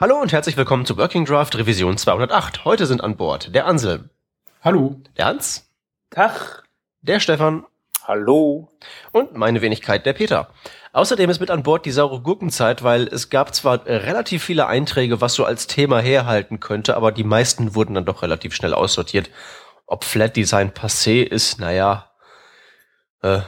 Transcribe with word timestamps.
Hallo 0.00 0.20
und 0.20 0.32
herzlich 0.32 0.56
willkommen 0.56 0.86
zu 0.86 0.96
Working 0.96 1.24
Draft 1.24 1.58
Revision 1.58 1.96
208. 1.96 2.64
Heute 2.64 2.86
sind 2.86 3.02
an 3.02 3.16
Bord 3.16 3.52
der 3.52 3.66
Anselm. 3.66 4.10
Hallo. 4.62 5.02
Der 5.16 5.24
Hans. 5.24 5.72
Tag. 6.10 6.62
Der 7.00 7.18
Stefan. 7.18 7.66
Hallo. 8.04 8.68
Und 9.10 9.34
meine 9.34 9.60
Wenigkeit, 9.60 10.06
der 10.06 10.12
Peter. 10.12 10.50
Außerdem 10.92 11.28
ist 11.30 11.40
mit 11.40 11.50
an 11.50 11.64
Bord 11.64 11.84
die 11.84 11.90
saure 11.90 12.20
Gurkenzeit, 12.20 12.84
weil 12.84 13.08
es 13.08 13.28
gab 13.28 13.56
zwar 13.56 13.86
relativ 13.86 14.44
viele 14.44 14.68
Einträge, 14.68 15.20
was 15.20 15.34
so 15.34 15.44
als 15.44 15.66
Thema 15.66 15.98
herhalten 15.98 16.60
könnte, 16.60 16.96
aber 16.96 17.10
die 17.10 17.24
meisten 17.24 17.74
wurden 17.74 17.94
dann 17.94 18.04
doch 18.04 18.22
relativ 18.22 18.54
schnell 18.54 18.74
aussortiert. 18.74 19.30
Ob 19.84 20.04
Flat 20.04 20.36
Design 20.36 20.70
passé 20.70 21.24
ist, 21.24 21.58
naja, 21.58 22.12
äh, 23.22 23.40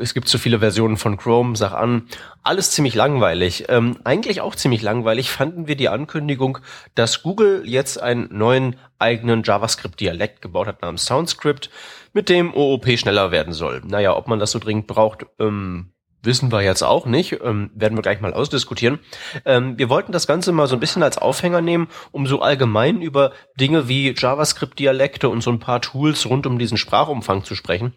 es 0.00 0.14
gibt 0.14 0.28
zu 0.28 0.38
viele 0.38 0.60
Versionen 0.60 0.96
von 0.96 1.16
Chrome, 1.16 1.56
sag 1.56 1.72
an. 1.72 2.08
Alles 2.42 2.70
ziemlich 2.70 2.94
langweilig. 2.94 3.66
Ähm, 3.68 3.98
eigentlich 4.04 4.40
auch 4.40 4.54
ziemlich 4.54 4.82
langweilig 4.82 5.30
fanden 5.30 5.66
wir 5.66 5.76
die 5.76 5.88
Ankündigung, 5.88 6.58
dass 6.94 7.22
Google 7.22 7.62
jetzt 7.64 8.02
einen 8.02 8.28
neuen 8.30 8.76
eigenen 8.98 9.42
JavaScript-Dialekt 9.42 10.42
gebaut 10.42 10.66
hat 10.66 10.82
namens 10.82 11.04
SoundScript, 11.06 11.70
mit 12.12 12.28
dem 12.28 12.54
OOP 12.54 12.98
schneller 12.98 13.30
werden 13.30 13.52
soll. 13.52 13.82
Naja, 13.84 14.16
ob 14.16 14.26
man 14.28 14.38
das 14.38 14.50
so 14.50 14.58
dringend 14.58 14.86
braucht, 14.86 15.26
ähm, 15.38 15.92
wissen 16.26 16.52
wir 16.52 16.62
jetzt 16.62 16.82
auch 16.82 17.06
nicht, 17.06 17.40
ähm, 17.42 17.70
werden 17.74 17.96
wir 17.96 18.02
gleich 18.02 18.20
mal 18.20 18.34
ausdiskutieren. 18.34 18.98
Ähm, 19.44 19.78
wir 19.78 19.88
wollten 19.88 20.12
das 20.12 20.26
Ganze 20.26 20.52
mal 20.52 20.66
so 20.66 20.76
ein 20.76 20.80
bisschen 20.80 21.02
als 21.02 21.18
Aufhänger 21.18 21.60
nehmen, 21.60 21.88
um 22.12 22.26
so 22.26 22.42
allgemein 22.42 23.00
über 23.00 23.32
Dinge 23.58 23.88
wie 23.88 24.14
JavaScript-Dialekte 24.14 25.28
und 25.28 25.40
so 25.40 25.50
ein 25.50 25.58
paar 25.58 25.80
Tools 25.80 26.26
rund 26.26 26.46
um 26.46 26.58
diesen 26.58 26.76
Sprachumfang 26.76 27.44
zu 27.44 27.54
sprechen. 27.54 27.94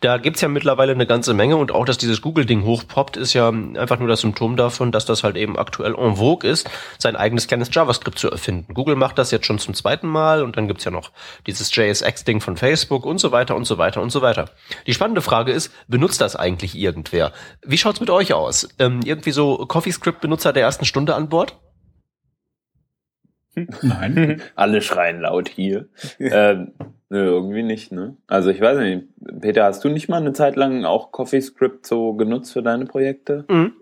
Da 0.00 0.18
gibt's 0.18 0.40
ja 0.40 0.48
mittlerweile 0.48 0.92
eine 0.92 1.06
ganze 1.06 1.34
Menge 1.34 1.56
und 1.56 1.70
auch, 1.70 1.84
dass 1.84 1.98
dieses 1.98 2.22
Google-Ding 2.22 2.64
hochpoppt, 2.64 3.16
ist 3.16 3.34
ja 3.34 3.48
einfach 3.48 3.98
nur 3.98 4.08
das 4.08 4.22
Symptom 4.22 4.56
davon, 4.56 4.92
dass 4.92 5.06
das 5.06 5.22
halt 5.22 5.36
eben 5.36 5.58
aktuell 5.58 5.94
en 5.94 6.16
vogue 6.16 6.48
ist, 6.48 6.68
sein 6.98 7.16
eigenes 7.16 7.46
kleines 7.46 7.68
JavaScript 7.72 8.18
zu 8.18 8.30
erfinden. 8.30 8.74
Google 8.74 8.96
macht 8.96 9.18
das 9.18 9.30
jetzt 9.30 9.46
schon 9.46 9.58
zum 9.58 9.74
zweiten 9.74 10.08
Mal 10.08 10.42
und 10.42 10.56
dann 10.56 10.66
gibt's 10.66 10.84
ja 10.84 10.90
noch 10.90 11.12
dieses 11.46 11.74
JSX-Ding 11.74 12.40
von 12.40 12.56
Facebook 12.56 13.04
und 13.04 13.18
so 13.18 13.32
weiter 13.32 13.54
und 13.54 13.66
so 13.66 13.78
weiter 13.78 14.00
und 14.00 14.10
so 14.10 14.22
weiter. 14.22 14.46
Die 14.86 14.94
spannende 14.94 15.22
Frage 15.22 15.52
ist, 15.52 15.72
benutzt 15.88 16.20
das 16.20 16.36
eigentlich 16.36 16.74
irgendwer? 16.76 17.32
Wie 17.66 17.78
schaut's 17.78 18.00
mit 18.00 18.10
euch 18.10 18.32
aus? 18.32 18.68
Ähm, 18.78 19.00
irgendwie 19.04 19.32
so 19.32 19.66
CoffeeScript-Benutzer 19.66 20.52
der 20.52 20.62
ersten 20.62 20.84
Stunde 20.84 21.14
an 21.14 21.28
Bord? 21.28 21.58
Nein. 23.82 24.42
Alle 24.54 24.82
schreien 24.82 25.20
laut 25.20 25.48
hier. 25.48 25.88
ähm, 26.18 26.72
nö, 27.08 27.24
irgendwie 27.24 27.62
nicht, 27.62 27.92
ne? 27.92 28.16
Also 28.26 28.50
ich 28.50 28.60
weiß 28.60 28.78
nicht. 28.78 29.06
Peter, 29.40 29.64
hast 29.64 29.82
du 29.84 29.88
nicht 29.88 30.08
mal 30.08 30.18
eine 30.18 30.32
Zeit 30.32 30.56
lang 30.56 30.84
auch 30.84 31.10
CoffeeScript 31.12 31.86
so 31.86 32.14
genutzt 32.14 32.52
für 32.52 32.62
deine 32.62 32.86
Projekte? 32.86 33.44
Mhm. 33.48 33.72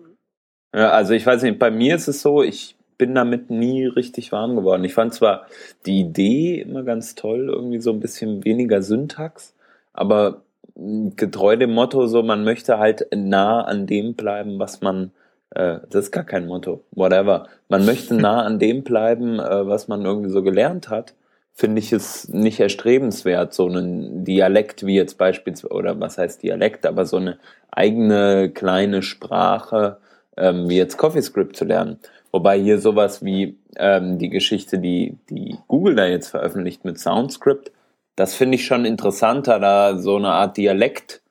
Ja, 0.73 0.91
also 0.91 1.13
ich 1.13 1.25
weiß 1.25 1.43
nicht, 1.43 1.59
bei 1.59 1.71
mir 1.71 1.95
ist 1.95 2.07
es 2.07 2.21
so, 2.21 2.43
ich 2.43 2.75
bin 2.97 3.15
damit 3.15 3.49
nie 3.49 3.85
richtig 3.85 4.31
warm 4.31 4.55
geworden. 4.55 4.83
Ich 4.83 4.93
fand 4.93 5.13
zwar 5.13 5.47
die 5.85 5.99
Idee 6.01 6.61
immer 6.61 6.83
ganz 6.83 7.15
toll, 7.15 7.49
irgendwie 7.49 7.79
so 7.79 7.91
ein 7.91 7.99
bisschen 7.99 8.43
weniger 8.45 8.81
Syntax, 8.81 9.53
aber 9.93 10.44
getreu 10.75 11.55
dem 11.55 11.73
Motto, 11.73 12.07
so 12.07 12.23
man 12.23 12.43
möchte 12.43 12.79
halt 12.79 13.07
nah 13.15 13.61
an 13.61 13.87
dem 13.87 14.15
bleiben, 14.15 14.59
was 14.59 14.81
man, 14.81 15.11
äh, 15.51 15.79
das 15.89 16.05
ist 16.05 16.11
gar 16.11 16.23
kein 16.25 16.47
Motto, 16.47 16.83
whatever. 16.91 17.47
Man 17.69 17.85
möchte 17.85 18.13
nah 18.15 18.43
an 18.43 18.59
dem 18.59 18.83
bleiben, 18.83 19.39
äh, 19.39 19.67
was 19.67 19.87
man 19.87 20.05
irgendwie 20.05 20.31
so 20.31 20.43
gelernt 20.43 20.89
hat. 20.89 21.13
Finde 21.53 21.79
ich 21.79 21.93
es 21.93 22.27
nicht 22.27 22.59
erstrebenswert, 22.59 23.53
so 23.53 23.67
einen 23.67 24.25
Dialekt 24.25 24.85
wie 24.85 24.95
jetzt 24.95 25.17
beispielsweise, 25.17 25.73
oder 25.73 25.99
was 26.01 26.17
heißt 26.17 26.43
Dialekt, 26.43 26.85
aber 26.85 27.05
so 27.05 27.15
eine 27.15 27.37
eigene 27.71 28.49
kleine 28.49 29.01
Sprache 29.01 29.97
ähm, 30.35 30.67
wie 30.67 30.77
jetzt 30.77 30.97
CoffeeScript 30.97 31.55
zu 31.55 31.63
lernen. 31.63 31.99
Wobei 32.31 32.59
hier 32.59 32.79
sowas 32.79 33.23
wie 33.23 33.57
ähm, 33.77 34.17
die 34.17 34.29
Geschichte, 34.29 34.79
die, 34.79 35.17
die 35.29 35.57
Google 35.67 35.95
da 35.95 36.05
jetzt 36.05 36.27
veröffentlicht 36.27 36.83
mit 36.83 36.99
SoundScript, 36.99 37.71
das 38.15 38.33
finde 38.33 38.55
ich 38.55 38.65
schon 38.65 38.85
interessanter, 38.85 39.59
da 39.59 39.97
so 39.97 40.15
eine 40.15 40.29
Art 40.29 40.57
Dialekt 40.57 41.21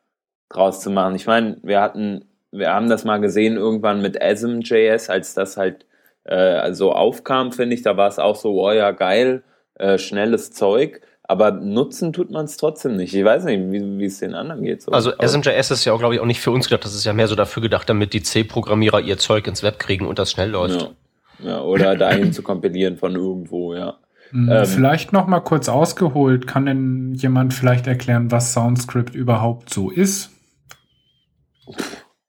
draus 0.49 0.81
zu 0.81 0.91
machen. 0.91 1.15
Ich 1.15 1.27
meine, 1.27 1.57
wir 1.63 1.81
hatten, 1.81 2.25
wir 2.53 2.73
haben 2.73 2.89
das 2.89 3.05
mal 3.05 3.19
gesehen 3.19 3.57
irgendwann 3.57 4.03
mit 4.03 4.21
ASM.js, 4.21 5.11
als 5.11 5.35
das 5.35 5.57
halt 5.57 5.87
äh, 6.25 6.73
so 6.73 6.93
aufkam, 6.93 7.53
finde 7.53 7.75
ich, 7.75 7.83
da 7.83 7.97
war 7.97 8.09
es 8.09 8.19
auch 8.19 8.37
so, 8.37 8.61
oh 8.63 8.73
ja, 8.73 8.91
geil, 8.93 9.43
äh, 9.75 9.99
schnelles 9.99 10.53
Zeug. 10.53 11.01
Aber 11.27 11.53
nutzen 11.53 12.13
tut 12.13 12.31
man 12.31 12.45
es 12.45 12.59
trotzdem 12.59 12.97
nicht. 12.97 13.15
Ich 13.15 13.25
weiß 13.25 13.45
nicht, 13.45 13.73
wie, 13.73 14.05
es 14.05 14.19
den 14.19 14.35
anderen 14.35 14.63
geht. 14.63 14.83
So. 14.83 14.93
Also 14.93 15.11
SMJS 15.11 15.71
ist 15.71 15.85
ja 15.87 15.95
auch, 15.95 15.99
glaube 15.99 16.15
ich, 16.15 16.21
auch 16.21 16.27
nicht 16.27 16.41
für 16.41 16.51
uns 16.51 16.69
gedacht. 16.69 16.85
Das 16.85 16.95
ist 16.95 17.07
ja 17.07 17.15
mehr 17.15 17.29
so 17.29 17.35
dafür 17.35 17.63
gedacht, 17.63 17.89
damit 17.89 18.13
die 18.13 18.23
C-Programmierer 18.23 19.01
ihr 19.01 19.17
Zeug 19.17 19.47
ins 19.47 19.63
Web 19.63 19.79
kriegen 19.79 20.07
und 20.07 20.19
das 20.19 20.31
schnell 20.31 20.51
läuft. 20.51 20.93
Ja, 21.39 21.51
ja 21.51 21.61
oder 21.63 21.97
dahin 21.97 22.35
zu 22.35 22.43
kompilieren 22.43 22.99
von 22.99 23.17
irgendwo, 23.17 23.75
ja. 23.75 23.97
Hm, 24.35 24.51
ähm, 24.51 24.67
vielleicht 24.67 25.13
noch 25.13 25.29
mal 25.29 25.41
kurz 25.41 25.69
ausgeholt. 25.69 26.49
Kann 26.49 26.67
denn 26.67 27.15
jemand 27.15 27.55
vielleicht 27.55 27.87
erklären, 27.87 28.33
was 28.33 28.53
SoundScript 28.53 29.15
überhaupt 29.15 29.73
so 29.73 29.91
ist? 29.91 30.33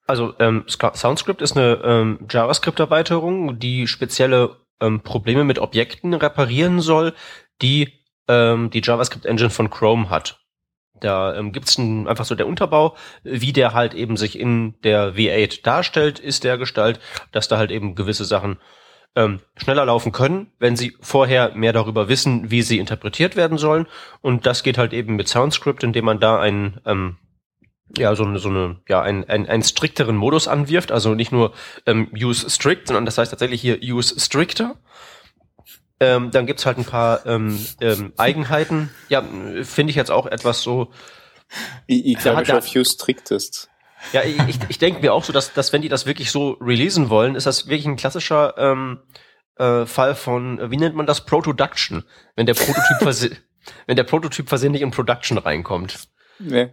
Also 0.05 0.33
ähm, 0.39 0.65
SoundScript 0.67 1.41
ist 1.41 1.57
eine 1.57 1.81
ähm, 1.83 2.19
JavaScript-Erweiterung, 2.29 3.57
die 3.57 3.87
spezielle 3.87 4.57
ähm, 4.79 5.01
Probleme 5.01 5.43
mit 5.43 5.57
Objekten 5.57 6.13
reparieren 6.13 6.79
soll, 6.79 7.13
die 7.63 7.91
ähm, 8.27 8.69
die 8.69 8.81
JavaScript-Engine 8.83 9.49
von 9.49 9.71
Chrome 9.71 10.11
hat. 10.11 10.39
Da 11.01 11.35
ähm, 11.35 11.51
gibt 11.51 11.67
es 11.67 11.79
einfach 11.79 12.25
so 12.25 12.35
der 12.35 12.47
Unterbau, 12.47 12.95
wie 13.23 13.51
der 13.51 13.73
halt 13.73 13.95
eben 13.95 14.15
sich 14.15 14.39
in 14.39 14.79
der 14.83 15.15
V8 15.15 15.63
darstellt, 15.63 16.19
ist 16.19 16.43
der 16.43 16.59
Gestalt, 16.59 16.99
dass 17.31 17.47
da 17.47 17.57
halt 17.57 17.71
eben 17.71 17.95
gewisse 17.95 18.25
Sachen 18.25 18.59
ähm, 19.15 19.39
schneller 19.55 19.85
laufen 19.85 20.11
können, 20.11 20.51
wenn 20.59 20.75
sie 20.75 20.95
vorher 20.99 21.53
mehr 21.55 21.73
darüber 21.73 22.09
wissen, 22.09 22.51
wie 22.51 22.61
sie 22.61 22.79
interpretiert 22.79 23.35
werden 23.35 23.57
sollen. 23.57 23.87
Und 24.21 24.45
das 24.45 24.63
geht 24.63 24.77
halt 24.77 24.93
eben 24.93 25.15
mit 25.15 25.27
SoundScript, 25.27 25.83
indem 25.83 26.05
man 26.05 26.19
da 26.19 26.39
einen 26.39 26.81
ähm, 26.85 27.17
ja, 27.97 28.15
so 28.15 28.23
eine, 28.23 28.39
so 28.39 28.49
eine, 28.49 28.77
ja, 28.87 29.01
einen, 29.01 29.23
einen, 29.25 29.47
einen 29.47 29.63
strikteren 29.63 30.15
Modus 30.15 30.47
anwirft, 30.47 30.91
also 30.91 31.13
nicht 31.13 31.31
nur 31.31 31.53
ähm, 31.85 32.09
use 32.13 32.49
strict, 32.49 32.87
sondern 32.87 33.05
das 33.05 33.17
heißt 33.17 33.31
tatsächlich 33.31 33.61
hier 33.61 33.79
use 33.81 34.19
stricter. 34.19 34.75
Ähm, 35.99 36.31
dann 36.31 36.45
gibt's 36.45 36.65
halt 36.65 36.77
ein 36.77 36.85
paar 36.85 37.25
ähm, 37.25 37.65
ähm, 37.79 38.11
Eigenheiten. 38.17 38.89
Ja, 39.07 39.23
finde 39.63 39.91
ich 39.91 39.95
jetzt 39.95 40.11
auch 40.11 40.25
etwas 40.25 40.61
so. 40.61 40.91
Ich, 41.87 42.05
ich 42.05 42.17
glaube, 42.17 42.57
auf 42.57 42.75
use 42.75 42.93
strictest. 42.93 43.69
Ja, 44.13 44.23
ich, 44.23 44.57
ich 44.69 44.77
denke 44.77 45.01
mir 45.01 45.13
auch 45.13 45.23
so, 45.23 45.33
dass, 45.33 45.53
dass 45.53 45.73
wenn 45.73 45.81
die 45.81 45.89
das 45.89 46.05
wirklich 46.05 46.31
so 46.31 46.51
releasen 46.61 47.09
wollen, 47.09 47.35
ist 47.35 47.45
das 47.45 47.67
wirklich 47.67 47.85
ein 47.85 47.95
klassischer 47.95 48.55
ähm, 48.57 48.99
äh, 49.57 49.85
Fall 49.85 50.15
von, 50.15 50.71
wie 50.71 50.77
nennt 50.77 50.95
man 50.95 51.05
das, 51.05 51.25
Production, 51.25 52.03
wenn 52.35 52.45
der 52.45 52.53
Prototyp 52.53 53.37
wenn 53.87 53.95
der 53.95 54.03
Prototyp 54.03 54.47
versehentlich 54.49 54.83
in 54.83 54.91
Production 54.91 55.37
reinkommt. 55.37 56.07
Nee. 56.37 56.69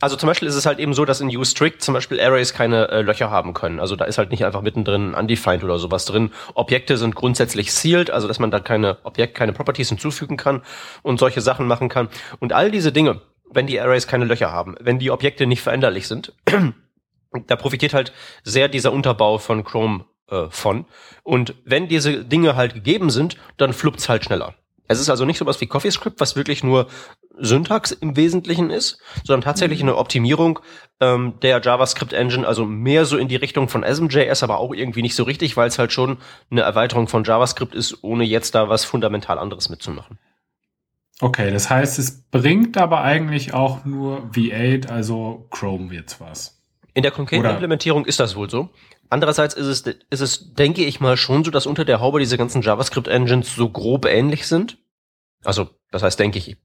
Also 0.00 0.16
zum 0.16 0.28
Beispiel 0.28 0.48
ist 0.48 0.54
es 0.54 0.66
halt 0.66 0.78
eben 0.78 0.94
so, 0.94 1.04
dass 1.04 1.20
in 1.20 1.36
UStrict 1.36 1.82
zum 1.82 1.94
Beispiel 1.94 2.20
Arrays 2.20 2.54
keine 2.54 2.88
äh, 2.88 3.02
Löcher 3.02 3.30
haben 3.30 3.52
können. 3.52 3.80
Also 3.80 3.96
da 3.96 4.04
ist 4.04 4.18
halt 4.18 4.30
nicht 4.30 4.44
einfach 4.44 4.62
mittendrin 4.62 5.14
undefined 5.14 5.64
oder 5.64 5.78
sowas 5.78 6.04
drin. 6.04 6.30
Objekte 6.54 6.96
sind 6.96 7.14
grundsätzlich 7.14 7.72
sealed, 7.72 8.10
also 8.10 8.28
dass 8.28 8.38
man 8.38 8.50
da 8.50 8.60
keine 8.60 8.98
Objekt, 9.04 9.34
keine 9.34 9.52
Properties 9.52 9.88
hinzufügen 9.88 10.36
kann 10.36 10.62
und 11.02 11.18
solche 11.18 11.40
Sachen 11.40 11.66
machen 11.66 11.88
kann. 11.88 12.08
Und 12.38 12.52
all 12.52 12.70
diese 12.70 12.92
Dinge, 12.92 13.20
wenn 13.52 13.66
die 13.66 13.80
Arrays 13.80 14.06
keine 14.06 14.24
Löcher 14.24 14.52
haben, 14.52 14.76
wenn 14.80 14.98
die 14.98 15.10
Objekte 15.10 15.46
nicht 15.46 15.62
veränderlich 15.62 16.08
sind. 16.08 16.32
da 17.46 17.56
profitiert 17.56 17.94
halt 17.94 18.12
sehr 18.42 18.68
dieser 18.68 18.92
Unterbau 18.92 19.38
von 19.38 19.64
Chrome 19.64 20.04
äh, 20.28 20.48
von. 20.50 20.86
Und 21.22 21.54
wenn 21.64 21.88
diese 21.88 22.24
Dinge 22.24 22.56
halt 22.56 22.74
gegeben 22.74 23.10
sind, 23.10 23.36
dann 23.56 23.72
fluppt's 23.72 24.08
halt 24.08 24.24
schneller. 24.24 24.54
Es 24.88 25.00
ist 25.00 25.08
also 25.08 25.24
nicht 25.24 25.38
sowas 25.38 25.60
wie 25.60 25.66
CoffeeScript, 25.66 26.20
was 26.20 26.36
wirklich 26.36 26.62
nur 26.62 26.86
Syntax 27.38 27.92
im 27.92 28.16
Wesentlichen 28.16 28.68
ist, 28.70 29.00
sondern 29.24 29.42
tatsächlich 29.42 29.80
eine 29.80 29.96
Optimierung 29.96 30.58
ähm, 31.00 31.34
der 31.40 31.62
JavaScript 31.62 32.12
Engine, 32.12 32.46
also 32.46 32.66
mehr 32.66 33.06
so 33.06 33.16
in 33.16 33.28
die 33.28 33.36
Richtung 33.36 33.68
von 33.68 33.84
ASM.js, 33.84 34.42
aber 34.42 34.58
auch 34.58 34.74
irgendwie 34.74 35.02
nicht 35.02 35.14
so 35.14 35.22
richtig, 35.22 35.56
weil 35.56 35.68
es 35.68 35.78
halt 35.78 35.92
schon 35.92 36.18
eine 36.50 36.62
Erweiterung 36.62 37.08
von 37.08 37.24
JavaScript 37.24 37.74
ist, 37.74 38.02
ohne 38.02 38.24
jetzt 38.24 38.54
da 38.54 38.68
was 38.68 38.84
fundamental 38.84 39.38
anderes 39.38 39.70
mitzumachen. 39.70 40.18
Okay, 41.22 41.52
das 41.52 41.70
heißt, 41.70 42.00
es 42.00 42.20
bringt 42.32 42.76
aber 42.76 43.02
eigentlich 43.02 43.54
auch 43.54 43.84
nur 43.84 44.28
V8, 44.32 44.88
also 44.88 45.46
Chrome 45.50 45.88
wird's 45.88 46.20
was. 46.20 46.60
In 46.94 47.04
der 47.04 47.12
konkreten 47.12 47.42
Oder? 47.42 47.52
Implementierung 47.52 48.06
ist 48.06 48.18
das 48.18 48.34
wohl 48.34 48.50
so. 48.50 48.70
Andererseits 49.08 49.54
ist 49.54 49.66
es, 49.66 49.82
ist 50.10 50.20
es, 50.20 50.54
denke 50.54 50.84
ich 50.84 50.98
mal, 50.98 51.16
schon 51.16 51.44
so, 51.44 51.52
dass 51.52 51.66
unter 51.66 51.84
der 51.84 52.00
Haube 52.00 52.18
diese 52.18 52.36
ganzen 52.36 52.60
JavaScript-Engines 52.60 53.54
so 53.54 53.68
grob 53.68 54.04
ähnlich 54.06 54.48
sind. 54.48 54.78
Also, 55.44 55.70
das 55.92 56.02
heißt, 56.02 56.18
denke 56.18 56.38
ich, 56.38 56.56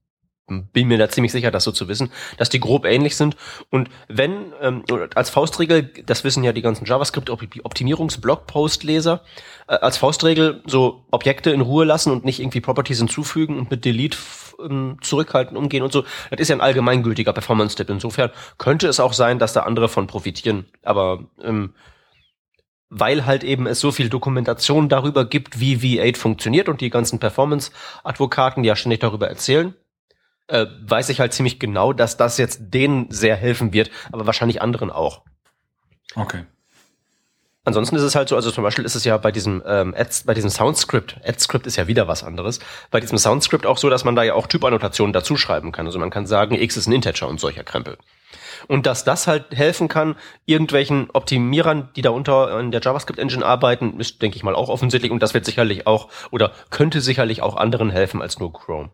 bin 0.48 0.88
mir 0.88 0.98
da 0.98 1.08
ziemlich 1.08 1.32
sicher, 1.32 1.50
das 1.50 1.64
so 1.64 1.72
zu 1.72 1.88
wissen, 1.88 2.10
dass 2.38 2.48
die 2.48 2.60
grob 2.60 2.84
ähnlich 2.84 3.16
sind. 3.16 3.36
Und 3.70 3.90
wenn, 4.08 4.52
ähm, 4.60 4.84
als 5.14 5.30
Faustregel, 5.30 5.90
das 6.06 6.22
wissen 6.24 6.44
ja 6.44 6.52
die 6.52 6.62
ganzen 6.62 6.86
JavaScript-Optimierungs-Blogpost-Leser, 6.86 9.22
äh, 9.68 9.74
als 9.74 9.98
Faustregel 9.98 10.62
so 10.66 11.04
Objekte 11.10 11.50
in 11.50 11.60
Ruhe 11.60 11.84
lassen 11.84 12.10
und 12.10 12.24
nicht 12.24 12.40
irgendwie 12.40 12.60
Properties 12.60 12.98
hinzufügen 12.98 13.58
und 13.58 13.70
mit 13.70 13.84
Delete 13.84 14.18
ähm, 14.60 14.96
zurückhalten, 15.02 15.56
umgehen 15.56 15.82
und 15.82 15.92
so. 15.92 16.04
Das 16.30 16.40
ist 16.40 16.48
ja 16.48 16.56
ein 16.56 16.60
allgemeingültiger 16.60 17.32
Performance-Tipp. 17.32 17.90
Insofern 17.90 18.30
könnte 18.56 18.88
es 18.88 19.00
auch 19.00 19.12
sein, 19.12 19.38
dass 19.38 19.52
da 19.52 19.62
andere 19.62 19.88
von 19.88 20.06
profitieren. 20.06 20.66
Aber 20.82 21.24
ähm, 21.42 21.74
weil 22.90 23.26
halt 23.26 23.44
eben 23.44 23.66
es 23.66 23.80
so 23.80 23.92
viel 23.92 24.08
Dokumentation 24.08 24.88
darüber 24.88 25.26
gibt, 25.26 25.60
wie 25.60 25.76
V8 25.76 26.16
funktioniert 26.16 26.70
und 26.70 26.80
die 26.80 26.90
ganzen 26.90 27.18
Performance-Advokaten, 27.18 28.64
ja 28.64 28.76
ständig 28.76 29.00
darüber 29.00 29.28
erzählen, 29.28 29.74
äh, 30.48 30.66
weiß 30.82 31.08
ich 31.10 31.20
halt 31.20 31.32
ziemlich 31.32 31.60
genau, 31.60 31.92
dass 31.92 32.16
das 32.16 32.38
jetzt 32.38 32.60
denen 32.74 33.10
sehr 33.10 33.36
helfen 33.36 33.72
wird, 33.72 33.90
aber 34.12 34.26
wahrscheinlich 34.26 34.60
anderen 34.60 34.90
auch. 34.90 35.22
Okay. 36.14 36.44
Ansonsten 37.64 37.96
ist 37.96 38.02
es 38.02 38.14
halt 38.14 38.30
so, 38.30 38.36
also 38.36 38.50
zum 38.50 38.64
Beispiel 38.64 38.86
ist 38.86 38.94
es 38.94 39.04
ja 39.04 39.18
bei 39.18 39.30
diesem 39.30 39.62
ähm, 39.66 39.94
Ads, 39.94 40.24
bei 40.24 40.32
diesem 40.32 40.48
Soundscript, 40.48 41.20
AdScript 41.22 41.66
ist 41.66 41.76
ja 41.76 41.86
wieder 41.86 42.08
was 42.08 42.24
anderes, 42.24 42.60
bei 42.90 42.98
diesem 42.98 43.18
Soundscript 43.18 43.66
auch 43.66 43.76
so, 43.76 43.90
dass 43.90 44.04
man 44.04 44.16
da 44.16 44.22
ja 44.22 44.32
auch 44.32 44.46
Typannotationen 44.46 45.12
dazu 45.12 45.36
schreiben 45.36 45.70
kann. 45.70 45.84
Also 45.84 45.98
man 45.98 46.08
kann 46.08 46.26
sagen, 46.26 46.54
x 46.54 46.78
ist 46.78 46.86
ein 46.86 46.94
Integer 46.94 47.28
und 47.28 47.40
solcher 47.40 47.64
Krempel. 47.64 47.98
Und 48.68 48.86
dass 48.86 49.04
das 49.04 49.26
halt 49.26 49.54
helfen 49.54 49.88
kann, 49.88 50.16
irgendwelchen 50.46 51.10
Optimierern, 51.12 51.90
die 51.94 52.00
da 52.00 52.08
unter 52.08 52.58
in 52.58 52.70
der 52.70 52.80
JavaScript 52.80 53.18
Engine 53.18 53.44
arbeiten, 53.44 54.00
ist, 54.00 54.22
denke 54.22 54.36
ich 54.38 54.42
mal, 54.42 54.54
auch 54.54 54.70
offensichtlich. 54.70 55.12
Und 55.12 55.22
das 55.22 55.34
wird 55.34 55.44
sicherlich 55.44 55.86
auch 55.86 56.08
oder 56.30 56.52
könnte 56.70 57.02
sicherlich 57.02 57.42
auch 57.42 57.56
anderen 57.56 57.90
helfen 57.90 58.22
als 58.22 58.38
nur 58.38 58.50
Chrome. 58.50 58.92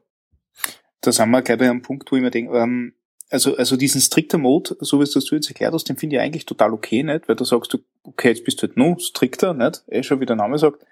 Da 1.05 1.13
sind 1.13 1.31
wir 1.31 1.43
gleich 1.43 1.59
bei 1.59 1.69
einem 1.69 1.83
Punkt, 1.83 2.11
wo 2.11 2.17
ich 2.17 2.23
mir 2.23 2.31
denke, 2.31 2.57
ähm, 2.57 2.95
also, 3.31 3.57
also 3.57 3.77
diesen 3.77 4.01
strikter 4.01 4.39
Mode, 4.39 4.77
so 4.81 4.99
wie 4.99 5.03
es 5.03 5.13
das 5.13 5.25
du 5.25 5.35
jetzt 5.35 5.49
erklärt 5.49 5.75
hast, 5.75 5.89
den 5.89 5.97
finde 5.97 6.17
ich 6.17 6.23
eigentlich 6.23 6.47
total 6.47 6.73
okay, 6.73 7.03
nicht? 7.03 7.29
Weil 7.29 7.37
du 7.37 7.45
sagst, 7.45 7.73
du, 7.73 7.79
okay, 8.05 8.29
jetzt 8.29 8.45
bist 8.45 8.63
du 8.63 8.67
halt 8.67 8.77
nur 8.77 8.99
strikter, 9.01 9.55
nicht? 9.55 9.83
Eh 9.89 10.03
schon, 10.03 10.21
wie 10.21 10.27
der 10.27 10.37
Name 10.37 10.59
sagt. 10.59 10.85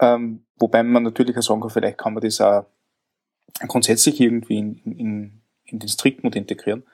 Ähm, 0.00 0.44
wobei 0.56 0.82
man 0.82 1.02
natürlich 1.02 1.36
auch 1.36 1.42
sagen 1.42 1.60
kann, 1.60 1.70
vielleicht 1.70 1.98
kann 1.98 2.14
man 2.14 2.22
das 2.22 2.40
auch 2.40 2.64
grundsätzlich 3.68 4.20
irgendwie 4.20 4.58
in, 4.58 4.76
in, 4.84 5.42
in 5.64 5.78
den 5.78 5.88
Strict-Mode 5.88 6.38
integrieren. 6.38 6.84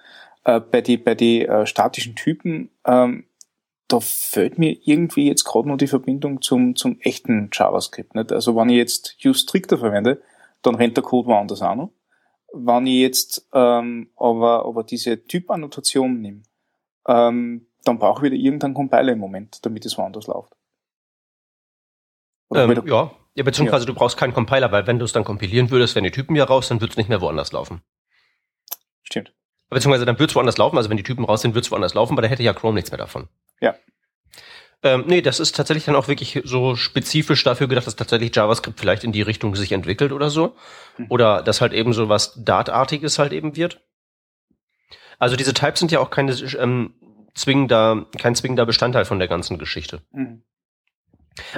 Äh, 0.44 0.60
bei 0.60 0.80
die, 0.80 0.96
bei 0.96 1.14
die 1.14 1.46
äh, 1.46 1.64
statischen 1.64 2.16
Typen, 2.16 2.70
ähm, 2.84 3.24
da 3.86 4.00
fällt 4.00 4.58
mir 4.58 4.76
irgendwie 4.84 5.26
jetzt 5.26 5.44
gerade 5.44 5.68
noch 5.68 5.78
die 5.78 5.86
Verbindung 5.86 6.42
zum, 6.42 6.76
zum 6.76 7.00
echten 7.00 7.48
JavaScript. 7.52 8.14
Nicht? 8.14 8.32
Also 8.32 8.54
wenn 8.56 8.68
ich 8.68 8.76
jetzt 8.76 9.16
use 9.24 9.40
stricter 9.40 9.78
verwende, 9.78 10.20
dann 10.62 10.74
rennt 10.74 10.96
der 10.96 11.04
Code 11.04 11.28
woanders 11.28 11.62
auch 11.62 11.74
noch. 11.74 11.90
Wenn 12.52 12.86
ich 12.86 13.00
jetzt 13.00 13.48
ähm, 13.52 14.10
aber, 14.16 14.64
aber 14.64 14.84
diese 14.84 15.24
Typannotation 15.24 16.20
nehme, 16.20 16.42
ähm, 17.06 17.66
dann 17.84 17.98
brauche 17.98 18.26
ich 18.26 18.32
wieder 18.32 18.42
irgendeinen 18.42 18.74
Compiler 18.74 19.12
im 19.12 19.18
Moment, 19.18 19.64
damit 19.64 19.84
es 19.86 19.96
woanders 19.98 20.26
läuft. 20.26 20.54
Ähm, 22.54 22.82
ja. 22.86 23.10
ja, 23.34 23.44
beziehungsweise 23.44 23.84
ja. 23.84 23.92
du 23.92 23.94
brauchst 23.94 24.16
keinen 24.16 24.32
Compiler, 24.32 24.72
weil 24.72 24.86
wenn 24.86 24.98
du 24.98 25.04
es 25.04 25.12
dann 25.12 25.24
kompilieren 25.24 25.70
würdest, 25.70 25.94
wenn 25.94 26.04
die 26.04 26.10
Typen 26.10 26.34
hier 26.34 26.44
raus, 26.44 26.68
dann 26.68 26.80
wird 26.80 26.92
es 26.92 26.96
nicht 26.96 27.08
mehr 27.08 27.20
woanders 27.20 27.52
laufen. 27.52 27.82
Stimmt. 29.02 29.34
Beziehungsweise 29.68 30.06
dann 30.06 30.18
wird 30.18 30.30
es 30.30 30.36
woanders 30.36 30.56
laufen, 30.56 30.78
also 30.78 30.88
wenn 30.88 30.96
die 30.96 31.02
Typen 31.02 31.24
raus 31.24 31.42
sind, 31.42 31.54
wird 31.54 31.64
es 31.64 31.70
woanders 31.70 31.94
laufen, 31.94 32.14
aber 32.14 32.22
da 32.22 32.28
hätte 32.28 32.42
ja 32.42 32.54
Chrome 32.54 32.74
nichts 32.74 32.90
mehr 32.90 32.98
davon. 32.98 33.28
Ja. 33.60 33.74
Ähm, 34.82 35.04
nee, 35.06 35.22
das 35.22 35.40
ist 35.40 35.56
tatsächlich 35.56 35.86
dann 35.86 35.96
auch 35.96 36.06
wirklich 36.06 36.40
so 36.44 36.76
spezifisch 36.76 37.42
dafür 37.42 37.66
gedacht, 37.66 37.86
dass 37.86 37.96
tatsächlich 37.96 38.34
JavaScript 38.34 38.78
vielleicht 38.78 39.02
in 39.02 39.10
die 39.10 39.22
Richtung 39.22 39.56
sich 39.56 39.72
entwickelt 39.72 40.12
oder 40.12 40.30
so. 40.30 40.54
Mhm. 40.96 41.06
Oder 41.08 41.42
dass 41.42 41.60
halt 41.60 41.72
eben 41.72 41.92
so 41.92 42.08
was 42.08 42.44
Dartartiges 42.44 43.18
halt 43.18 43.32
eben 43.32 43.56
wird. 43.56 43.80
Also 45.18 45.34
diese 45.34 45.52
Types 45.52 45.80
sind 45.80 45.90
ja 45.90 45.98
auch 45.98 46.10
keine 46.10 46.32
ähm, 46.58 46.94
zwingender, 47.34 48.06
kein 48.18 48.36
zwingender 48.36 48.66
Bestandteil 48.66 49.04
von 49.04 49.18
der 49.18 49.26
ganzen 49.26 49.58
Geschichte. 49.58 50.02
Mhm. 50.12 50.42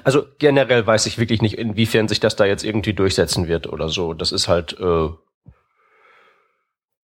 Also 0.04 0.26
generell 0.38 0.86
weiß 0.86 1.06
ich 1.06 1.18
wirklich 1.18 1.42
nicht, 1.42 1.58
inwiefern 1.58 2.08
sich 2.08 2.20
das 2.20 2.36
da 2.36 2.44
jetzt 2.44 2.64
irgendwie 2.64 2.94
durchsetzen 2.94 3.48
wird 3.48 3.66
oder 3.66 3.88
so. 3.88 4.14
Das 4.14 4.32
ist 4.32 4.48
halt 4.48 4.78
äh, 4.78 5.08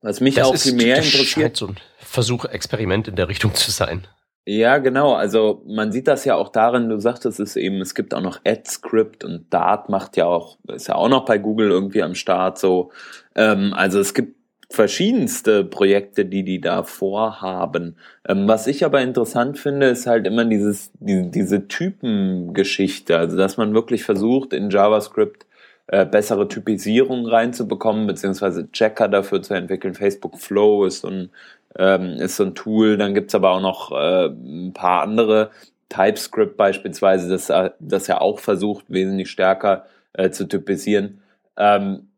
was 0.00 0.20
mich 0.20 0.36
das 0.36 0.46
auch 0.46 0.56
viel 0.56 0.74
mehr 0.74 0.98
interessiert. 0.98 1.56
so 1.56 1.68
ein 1.68 1.76
Versuch, 1.98 2.44
Experiment 2.44 3.08
in 3.08 3.16
der 3.16 3.28
Richtung 3.28 3.54
zu 3.54 3.70
sein. 3.70 4.06
Ja, 4.48 4.78
genau. 4.78 5.14
Also 5.14 5.62
man 5.66 5.90
sieht 5.90 6.06
das 6.06 6.24
ja 6.24 6.36
auch 6.36 6.50
darin, 6.50 6.88
du 6.88 7.00
sagtest 7.00 7.40
es 7.40 7.56
eben, 7.56 7.80
es 7.80 7.96
gibt 7.96 8.14
auch 8.14 8.20
noch 8.20 8.40
AdScript 8.46 9.24
und 9.24 9.52
Dart 9.52 9.88
macht 9.88 10.16
ja 10.16 10.26
auch, 10.26 10.56
ist 10.68 10.86
ja 10.86 10.94
auch 10.94 11.08
noch 11.08 11.24
bei 11.24 11.36
Google 11.38 11.70
irgendwie 11.70 12.02
am 12.02 12.14
Start 12.14 12.56
so. 12.58 12.92
Ähm, 13.34 13.72
also 13.74 13.98
es 13.98 14.14
gibt 14.14 14.36
verschiedenste 14.70 15.64
Projekte, 15.64 16.24
die 16.24 16.44
die 16.44 16.60
da 16.60 16.84
vorhaben. 16.84 17.96
Ähm, 18.28 18.46
was 18.46 18.68
ich 18.68 18.84
aber 18.84 19.02
interessant 19.02 19.58
finde, 19.58 19.88
ist 19.88 20.06
halt 20.06 20.28
immer 20.28 20.44
dieses, 20.44 20.92
die, 21.00 21.28
diese 21.28 21.66
Typengeschichte. 21.66 23.18
Also 23.18 23.36
dass 23.36 23.56
man 23.56 23.74
wirklich 23.74 24.04
versucht, 24.04 24.52
in 24.52 24.70
JavaScript 24.70 25.46
äh, 25.88 26.04
bessere 26.04 26.48
Typisierung 26.48 27.26
reinzubekommen, 27.26 28.06
beziehungsweise 28.06 28.70
Checker 28.72 29.08
dafür 29.08 29.42
zu 29.42 29.54
entwickeln. 29.54 29.94
Facebook 29.94 30.38
Flow 30.38 30.84
ist 30.84 31.02
so 31.02 31.08
ein, 31.08 31.30
ähm, 31.78 32.14
ist 32.18 32.36
so 32.36 32.44
ein 32.44 32.54
Tool. 32.54 32.96
Dann 32.96 33.14
gibt's 33.14 33.34
aber 33.34 33.50
auch 33.50 33.60
noch 33.60 33.92
äh, 33.92 34.26
ein 34.26 34.72
paar 34.72 35.02
andere. 35.02 35.50
TypeScript 35.88 36.56
beispielsweise, 36.56 37.28
das, 37.28 37.50
äh, 37.50 37.70
das 37.78 38.06
ja 38.06 38.20
auch 38.20 38.40
versucht, 38.40 38.86
wesentlich 38.88 39.30
stärker 39.30 39.86
äh, 40.14 40.30
zu 40.30 40.48
typisieren. 40.48 41.22
Ähm, 41.56 42.08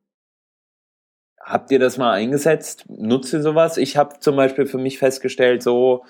habt 1.41 1.71
ihr 1.71 1.79
das 1.79 1.99
mal 1.99 2.13
eingesetzt? 2.13 2.85
Nutzt 2.89 3.33
ihr 3.33 3.43
sowas? 3.43 3.77
Ich 3.77 3.97
habe 3.97 4.19
zum 4.21 4.37
Beispiel 4.37 4.67
für 4.67 4.79
mich 4.79 4.99
festgestellt, 4.99 5.63
so, 5.63 6.05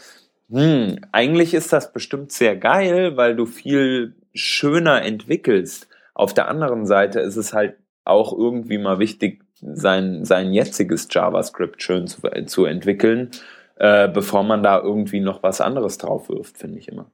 hm, 0.51 1.01
eigentlich 1.13 1.55
ist 1.55 1.73
das 1.73 1.93
bestimmt 1.93 2.33
sehr 2.33 2.57
geil, 2.57 3.17
weil 3.17 3.37
du 3.37 3.47
viel 3.47 4.15
schöner 4.35 5.03
entwickelst. 5.03 5.89
Auf 6.15 6.35
der 6.35 6.49
anderen 6.49 6.87
Seite 6.87 7.21
ist 7.21 7.37
es 7.37 7.53
halt 7.53 7.77
auch 8.05 8.33
irgendwie 8.33 8.79
mal 8.79 8.99
wichtig, 8.99 9.43
sein, 9.61 10.25
sein 10.25 10.53
jetziges 10.53 11.09
JavaScript 11.11 11.83
schön 11.83 12.07
zu, 12.07 12.23
zu 12.47 12.65
entwickeln, 12.65 13.31
äh, 13.77 14.09
bevor 14.09 14.43
man 14.43 14.63
da 14.63 14.81
irgendwie 14.81 15.21
noch 15.21 15.43
was 15.43 15.61
anderes 15.61 15.99
drauf 15.99 16.29
wirft, 16.29 16.59
finde 16.59 16.79
ich 16.79 16.89
immer. 16.89 17.11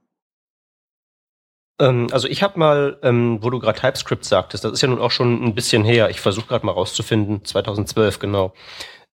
Ähm, 1.81 2.09
also 2.13 2.29
ich 2.29 2.43
habe 2.43 2.59
mal, 2.59 2.99
ähm, 3.03 3.39
wo 3.43 3.51
du 3.51 3.59
gerade 3.59 3.81
TypeScript 3.81 4.25
sagtest, 4.25 4.65
das 4.65 4.73
ist 4.73 4.83
ja 4.83 4.89
nun 4.89 5.01
auch 5.01 5.11
schon 5.11 5.45
ein 5.45 5.55
bisschen 5.55 5.85
her, 5.85 6.11
ich 6.11 6.21
versuche 6.21 6.47
gerade 6.47 6.65
mal 6.67 6.73
rauszufinden, 6.73 7.45
2012 7.45 8.19
genau. 8.19 8.55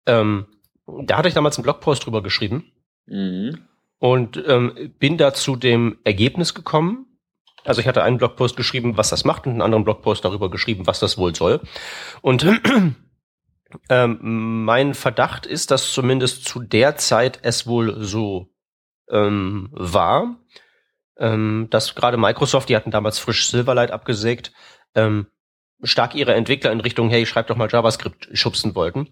Ähm, 0.07 0.47
da 1.05 1.17
hatte 1.17 1.29
ich 1.29 1.35
damals 1.35 1.57
einen 1.57 1.65
Blogpost 1.65 2.05
drüber 2.05 2.23
geschrieben 2.23 2.73
mhm. 3.07 3.59
und 3.99 4.43
ähm, 4.47 4.93
bin 4.99 5.17
da 5.17 5.33
zu 5.33 5.57
dem 5.57 5.99
Ergebnis 6.05 6.55
gekommen, 6.55 7.07
also 7.65 7.81
ich 7.81 7.87
hatte 7.87 8.03
einen 8.03 8.19
Blogpost 8.19 8.57
geschrieben, 8.57 8.97
was 8.97 9.11
das 9.11 9.25
macht 9.25 9.47
und 9.47 9.53
einen 9.53 9.63
anderen 9.63 9.85
Blogpost 9.85 10.25
darüber 10.25 10.51
geschrieben, 10.51 10.87
was 10.87 11.01
das 11.01 11.19
wohl 11.19 11.35
soll. 11.35 11.61
Und 12.23 12.47
ähm, 13.89 14.65
mein 14.65 14.95
Verdacht 14.95 15.47
ist, 15.47 15.71
dass 15.71 15.93
zumindest 15.93 16.45
zu 16.45 16.61
der 16.61 16.97
Zeit 16.97 17.41
es 17.43 17.67
wohl 17.67 18.03
so 18.03 18.49
ähm, 19.11 19.69
war, 19.73 20.37
ähm, 21.19 21.69
dass 21.71 21.95
gerade 21.95 22.17
Microsoft, 22.17 22.69
die 22.69 22.77
hatten 22.77 22.91
damals 22.91 23.19
frisch 23.19 23.49
Silverlight 23.49 23.91
abgesägt, 23.91 24.53
ähm, 24.95 25.27
stark 25.83 26.15
ihre 26.15 26.35
Entwickler 26.35 26.73
in 26.73 26.81
Richtung, 26.81 27.11
hey, 27.11 27.27
schreib 27.27 27.47
doch 27.47 27.57
mal 27.57 27.69
JavaScript 27.71 28.29
schubsen 28.33 28.75
wollten. 28.75 29.09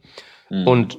Mhm. 0.50 0.66
Und 0.66 0.98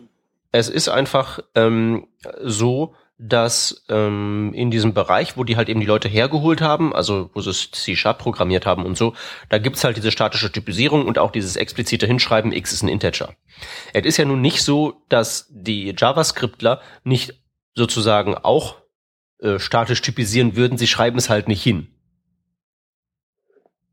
es 0.52 0.70
ist 0.70 0.90
einfach 0.90 1.40
ähm, 1.56 2.08
so, 2.42 2.96
dass 3.20 3.84
ähm, 3.90 4.54
in 4.56 4.72
diesem 4.72 4.94
Bereich, 4.94 5.36
wo 5.36 5.44
die 5.44 5.58
halt 5.58 5.68
eben 5.68 5.82
die 5.82 5.86
Leute 5.86 6.08
hergeholt 6.08 6.62
haben, 6.62 6.96
also 6.96 7.30
wo 7.34 7.42
sie 7.42 7.52
C-Sharp 7.52 8.18
programmiert 8.18 8.66
haben 8.66 8.86
und 8.86 8.98
so, 8.98 9.14
da 9.50 9.58
gibt's 9.58 9.84
halt 9.84 9.98
diese 9.98 10.12
statische 10.12 10.52
Typisierung 10.52 11.06
und 11.06 11.20
auch 11.20 11.32
dieses 11.32 11.58
explizite 11.58 12.08
Hinschreiben, 12.08 12.54
x 12.54 12.72
ist 12.72 12.82
ein 12.82 12.88
Integer. 12.88 13.36
Es 13.94 14.06
ist 14.06 14.18
ja 14.18 14.24
nun 14.24 14.40
nicht 14.40 14.64
so, 14.64 15.02
dass 15.10 15.48
die 15.50 15.94
JavaScriptler 15.98 16.82
nicht 17.04 17.34
sozusagen 17.76 18.36
auch 18.36 18.78
äh, 19.40 19.60
statisch 19.60 20.02
typisieren 20.02 20.56
würden, 20.56 20.78
sie 20.78 20.88
schreiben 20.88 21.18
es 21.18 21.30
halt 21.30 21.50
nicht 21.50 21.62
hin. 21.62 21.90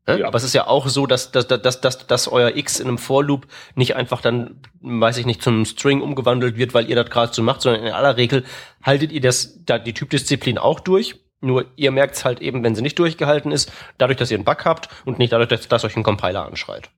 Ja. 0.07 0.27
Aber 0.27 0.37
es 0.37 0.43
ist 0.43 0.53
ja 0.53 0.67
auch 0.67 0.87
so, 0.87 1.05
dass, 1.05 1.31
dass, 1.31 1.47
dass, 1.47 1.81
dass, 1.81 2.07
dass 2.07 2.27
euer 2.29 2.55
X 2.55 2.79
in 2.79 2.87
einem 2.87 2.97
For-Loop 2.97 3.45
nicht 3.75 3.95
einfach 3.95 4.21
dann, 4.21 4.61
weiß 4.79 5.17
ich 5.17 5.25
nicht, 5.25 5.41
zum 5.41 5.65
String 5.65 6.01
umgewandelt 6.01 6.55
wird, 6.55 6.73
weil 6.73 6.89
ihr 6.89 6.95
das 6.95 7.09
gerade 7.09 7.33
so 7.33 7.43
macht, 7.43 7.61
sondern 7.61 7.83
in 7.83 7.91
aller 7.91 8.15
Regel 8.15 8.45
haltet 8.81 9.11
ihr 9.11 9.19
das, 9.19 9.65
da 9.65 9.77
die 9.77 9.93
Typdisziplin 9.93 10.57
auch 10.57 10.79
durch. 10.79 11.19
Nur 11.41 11.65
ihr 11.75 11.91
merkt 11.91 12.15
es 12.15 12.25
halt 12.25 12.39
eben, 12.39 12.63
wenn 12.63 12.73
sie 12.73 12.81
nicht 12.81 12.97
durchgehalten 12.97 13.51
ist, 13.51 13.71
dadurch, 13.97 14.17
dass 14.17 14.31
ihr 14.31 14.37
einen 14.37 14.45
Bug 14.45 14.63
habt 14.63 14.87
und 15.05 15.19
nicht 15.19 15.33
dadurch, 15.33 15.49
dass, 15.49 15.67
dass 15.67 15.83
euch 15.83 15.97
ein 15.97 16.03
Compiler 16.03 16.45
anschreit. 16.45 16.89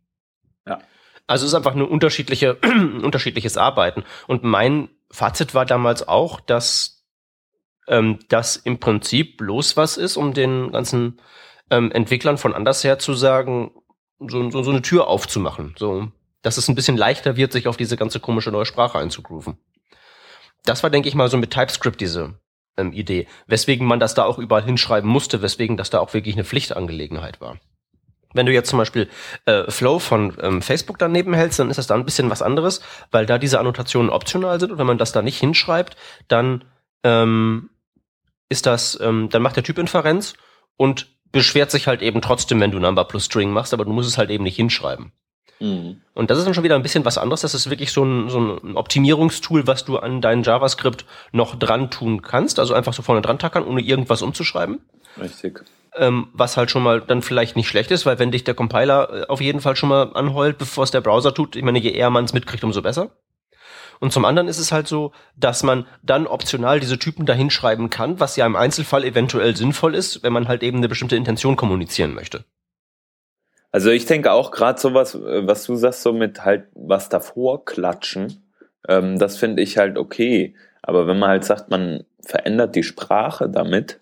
Ja. 0.67 0.79
Also 1.25 1.45
es 1.45 1.51
ist 1.51 1.55
einfach 1.55 1.75
nur 1.75 1.89
unterschiedliche, 1.89 2.55
unterschiedliches 3.01 3.57
Arbeiten. 3.57 4.03
Und 4.27 4.43
mein 4.43 4.89
Fazit 5.11 5.55
war 5.55 5.65
damals 5.65 6.07
auch, 6.07 6.39
dass 6.39 7.05
ähm, 7.87 8.19
das 8.29 8.55
im 8.55 8.79
Prinzip 8.79 9.37
bloß 9.37 9.77
was 9.77 9.97
ist, 9.97 10.15
um 10.15 10.33
den 10.33 10.71
ganzen 10.71 11.19
ähm, 11.69 11.91
Entwicklern 11.91 12.37
von 12.37 12.53
andersher 12.53 12.99
zu 12.99 13.13
sagen, 13.13 13.71
so, 14.19 14.49
so, 14.49 14.63
so 14.63 14.71
eine 14.71 14.81
Tür 14.81 15.07
aufzumachen. 15.07 15.75
So, 15.77 16.11
dass 16.41 16.57
es 16.57 16.67
ein 16.67 16.75
bisschen 16.75 16.97
leichter 16.97 17.35
wird, 17.35 17.51
sich 17.51 17.67
auf 17.67 17.77
diese 17.77 17.97
ganze 17.97 18.19
komische 18.19 18.51
neue 18.51 18.65
Sprache 18.65 18.99
einzugrooven. 18.99 19.57
Das 20.65 20.83
war, 20.83 20.89
denke 20.89 21.09
ich 21.09 21.15
mal, 21.15 21.29
so 21.29 21.37
mit 21.37 21.51
TypeScript 21.51 22.01
diese 22.01 22.35
ähm, 22.77 22.93
Idee. 22.93 23.27
Weswegen 23.47 23.87
man 23.87 23.99
das 23.99 24.13
da 24.13 24.25
auch 24.25 24.37
überall 24.37 24.63
hinschreiben 24.63 25.09
musste, 25.09 25.41
weswegen 25.41 25.77
das 25.77 25.89
da 25.89 25.99
auch 25.99 26.13
wirklich 26.13 26.35
eine 26.35 26.43
Pflichtangelegenheit 26.43 27.41
war. 27.41 27.57
Wenn 28.33 28.45
du 28.45 28.53
jetzt 28.53 28.69
zum 28.69 28.77
Beispiel 28.77 29.09
äh, 29.45 29.69
Flow 29.71 29.97
von 29.97 30.37
ähm, 30.41 30.61
Facebook 30.61 30.99
daneben 30.99 31.33
hältst, 31.33 31.57
dann 31.57 31.71
ist 31.71 31.77
das 31.77 31.87
da 31.87 31.95
ein 31.95 32.05
bisschen 32.05 32.29
was 32.29 32.43
anderes, 32.43 32.81
weil 33.09 33.25
da 33.25 33.39
diese 33.39 33.59
Annotationen 33.59 34.11
optional 34.11 34.59
sind 34.59 34.71
und 34.71 34.77
wenn 34.77 34.85
man 34.85 34.99
das 34.99 35.11
da 35.11 35.23
nicht 35.23 35.39
hinschreibt, 35.39 35.97
dann 36.27 36.63
ähm, 37.03 37.71
ist 38.49 38.67
das, 38.67 38.99
ähm, 39.01 39.29
dann 39.29 39.41
macht 39.41 39.55
der 39.55 39.63
Typ 39.63 39.79
Inferenz 39.79 40.35
und 40.77 41.07
beschwert 41.31 41.71
sich 41.71 41.87
halt 41.87 42.01
eben 42.01 42.21
trotzdem, 42.21 42.59
wenn 42.59 42.71
du 42.71 42.79
Number 42.79 43.05
plus 43.05 43.25
String 43.25 43.51
machst, 43.51 43.73
aber 43.73 43.85
du 43.85 43.91
musst 43.91 44.09
es 44.09 44.17
halt 44.17 44.29
eben 44.29 44.43
nicht 44.43 44.55
hinschreiben. 44.55 45.11
Mhm. 45.59 46.01
Und 46.13 46.29
das 46.29 46.37
ist 46.37 46.45
dann 46.45 46.53
schon 46.53 46.63
wieder 46.63 46.75
ein 46.75 46.83
bisschen 46.83 47.05
was 47.05 47.17
anderes. 47.17 47.41
Das 47.41 47.53
ist 47.53 47.69
wirklich 47.69 47.91
so 47.91 48.03
ein, 48.03 48.29
so 48.29 48.39
ein 48.39 48.77
Optimierungstool, 48.77 49.67
was 49.67 49.85
du 49.85 49.97
an 49.97 50.21
dein 50.21 50.43
JavaScript 50.43 51.05
noch 51.31 51.55
dran 51.55 51.91
tun 51.91 52.21
kannst. 52.21 52.59
Also 52.59 52.73
einfach 52.73 52.93
so 52.93 53.01
vorne 53.01 53.21
dran 53.21 53.39
tackern, 53.39 53.65
ohne 53.65 53.81
irgendwas 53.81 54.21
umzuschreiben. 54.21 54.79
Richtig. 55.19 55.65
Ähm, 55.95 56.27
was 56.33 56.55
halt 56.55 56.71
schon 56.71 56.83
mal 56.83 57.01
dann 57.01 57.21
vielleicht 57.21 57.55
nicht 57.55 57.67
schlecht 57.67 57.91
ist, 57.91 58.05
weil 58.05 58.19
wenn 58.19 58.31
dich 58.31 58.43
der 58.43 58.53
Compiler 58.53 59.23
äh, 59.23 59.25
auf 59.27 59.41
jeden 59.41 59.59
Fall 59.59 59.75
schon 59.75 59.89
mal 59.89 60.11
anheult, 60.13 60.57
bevor 60.57 60.83
es 60.83 60.91
der 60.91 61.01
Browser 61.01 61.33
tut, 61.33 61.55
ich 61.55 61.63
meine, 61.63 61.79
je 61.79 61.91
eher 61.91 62.09
man 62.09 62.25
es 62.25 62.33
mitkriegt, 62.33 62.63
umso 62.63 62.81
besser. 62.81 63.09
Und 63.99 64.13
zum 64.13 64.25
anderen 64.25 64.47
ist 64.47 64.59
es 64.59 64.71
halt 64.71 64.87
so, 64.87 65.11
dass 65.35 65.63
man 65.63 65.85
dann 66.03 66.25
optional 66.25 66.79
diese 66.79 66.97
Typen 66.97 67.25
dahinschreiben 67.25 67.89
kann, 67.89 68.19
was 68.19 68.37
ja 68.37 68.45
im 68.45 68.55
Einzelfall 68.55 69.03
eventuell 69.03 69.55
sinnvoll 69.55 69.93
ist, 69.93 70.23
wenn 70.23 70.33
man 70.33 70.47
halt 70.47 70.63
eben 70.63 70.77
eine 70.77 70.87
bestimmte 70.87 71.17
Intention 71.17 71.57
kommunizieren 71.57 72.13
möchte. 72.13 72.45
Also 73.71 73.91
ich 73.91 74.05
denke 74.05 74.31
auch 74.31 74.51
gerade 74.51 74.79
sowas, 74.79 75.15
äh, 75.15 75.45
was 75.45 75.65
du 75.65 75.75
sagst, 75.75 76.01
so 76.01 76.13
mit 76.13 76.45
halt 76.45 76.65
was 76.73 77.09
davor 77.09 77.65
klatschen, 77.65 78.43
ähm, 78.87 79.19
das 79.19 79.37
finde 79.37 79.61
ich 79.61 79.77
halt 79.77 79.97
okay. 79.97 80.55
Aber 80.81 81.05
wenn 81.07 81.19
man 81.19 81.29
halt 81.29 81.43
sagt, 81.43 81.69
man 81.69 82.03
verändert 82.21 82.75
die 82.75 82.83
Sprache 82.83 83.49
damit, 83.49 83.99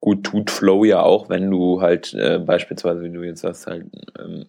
gut 0.00 0.24
tut 0.24 0.50
Flow 0.50 0.84
ja 0.84 1.02
auch, 1.02 1.28
wenn 1.28 1.50
du 1.50 1.80
halt 1.80 2.14
äh, 2.14 2.38
beispielsweise, 2.38 3.02
wie 3.02 3.10
du 3.10 3.22
jetzt 3.22 3.40
sagst, 3.40 3.66
halt 3.66 3.86
ähm, 4.18 4.46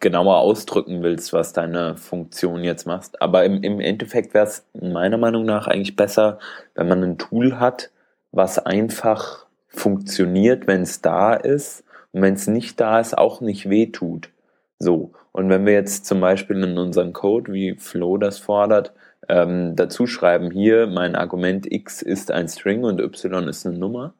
genauer 0.00 0.38
ausdrücken 0.38 1.02
willst, 1.02 1.32
was 1.32 1.52
deine 1.52 1.96
Funktion 1.96 2.64
jetzt 2.64 2.86
machst. 2.86 3.22
Aber 3.22 3.44
im, 3.44 3.62
im 3.62 3.80
Endeffekt 3.80 4.34
wäre 4.34 4.46
es 4.46 4.66
meiner 4.74 5.18
Meinung 5.18 5.44
nach 5.44 5.68
eigentlich 5.68 5.96
besser, 5.96 6.38
wenn 6.74 6.88
man 6.88 7.02
ein 7.02 7.18
Tool 7.18 7.58
hat, 7.60 7.90
was 8.32 8.58
einfach 8.58 9.46
funktioniert, 9.68 10.66
wenn 10.66 10.82
es 10.82 11.00
da 11.00 11.34
ist 11.34 11.84
und 12.12 12.22
wenn 12.22 12.34
es 12.34 12.46
nicht 12.46 12.80
da 12.80 13.00
ist, 13.00 13.16
auch 13.16 13.40
nicht 13.40 13.70
wehtut. 13.70 14.30
So. 14.78 15.12
Und 15.32 15.48
wenn 15.48 15.64
wir 15.64 15.72
jetzt 15.72 16.06
zum 16.06 16.20
Beispiel 16.20 16.62
in 16.62 16.76
unseren 16.76 17.12
Code, 17.12 17.52
wie 17.52 17.76
Flow 17.76 18.18
das 18.18 18.38
fordert, 18.38 18.92
ähm, 19.28 19.76
dazu 19.76 20.06
schreiben, 20.06 20.50
hier 20.50 20.86
mein 20.88 21.14
Argument 21.14 21.70
x 21.70 22.02
ist 22.02 22.30
ein 22.30 22.48
String 22.48 22.84
und 22.84 23.00
y 23.00 23.48
ist 23.48 23.64
eine 23.64 23.78
Nummer, 23.78 24.14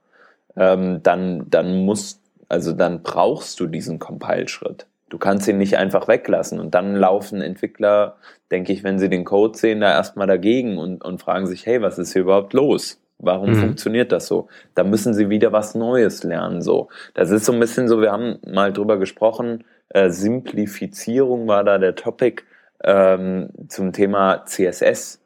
ähm, 0.56 1.02
dann, 1.02 1.50
dann 1.50 1.84
musst, 1.84 2.20
also 2.48 2.72
dann 2.72 3.02
brauchst 3.02 3.60
du 3.60 3.66
diesen 3.66 3.98
Compile-Schritt. 3.98 4.86
Du 5.12 5.18
kannst 5.18 5.46
ihn 5.46 5.58
nicht 5.58 5.76
einfach 5.76 6.08
weglassen. 6.08 6.58
Und 6.58 6.74
dann 6.74 6.96
laufen 6.96 7.42
Entwickler, 7.42 8.16
denke 8.50 8.72
ich, 8.72 8.82
wenn 8.82 8.98
sie 8.98 9.10
den 9.10 9.26
Code 9.26 9.58
sehen, 9.58 9.82
da 9.82 9.90
erstmal 9.90 10.26
dagegen 10.26 10.78
und, 10.78 11.04
und 11.04 11.20
fragen 11.20 11.46
sich, 11.46 11.66
hey, 11.66 11.82
was 11.82 11.98
ist 11.98 12.14
hier 12.14 12.22
überhaupt 12.22 12.54
los? 12.54 12.98
Warum 13.18 13.50
mhm. 13.50 13.56
funktioniert 13.56 14.10
das 14.10 14.26
so? 14.26 14.48
Da 14.74 14.84
müssen 14.84 15.12
sie 15.12 15.28
wieder 15.28 15.52
was 15.52 15.74
Neues 15.74 16.22
lernen. 16.22 16.62
So, 16.62 16.88
das 17.12 17.30
ist 17.30 17.44
so 17.44 17.52
ein 17.52 17.60
bisschen 17.60 17.88
so. 17.88 18.00
Wir 18.00 18.10
haben 18.10 18.38
mal 18.46 18.72
drüber 18.72 18.96
gesprochen. 18.96 19.64
Äh, 19.90 20.08
Simplifizierung 20.08 21.46
war 21.46 21.62
da 21.62 21.76
der 21.76 21.94
Topic 21.94 22.44
ähm, 22.82 23.50
zum 23.68 23.92
Thema 23.92 24.46
CSS 24.46 25.21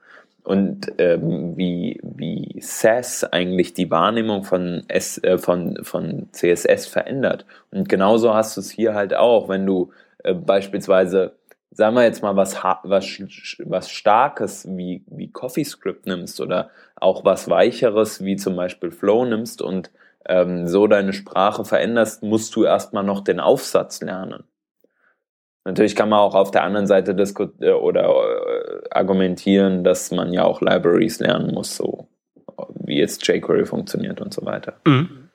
und 0.46 0.92
ähm, 0.98 1.56
wie, 1.56 2.00
wie 2.04 2.60
SAS 2.60 3.24
eigentlich 3.24 3.74
die 3.74 3.90
Wahrnehmung 3.90 4.44
von, 4.44 4.84
S, 4.86 5.18
äh, 5.24 5.38
von, 5.38 5.76
von 5.82 6.28
CSS 6.30 6.86
verändert. 6.86 7.46
Und 7.72 7.88
genauso 7.88 8.32
hast 8.32 8.56
du 8.56 8.60
es 8.60 8.70
hier 8.70 8.94
halt 8.94 9.12
auch, 9.12 9.48
wenn 9.48 9.66
du 9.66 9.90
äh, 10.22 10.34
beispielsweise, 10.34 11.32
sagen 11.72 11.96
wir 11.96 12.04
jetzt 12.04 12.22
mal, 12.22 12.36
was, 12.36 12.62
was, 12.84 13.06
was 13.64 13.90
Starkes 13.90 14.68
wie, 14.70 15.02
wie 15.08 15.32
CoffeeScript 15.32 16.06
nimmst 16.06 16.40
oder 16.40 16.70
auch 16.94 17.24
was 17.24 17.50
Weicheres 17.50 18.22
wie 18.22 18.36
zum 18.36 18.54
Beispiel 18.54 18.92
Flow 18.92 19.24
nimmst 19.24 19.62
und 19.62 19.90
ähm, 20.28 20.68
so 20.68 20.86
deine 20.86 21.12
Sprache 21.12 21.64
veränderst, 21.64 22.22
musst 22.22 22.54
du 22.54 22.62
erstmal 22.62 23.02
noch 23.02 23.22
den 23.22 23.40
Aufsatz 23.40 24.00
lernen. 24.00 24.44
Natürlich 25.66 25.96
kann 25.96 26.08
man 26.08 26.20
auch 26.20 26.36
auf 26.36 26.52
der 26.52 26.62
anderen 26.62 26.86
Seite 26.86 27.12
diskutieren 27.12 27.70
äh, 27.70 27.72
oder 27.72 28.04
äh, 28.04 28.88
argumentieren, 28.92 29.82
dass 29.82 30.12
man 30.12 30.32
ja 30.32 30.44
auch 30.44 30.60
Libraries 30.60 31.18
lernen 31.18 31.52
muss, 31.52 31.76
so 31.76 32.08
wie 32.84 32.98
jetzt 32.98 33.26
jQuery 33.26 33.66
funktioniert 33.66 34.20
und 34.20 34.32
so 34.32 34.46
weiter. 34.46 34.74
Mhm. 34.86 35.28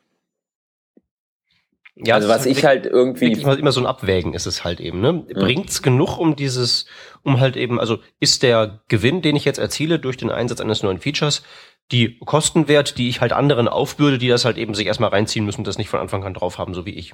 Ja, 1.98 2.16
also 2.16 2.30
was 2.30 2.46
ich 2.46 2.64
halt 2.64 2.86
irgendwie 2.86 3.34
immer 3.34 3.74
so 3.74 3.82
ein 3.82 3.86
Abwägen 3.86 4.34
ist 4.34 4.46
es 4.46 4.64
halt 4.64 4.80
eben, 4.80 5.02
ne? 5.02 5.26
Ja. 5.28 5.38
Bringt's 5.38 5.82
genug 5.82 6.18
um 6.18 6.38
dieses 6.38 6.86
um 7.24 7.42
halt 7.42 7.58
eben, 7.58 7.78
also 7.78 8.00
ist 8.22 8.42
der 8.42 8.80
Gewinn, 8.88 9.22
den 9.22 9.36
ich 9.36 9.44
jetzt 9.44 9.60
erziele 9.60 10.00
durch 10.00 10.16
den 10.16 10.32
Einsatz 10.32 10.62
eines 10.62 10.82
neuen 10.82 11.00
Features, 11.00 11.44
die 11.92 12.18
Kostenwert, 12.20 12.98
die 12.98 13.10
ich 13.10 13.20
halt 13.20 13.34
anderen 13.34 13.68
aufbürde, 13.68 14.18
die 14.18 14.30
das 14.30 14.46
halt 14.46 14.58
eben 14.58 14.76
sich 14.76 14.88
erstmal 14.88 15.10
reinziehen 15.10 15.46
müssen, 15.46 15.66
das 15.66 15.78
nicht 15.78 15.90
von 15.90 16.00
Anfang 16.00 16.24
an 16.24 16.34
drauf 16.34 16.58
haben, 16.58 16.74
so 16.74 16.86
wie 16.86 16.96
ich. 16.96 17.14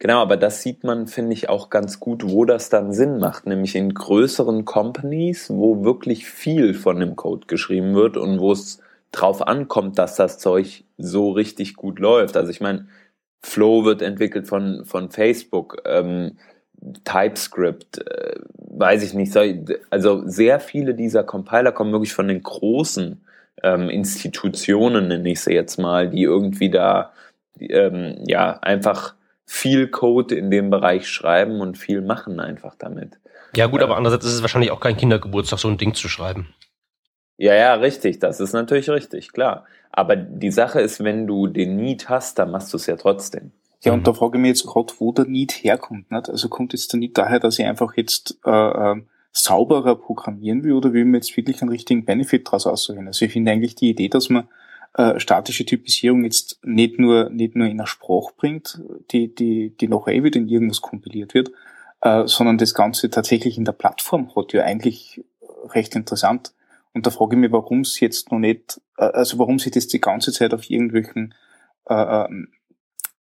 Genau, 0.00 0.22
aber 0.22 0.38
das 0.38 0.62
sieht 0.62 0.82
man, 0.82 1.06
finde 1.06 1.34
ich, 1.34 1.50
auch 1.50 1.68
ganz 1.68 2.00
gut, 2.00 2.22
wo 2.26 2.46
das 2.46 2.70
dann 2.70 2.94
Sinn 2.94 3.18
macht, 3.18 3.46
nämlich 3.46 3.76
in 3.76 3.92
größeren 3.92 4.64
Companies, 4.64 5.50
wo 5.50 5.84
wirklich 5.84 6.24
viel 6.26 6.72
von 6.72 6.98
dem 7.00 7.16
Code 7.16 7.46
geschrieben 7.46 7.94
wird 7.94 8.16
und 8.16 8.40
wo 8.40 8.50
es 8.52 8.80
drauf 9.12 9.46
ankommt, 9.46 9.98
dass 9.98 10.16
das 10.16 10.38
Zeug 10.38 10.84
so 10.96 11.32
richtig 11.32 11.76
gut 11.76 11.98
läuft. 11.98 12.38
Also 12.38 12.50
ich 12.50 12.62
meine, 12.62 12.86
Flow 13.42 13.84
wird 13.84 14.00
entwickelt 14.00 14.48
von, 14.48 14.86
von 14.86 15.10
Facebook, 15.10 15.82
ähm, 15.84 16.38
TypeScript, 17.04 17.98
äh, 17.98 18.36
weiß 18.54 19.02
ich 19.02 19.12
nicht. 19.12 19.36
Also 19.90 20.22
sehr 20.26 20.60
viele 20.60 20.94
dieser 20.94 21.24
Compiler 21.24 21.72
kommen 21.72 21.92
wirklich 21.92 22.14
von 22.14 22.28
den 22.28 22.42
großen 22.42 23.20
ähm, 23.62 23.90
Institutionen, 23.90 25.08
nenne 25.08 25.30
ich 25.30 25.40
sie 25.42 25.52
jetzt 25.52 25.78
mal, 25.78 26.08
die 26.08 26.22
irgendwie 26.22 26.70
da 26.70 27.12
ähm, 27.58 28.16
ja 28.26 28.58
einfach 28.60 29.14
viel 29.52 29.88
Code 29.88 30.36
in 30.36 30.48
dem 30.48 30.70
Bereich 30.70 31.08
schreiben 31.08 31.60
und 31.60 31.76
viel 31.76 32.02
machen 32.02 32.38
einfach 32.38 32.76
damit. 32.78 33.18
Ja 33.56 33.66
gut, 33.66 33.82
aber 33.82 33.96
andererseits 33.96 34.24
ist 34.24 34.34
es 34.34 34.42
wahrscheinlich 34.42 34.70
auch 34.70 34.78
kein 34.78 34.96
Kindergeburtstag, 34.96 35.58
so 35.58 35.66
ein 35.66 35.76
Ding 35.76 35.92
zu 35.92 36.08
schreiben. 36.08 36.54
Ja, 37.36 37.54
ja, 37.54 37.74
richtig, 37.74 38.20
das 38.20 38.38
ist 38.38 38.52
natürlich 38.52 38.88
richtig, 38.88 39.32
klar. 39.32 39.66
Aber 39.90 40.14
die 40.14 40.52
Sache 40.52 40.80
ist, 40.80 41.02
wenn 41.02 41.26
du 41.26 41.48
den 41.48 41.74
Need 41.74 42.08
hast, 42.08 42.38
dann 42.38 42.52
machst 42.52 42.72
du 42.72 42.76
es 42.76 42.86
ja 42.86 42.94
trotzdem. 42.94 43.50
Ja, 43.82 43.92
und 43.92 44.06
da 44.06 44.12
frage 44.12 44.38
ich 44.38 44.42
mich 44.42 44.50
jetzt 44.50 44.66
gerade, 44.66 44.92
wo 44.98 45.10
der 45.10 45.24
Need 45.24 45.64
herkommt. 45.64 46.12
Nicht? 46.12 46.30
Also 46.30 46.48
kommt 46.48 46.72
jetzt 46.72 46.92
der 46.92 47.00
Need 47.00 47.18
daher, 47.18 47.40
dass 47.40 47.58
ich 47.58 47.66
einfach 47.66 47.96
jetzt 47.96 48.38
äh, 48.46 48.50
äh, 48.50 49.02
sauberer 49.32 49.96
programmieren 49.96 50.62
will 50.62 50.74
oder 50.74 50.92
will 50.92 51.04
mir 51.04 51.16
jetzt 51.16 51.36
wirklich 51.36 51.60
einen 51.60 51.72
richtigen 51.72 52.04
Benefit 52.04 52.46
daraus 52.46 52.68
aussuchen? 52.68 53.08
Also 53.08 53.24
ich 53.24 53.32
finde 53.32 53.50
eigentlich 53.50 53.74
die 53.74 53.90
Idee, 53.90 54.08
dass 54.08 54.28
man 54.28 54.46
äh, 54.94 55.20
statische 55.20 55.64
Typisierung 55.64 56.24
jetzt 56.24 56.58
nicht 56.64 56.98
nur, 56.98 57.30
nicht 57.30 57.54
nur 57.54 57.66
in 57.68 57.78
der 57.78 57.86
Sprache 57.86 58.32
bringt, 58.36 58.80
die, 59.10 59.34
die, 59.34 59.76
die 59.76 59.88
noch 59.88 60.08
eh 60.08 60.24
wieder 60.24 60.40
in 60.40 60.48
irgendwas 60.48 60.80
kompiliert 60.80 61.34
wird, 61.34 61.52
äh, 62.00 62.26
sondern 62.26 62.58
das 62.58 62.74
Ganze 62.74 63.10
tatsächlich 63.10 63.56
in 63.56 63.64
der 63.64 63.72
Plattform 63.72 64.34
hat, 64.34 64.52
ja 64.52 64.64
eigentlich 64.64 65.24
recht 65.68 65.94
interessant. 65.94 66.54
Und 66.92 67.06
da 67.06 67.10
frage 67.10 67.36
ich 67.36 67.40
mich, 67.40 67.52
warum 67.52 67.80
es 67.80 68.00
jetzt 68.00 68.32
noch 68.32 68.38
nicht, 68.38 68.80
äh, 68.98 69.04
also 69.04 69.38
warum 69.38 69.58
sich 69.58 69.72
das 69.72 69.86
die 69.86 70.00
ganze 70.00 70.32
Zeit 70.32 70.52
auf 70.54 70.68
irgendwelchen 70.68 71.34
äh, 71.88 72.24
ähm, 72.24 72.48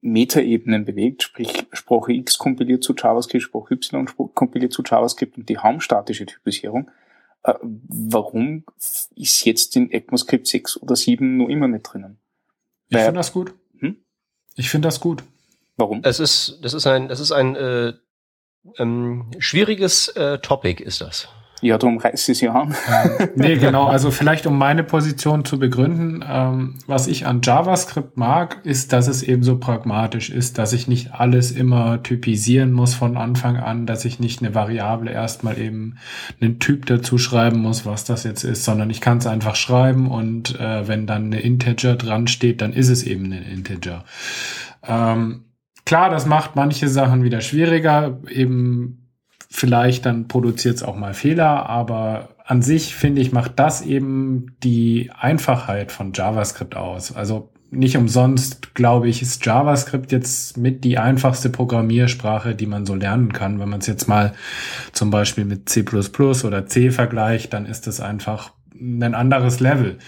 Metaebenen 0.01 0.83
bewegt, 0.83 1.23
sprich 1.23 1.65
Sprache 1.71 2.11
X 2.11 2.37
kompiliert 2.37 2.83
zu 2.83 2.93
JavaScript, 2.93 3.43
Sprache 3.43 3.75
Y 3.75 4.05
kompiliert 4.33 4.73
zu 4.73 4.83
JavaScript 4.85 5.37
und 5.37 5.47
die 5.47 5.57
haben 5.57 5.79
statische 5.79 6.25
Typisierung. 6.25 6.91
Äh, 7.43 7.53
warum 7.61 8.65
ist 9.15 9.45
jetzt 9.45 9.75
in 9.75 9.91
ECMAScript 9.91 10.47
6 10.47 10.81
oder 10.81 10.95
7 10.95 11.37
noch 11.37 11.49
immer 11.49 11.67
nicht 11.67 11.83
drinnen? 11.83 12.19
Ich 12.89 12.97
finde 12.97 13.13
das 13.13 13.33
gut. 13.33 13.53
Hm? 13.79 13.97
Ich 14.55 14.69
finde 14.69 14.87
das 14.87 14.99
gut. 14.99 15.23
Warum? 15.75 16.01
Es 16.03 16.19
ist, 16.19 16.59
das 16.61 16.73
ist 16.73 16.85
ein, 16.85 17.07
das 17.07 17.19
ist 17.19 17.31
ein 17.31 17.55
äh, 17.55 17.93
ähm, 18.77 19.31
schwieriges 19.39 20.09
äh, 20.09 20.39
Topic, 20.39 20.83
ist 20.83 21.01
das. 21.01 21.27
Ja, 21.63 21.77
darum 21.77 21.97
reißt 21.97 22.27
es 22.27 22.41
ja 22.41 22.51
an. 22.53 22.75
nee, 23.35 23.55
genau. 23.55 23.85
Also 23.85 24.11
vielleicht, 24.11 24.45
um 24.45 24.57
meine 24.57 24.83
Position 24.83 25.45
zu 25.45 25.57
begründen, 25.57 26.21
ähm, 26.29 26.75
was 26.87 27.07
ich 27.07 27.25
an 27.25 27.39
JavaScript 27.41 28.17
mag, 28.17 28.57
ist, 28.65 28.91
dass 28.91 29.07
es 29.07 29.23
eben 29.23 29.43
so 29.43 29.57
pragmatisch 29.57 30.29
ist, 30.29 30.57
dass 30.57 30.73
ich 30.73 30.89
nicht 30.89 31.13
alles 31.13 31.51
immer 31.51 32.03
typisieren 32.03 32.73
muss 32.73 32.95
von 32.95 33.15
Anfang 33.15 33.55
an, 33.55 33.85
dass 33.85 34.03
ich 34.03 34.19
nicht 34.19 34.41
eine 34.41 34.53
Variable 34.53 35.09
erstmal 35.09 35.57
eben 35.57 35.95
einen 36.41 36.59
Typ 36.59 36.85
dazu 36.85 37.17
schreiben 37.17 37.61
muss, 37.61 37.85
was 37.85 38.03
das 38.03 38.25
jetzt 38.25 38.43
ist, 38.43 38.65
sondern 38.65 38.89
ich 38.89 38.99
kann 38.99 39.19
es 39.19 39.25
einfach 39.25 39.55
schreiben 39.55 40.11
und 40.11 40.59
äh, 40.59 40.85
wenn 40.89 41.07
dann 41.07 41.27
eine 41.27 41.39
Integer 41.39 41.95
dran 41.95 42.27
steht, 42.27 42.59
dann 42.59 42.73
ist 42.73 42.89
es 42.89 43.03
eben 43.03 43.31
ein 43.31 43.43
Integer. 43.43 44.03
Ähm, 44.85 45.45
klar, 45.85 46.09
das 46.09 46.25
macht 46.25 46.57
manche 46.57 46.89
Sachen 46.89 47.23
wieder 47.23 47.39
schwieriger, 47.39 48.19
eben 48.29 49.02
Vielleicht 49.55 50.07
dann 50.07 50.27
produziert 50.27 50.77
es 50.77 50.83
auch 50.83 50.95
mal 50.95 51.13
Fehler, 51.13 51.69
aber 51.69 52.29
an 52.43 52.63
sich 52.63 52.95
finde 52.95 53.21
ich, 53.21 53.31
macht 53.31 53.59
das 53.59 53.83
eben 53.83 54.55
die 54.63 55.11
Einfachheit 55.15 55.91
von 55.91 56.11
JavaScript 56.11 56.75
aus. 56.75 57.15
Also 57.15 57.51
nicht 57.69 57.95
umsonst, 57.95 58.73
glaube 58.73 59.09
ich, 59.09 59.21
ist 59.21 59.45
JavaScript 59.45 60.11
jetzt 60.11 60.57
mit 60.57 60.83
die 60.83 60.97
einfachste 60.97 61.51
Programmiersprache, 61.51 62.55
die 62.55 62.65
man 62.65 62.87
so 62.87 62.95
lernen 62.95 63.31
kann. 63.31 63.59
Wenn 63.59 63.69
man 63.69 63.79
es 63.79 63.85
jetzt 63.85 64.07
mal 64.07 64.33
zum 64.91 65.11
Beispiel 65.11 65.45
mit 65.45 65.69
C++ 65.69 65.85
oder 65.85 66.65
C 66.65 66.89
vergleicht, 66.89 67.53
dann 67.53 67.67
ist 67.67 67.85
es 67.85 68.01
einfach 68.01 68.53
ein 68.73 69.13
anderes 69.13 69.59
Level. 69.59 69.99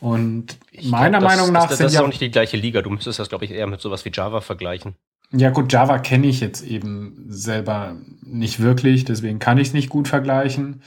Und 0.00 0.56
ich 0.70 0.88
meiner 0.88 1.18
glaub, 1.18 1.30
das, 1.30 1.36
Meinung 1.36 1.52
nach 1.52 1.68
das, 1.68 1.70
das, 1.72 1.78
sind 1.78 1.86
ist 1.88 1.98
auch 1.98 2.08
nicht 2.08 2.22
die 2.22 2.30
gleiche 2.30 2.56
Liga. 2.56 2.80
Du 2.80 2.88
müsstest 2.88 3.18
das, 3.18 3.28
glaube 3.28 3.44
ich, 3.44 3.50
eher 3.50 3.66
mit 3.66 3.82
sowas 3.82 4.06
wie 4.06 4.10
Java 4.10 4.40
vergleichen. 4.40 4.94
Ja 5.32 5.50
gut, 5.50 5.72
Java 5.72 5.98
kenne 5.98 6.26
ich 6.26 6.40
jetzt 6.40 6.62
eben 6.62 7.26
selber 7.28 7.96
nicht 8.22 8.60
wirklich, 8.60 9.04
deswegen 9.04 9.38
kann 9.38 9.58
ich 9.58 9.68
es 9.68 9.74
nicht 9.74 9.88
gut 9.88 10.08
vergleichen. 10.08 10.82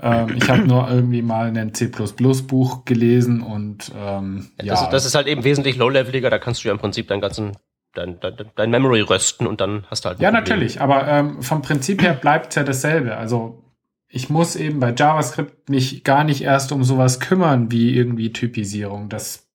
Ähm, 0.00 0.34
ich 0.36 0.48
habe 0.48 0.62
nur 0.66 0.88
irgendwie 0.90 1.22
mal 1.22 1.56
ein 1.56 1.74
C++-Buch 1.74 2.84
gelesen 2.84 3.42
und 3.42 3.92
ähm, 3.96 4.50
ja. 4.60 4.74
Das, 4.74 4.90
das 4.90 5.04
ist 5.04 5.14
halt 5.14 5.26
eben 5.26 5.44
wesentlich 5.44 5.76
low-leveliger, 5.76 6.30
da 6.30 6.38
kannst 6.38 6.62
du 6.62 6.68
ja 6.68 6.74
im 6.74 6.80
Prinzip 6.80 7.08
deinen 7.08 7.20
ganzen 7.20 7.56
dein, 7.94 8.20
dein, 8.20 8.36
dein 8.54 8.70
Memory 8.70 9.00
rösten 9.00 9.46
und 9.46 9.60
dann 9.60 9.84
hast 9.90 10.04
du 10.04 10.10
halt. 10.10 10.20
Ja, 10.20 10.30
Problem. 10.30 10.44
natürlich, 10.44 10.80
aber 10.80 11.06
ähm, 11.08 11.42
vom 11.42 11.62
Prinzip 11.62 12.02
her 12.02 12.14
bleibt 12.14 12.54
ja 12.54 12.64
dasselbe. 12.64 13.16
Also 13.16 13.62
ich 14.08 14.28
muss 14.28 14.56
eben 14.56 14.80
bei 14.80 14.94
JavaScript 14.96 15.68
mich 15.68 16.04
gar 16.04 16.24
nicht 16.24 16.42
erst 16.42 16.72
um 16.72 16.84
sowas 16.84 17.20
kümmern 17.20 17.70
wie 17.70 17.96
irgendwie 17.96 18.32
Typisierung. 18.32 19.08
Das 19.08 19.48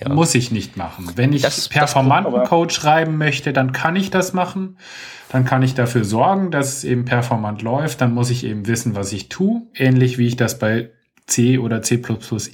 ja. 0.00 0.12
muss 0.12 0.34
ich 0.34 0.50
nicht 0.50 0.76
machen. 0.76 1.10
Wenn 1.16 1.32
ich 1.32 1.42
das, 1.42 1.68
performanten 1.68 2.44
Code 2.44 2.72
schreiben 2.72 3.18
möchte, 3.18 3.52
dann 3.52 3.72
kann 3.72 3.96
ich 3.96 4.10
das 4.10 4.32
machen. 4.32 4.78
Dann 5.30 5.44
kann 5.44 5.62
ich 5.62 5.74
dafür 5.74 6.04
sorgen, 6.04 6.50
dass 6.50 6.78
es 6.78 6.84
eben 6.84 7.04
performant 7.04 7.62
läuft. 7.62 8.00
Dann 8.00 8.12
muss 8.14 8.30
ich 8.30 8.44
eben 8.44 8.66
wissen, 8.66 8.96
was 8.96 9.12
ich 9.12 9.28
tue. 9.28 9.62
Ähnlich 9.74 10.18
wie 10.18 10.26
ich 10.26 10.36
das 10.36 10.58
bei 10.58 10.90
C 11.30 11.58
oder 11.58 11.82
C++ 11.82 12.02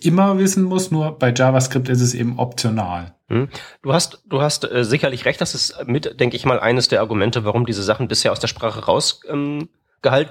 immer 0.02 0.38
wissen 0.38 0.64
muss, 0.64 0.90
nur 0.90 1.18
bei 1.18 1.32
JavaScript 1.32 1.88
ist 1.88 2.02
es 2.02 2.14
eben 2.14 2.38
optional. 2.38 3.14
Hm. 3.28 3.48
Du 3.82 3.92
hast, 3.92 4.22
du 4.26 4.40
hast 4.40 4.70
äh, 4.70 4.84
sicherlich 4.84 5.24
recht, 5.24 5.40
das 5.40 5.54
ist 5.54 5.84
mit, 5.86 6.20
denke 6.20 6.36
ich 6.36 6.44
mal, 6.44 6.60
eines 6.60 6.88
der 6.88 7.00
Argumente, 7.00 7.44
warum 7.44 7.66
diese 7.66 7.82
Sachen 7.82 8.06
bisher 8.06 8.32
aus 8.32 8.38
der 8.38 8.48
Sprache 8.48 8.84
rausgehalten 8.84 9.68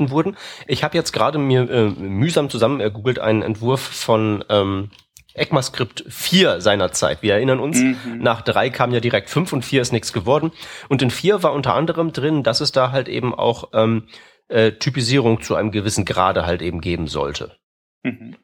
ähm, 0.06 0.10
wurden. 0.10 0.38
Ich 0.68 0.84
habe 0.84 0.96
jetzt 0.96 1.12
gerade 1.12 1.38
mir 1.38 1.70
äh, 1.70 1.90
mühsam 1.90 2.50
zusammen 2.50 2.80
ergoogelt 2.80 3.20
einen 3.20 3.42
Entwurf 3.42 3.82
von 3.82 4.46
ähm, 4.50 4.92
ECMAScript 5.36 6.06
4 6.08 6.62
seinerzeit. 6.62 7.22
Wir 7.22 7.34
erinnern 7.34 7.60
uns, 7.60 7.80
mhm. 7.80 8.20
nach 8.20 8.42
3 8.42 8.70
kam 8.70 8.92
ja 8.92 9.00
direkt 9.00 9.30
5 9.30 9.54
und 9.54 9.66
4 9.66 9.82
ist 9.82 9.92
nichts 9.92 10.14
geworden. 10.14 10.52
Und 10.90 11.02
in 11.02 11.12
4 11.12 11.44
war 11.44 11.54
unter 11.54 11.74
anderem 11.74 12.14
drin, 12.14 12.44
dass 12.44 12.62
es 12.62 12.72
da 12.72 12.92
halt 12.92 13.08
eben 13.08 13.36
auch 13.36 13.70
ähm, 13.74 14.08
äh, 14.48 14.74
Typisierung 14.74 15.42
zu 15.42 15.56
einem 15.56 15.72
gewissen 15.72 16.06
Grade 16.06 16.46
halt 16.46 16.62
eben 16.62 16.82
geben 16.82 17.08
sollte. 17.08 17.58
Mhm. 18.04 18.36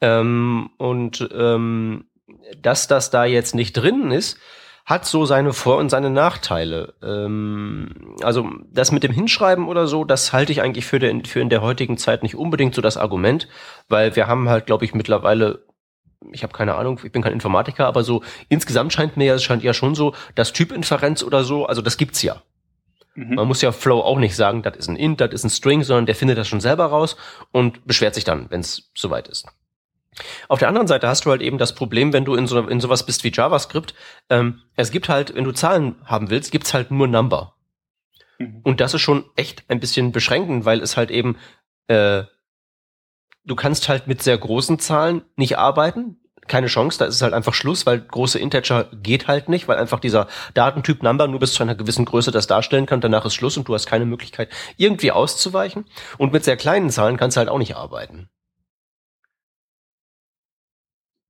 Ähm, 0.00 0.70
und 0.76 1.28
ähm, 1.34 2.06
dass 2.60 2.88
das 2.88 3.10
da 3.10 3.24
jetzt 3.24 3.54
nicht 3.54 3.72
drin 3.72 4.10
ist, 4.10 4.38
hat 4.84 5.06
so 5.06 5.24
seine 5.24 5.54
Vor- 5.54 5.78
und 5.78 5.88
seine 5.88 6.10
Nachteile. 6.10 6.94
Ähm, 7.02 8.16
also 8.22 8.50
das 8.70 8.92
mit 8.92 9.02
dem 9.02 9.12
Hinschreiben 9.12 9.66
oder 9.66 9.86
so, 9.86 10.04
das 10.04 10.32
halte 10.32 10.52
ich 10.52 10.60
eigentlich 10.60 10.84
für, 10.84 10.98
den, 10.98 11.24
für 11.24 11.40
in 11.40 11.48
der 11.48 11.62
heutigen 11.62 11.96
Zeit 11.96 12.22
nicht 12.22 12.36
unbedingt 12.36 12.74
so 12.74 12.82
das 12.82 12.98
Argument, 12.98 13.48
weil 13.88 14.14
wir 14.14 14.26
haben 14.26 14.48
halt, 14.48 14.66
glaube 14.66 14.84
ich, 14.84 14.94
mittlerweile 14.94 15.63
ich 16.32 16.42
habe 16.42 16.52
keine 16.52 16.74
Ahnung, 16.74 17.00
ich 17.02 17.12
bin 17.12 17.22
kein 17.22 17.32
Informatiker, 17.32 17.86
aber 17.86 18.04
so 18.04 18.22
insgesamt 18.48 18.92
scheint 18.92 19.16
mir 19.16 19.26
ja, 19.26 19.34
es 19.34 19.44
scheint 19.44 19.62
ja 19.62 19.74
schon 19.74 19.94
so, 19.94 20.14
dass 20.34 20.52
Typinferenz 20.52 21.22
oder 21.22 21.44
so, 21.44 21.66
also 21.66 21.82
das 21.82 21.96
gibt's 21.96 22.22
ja. 22.22 22.42
Mhm. 23.14 23.36
Man 23.36 23.48
muss 23.48 23.62
ja 23.62 23.72
Flow 23.72 24.00
auch 24.00 24.18
nicht 24.18 24.34
sagen, 24.36 24.62
das 24.62 24.76
ist 24.76 24.88
ein 24.88 24.96
Int, 24.96 25.20
das 25.20 25.32
ist 25.32 25.44
ein 25.44 25.50
String, 25.50 25.82
sondern 25.82 26.06
der 26.06 26.14
findet 26.14 26.38
das 26.38 26.48
schon 26.48 26.60
selber 26.60 26.86
raus 26.86 27.16
und 27.52 27.86
beschwert 27.86 28.14
sich 28.14 28.24
dann, 28.24 28.50
wenn 28.50 28.60
es 28.60 28.90
soweit 28.94 29.28
ist. 29.28 29.46
Auf 30.48 30.58
der 30.58 30.68
anderen 30.68 30.86
Seite 30.86 31.08
hast 31.08 31.24
du 31.24 31.30
halt 31.30 31.42
eben 31.42 31.58
das 31.58 31.74
Problem, 31.74 32.12
wenn 32.12 32.24
du 32.24 32.34
in 32.34 32.46
so 32.46 32.60
in 32.60 32.80
sowas 32.80 33.04
bist 33.04 33.24
wie 33.24 33.32
JavaScript. 33.32 33.94
Ähm, 34.30 34.62
es 34.76 34.90
gibt 34.90 35.08
halt, 35.08 35.34
wenn 35.34 35.44
du 35.44 35.52
Zahlen 35.52 35.96
haben 36.04 36.30
willst, 36.30 36.52
gibt's 36.52 36.72
halt 36.72 36.90
nur 36.90 37.08
Number. 37.08 37.54
Mhm. 38.38 38.60
Und 38.62 38.80
das 38.80 38.94
ist 38.94 39.00
schon 39.00 39.24
echt 39.36 39.64
ein 39.68 39.80
bisschen 39.80 40.12
beschränkend, 40.12 40.64
weil 40.64 40.80
es 40.80 40.96
halt 40.96 41.10
eben 41.10 41.36
äh, 41.88 42.24
du 43.44 43.54
kannst 43.54 43.88
halt 43.88 44.06
mit 44.06 44.22
sehr 44.22 44.38
großen 44.38 44.78
Zahlen 44.78 45.22
nicht 45.36 45.58
arbeiten 45.58 46.16
keine 46.48 46.66
Chance, 46.66 46.98
da 46.98 47.06
ist 47.06 47.16
es 47.16 47.22
halt 47.22 47.34
einfach 47.34 47.54
Schluss, 47.54 47.86
weil 47.86 48.00
große 48.00 48.38
Integer 48.38 48.88
geht 48.92 49.28
halt 49.28 49.48
nicht, 49.48 49.68
weil 49.68 49.78
einfach 49.78 50.00
dieser 50.00 50.28
Datentyp 50.54 51.02
Number 51.02 51.26
nur 51.28 51.40
bis 51.40 51.54
zu 51.54 51.62
einer 51.62 51.74
gewissen 51.74 52.04
Größe 52.04 52.30
das 52.30 52.46
darstellen 52.46 52.86
kann, 52.86 53.00
danach 53.00 53.24
ist 53.24 53.34
Schluss 53.34 53.56
und 53.56 53.68
du 53.68 53.74
hast 53.74 53.86
keine 53.86 54.06
Möglichkeit, 54.06 54.50
irgendwie 54.76 55.12
auszuweichen. 55.12 55.86
Und 56.18 56.32
mit 56.32 56.44
sehr 56.44 56.56
kleinen 56.56 56.90
Zahlen 56.90 57.16
kannst 57.16 57.36
du 57.36 57.38
halt 57.38 57.48
auch 57.48 57.58
nicht 57.58 57.76
arbeiten. 57.76 58.28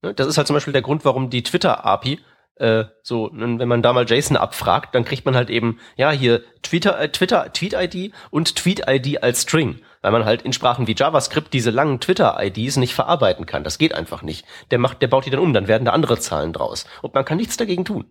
Ne, 0.02 0.14
das 0.14 0.26
ist 0.26 0.36
halt 0.36 0.46
zum 0.46 0.54
Beispiel 0.54 0.72
der 0.72 0.82
Grund, 0.82 1.04
warum 1.04 1.30
die 1.30 1.42
Twitter-API 1.42 2.20
äh, 2.56 2.84
so, 3.02 3.30
wenn 3.32 3.66
man 3.66 3.82
da 3.82 3.92
mal 3.92 4.08
JSON 4.08 4.36
abfragt, 4.36 4.94
dann 4.94 5.04
kriegt 5.04 5.24
man 5.24 5.34
halt 5.34 5.50
eben, 5.50 5.80
ja, 5.96 6.12
hier 6.12 6.42
Twitter, 6.62 7.00
äh, 7.00 7.10
Twitter, 7.10 7.52
Tweet-ID 7.52 8.12
und 8.30 8.54
Tweet-ID 8.54 9.22
als 9.24 9.42
String 9.42 9.80
weil 10.04 10.12
man 10.12 10.26
halt 10.26 10.42
in 10.42 10.52
Sprachen 10.52 10.86
wie 10.86 10.94
JavaScript 10.94 11.54
diese 11.54 11.70
langen 11.70 11.98
Twitter-IDs 11.98 12.76
nicht 12.76 12.94
verarbeiten 12.94 13.46
kann. 13.46 13.64
Das 13.64 13.78
geht 13.78 13.94
einfach 13.94 14.20
nicht. 14.20 14.44
Der 14.70 14.78
macht, 14.78 15.00
der 15.00 15.08
baut 15.08 15.24
die 15.24 15.30
dann 15.30 15.40
um, 15.40 15.54
dann 15.54 15.66
werden 15.66 15.86
da 15.86 15.92
andere 15.92 16.18
Zahlen 16.18 16.52
draus. 16.52 16.84
Und 17.00 17.14
man 17.14 17.24
kann 17.24 17.38
nichts 17.38 17.56
dagegen 17.56 17.86
tun. 17.86 18.04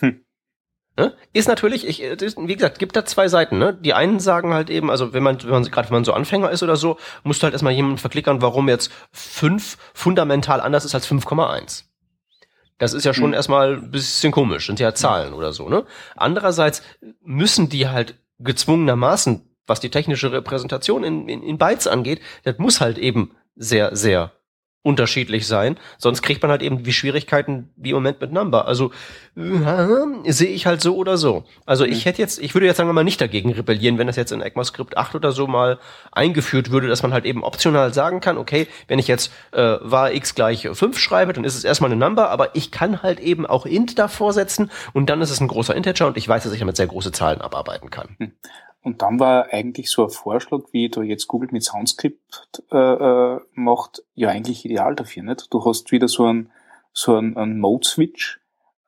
Hm. 0.00 0.24
Ne? 0.96 1.14
Ist 1.32 1.46
natürlich, 1.46 1.86
ich, 1.86 2.00
wie 2.00 2.54
gesagt, 2.56 2.80
gibt 2.80 2.96
da 2.96 3.04
zwei 3.04 3.28
Seiten. 3.28 3.58
Ne? 3.58 3.74
Die 3.74 3.94
einen 3.94 4.18
sagen 4.18 4.52
halt 4.52 4.70
eben, 4.70 4.90
also 4.90 5.12
wenn 5.12 5.22
man, 5.22 5.40
wenn 5.40 5.50
man 5.50 5.62
gerade 5.62 5.88
wenn 5.88 5.98
man 5.98 6.04
so 6.04 6.12
Anfänger 6.12 6.50
ist 6.50 6.64
oder 6.64 6.74
so, 6.74 6.98
musst 7.22 7.40
du 7.40 7.44
halt 7.44 7.54
erstmal 7.54 7.74
jemanden 7.74 7.98
verklickern, 7.98 8.42
warum 8.42 8.68
jetzt 8.68 8.90
5 9.12 9.78
fundamental 9.94 10.60
anders 10.60 10.84
ist 10.84 10.96
als 10.96 11.08
5,1. 11.08 11.84
Das 12.78 12.92
ist 12.92 13.04
ja 13.04 13.14
schon 13.14 13.26
hm. 13.26 13.34
erstmal 13.34 13.74
ein 13.74 13.92
bisschen 13.92 14.32
komisch, 14.32 14.66
sind 14.66 14.80
ja 14.80 14.94
Zahlen 14.94 15.32
oder 15.32 15.52
so, 15.52 15.68
ne? 15.68 15.86
Andererseits 16.16 16.82
müssen 17.22 17.68
die 17.68 17.86
halt 17.86 18.16
gezwungenermaßen, 18.38 19.42
was 19.66 19.80
die 19.80 19.90
technische 19.90 20.32
Repräsentation 20.32 21.04
in, 21.04 21.28
in, 21.28 21.42
in 21.42 21.58
Bytes 21.58 21.86
angeht, 21.86 22.20
das 22.44 22.58
muss 22.58 22.80
halt 22.80 22.98
eben 22.98 23.34
sehr, 23.56 23.96
sehr 23.96 24.32
unterschiedlich 24.86 25.48
sein. 25.48 25.76
Sonst 25.98 26.22
kriegt 26.22 26.40
man 26.42 26.50
halt 26.50 26.62
eben 26.62 26.86
wie 26.86 26.92
Schwierigkeiten 26.92 27.70
wie 27.76 27.90
im 27.90 27.96
Moment 27.96 28.20
mit 28.20 28.32
Number. 28.32 28.68
Also 28.68 28.92
äh, 29.36 30.32
sehe 30.32 30.50
ich 30.50 30.66
halt 30.66 30.80
so 30.80 30.94
oder 30.94 31.16
so. 31.16 31.44
Also 31.66 31.84
ich 31.84 32.04
mhm. 32.04 32.08
hätte 32.08 32.22
jetzt, 32.22 32.38
ich 32.38 32.54
würde 32.54 32.66
jetzt 32.66 32.76
sagen 32.76 32.88
wir 32.88 32.94
mal 32.94 33.02
nicht 33.02 33.20
dagegen 33.20 33.52
rebellieren, 33.52 33.98
wenn 33.98 34.06
das 34.06 34.14
jetzt 34.14 34.30
in 34.30 34.40
ECMAScript 34.40 34.96
8 34.96 35.16
oder 35.16 35.32
so 35.32 35.48
mal 35.48 35.80
eingeführt 36.12 36.70
würde, 36.70 36.86
dass 36.86 37.02
man 37.02 37.12
halt 37.12 37.24
eben 37.24 37.42
optional 37.42 37.92
sagen 37.92 38.20
kann, 38.20 38.38
okay, 38.38 38.68
wenn 38.86 39.00
ich 39.00 39.08
jetzt 39.08 39.32
äh, 39.50 39.76
var 39.80 40.12
x 40.12 40.36
gleich 40.36 40.68
5 40.72 40.96
schreibe, 40.96 41.32
dann 41.32 41.42
ist 41.42 41.56
es 41.56 41.64
erstmal 41.64 41.90
eine 41.90 41.98
Number, 41.98 42.30
aber 42.30 42.54
ich 42.54 42.70
kann 42.70 43.02
halt 43.02 43.18
eben 43.18 43.44
auch 43.44 43.66
int 43.66 43.98
davor 43.98 44.32
setzen 44.32 44.70
und 44.92 45.10
dann 45.10 45.20
ist 45.20 45.30
es 45.30 45.40
ein 45.40 45.48
großer 45.48 45.74
Integer 45.74 46.06
und 46.06 46.16
ich 46.16 46.28
weiß, 46.28 46.44
dass 46.44 46.52
ich 46.52 46.60
damit 46.60 46.76
sehr 46.76 46.86
große 46.86 47.10
Zahlen 47.10 47.40
abarbeiten 47.40 47.90
kann. 47.90 48.16
Und 48.86 49.02
dann 49.02 49.18
war 49.18 49.52
eigentlich 49.52 49.90
so 49.90 50.04
ein 50.04 50.10
Vorschlag, 50.10 50.60
wie 50.70 50.88
du 50.88 51.02
jetzt 51.02 51.26
Google 51.26 51.48
mit 51.50 51.64
Soundscript 51.64 52.62
äh, 52.70 52.76
äh, 52.76 53.40
macht, 53.54 54.04
ja 54.14 54.28
eigentlich 54.28 54.64
ideal 54.64 54.94
dafür. 54.94 55.24
Nicht? 55.24 55.52
Du 55.52 55.64
hast 55.64 55.90
wieder 55.90 56.06
so 56.06 56.26
einen 56.26 56.52
so 56.92 57.16
einen, 57.16 57.36
einen 57.36 57.58
Mode-Switch 57.58 58.38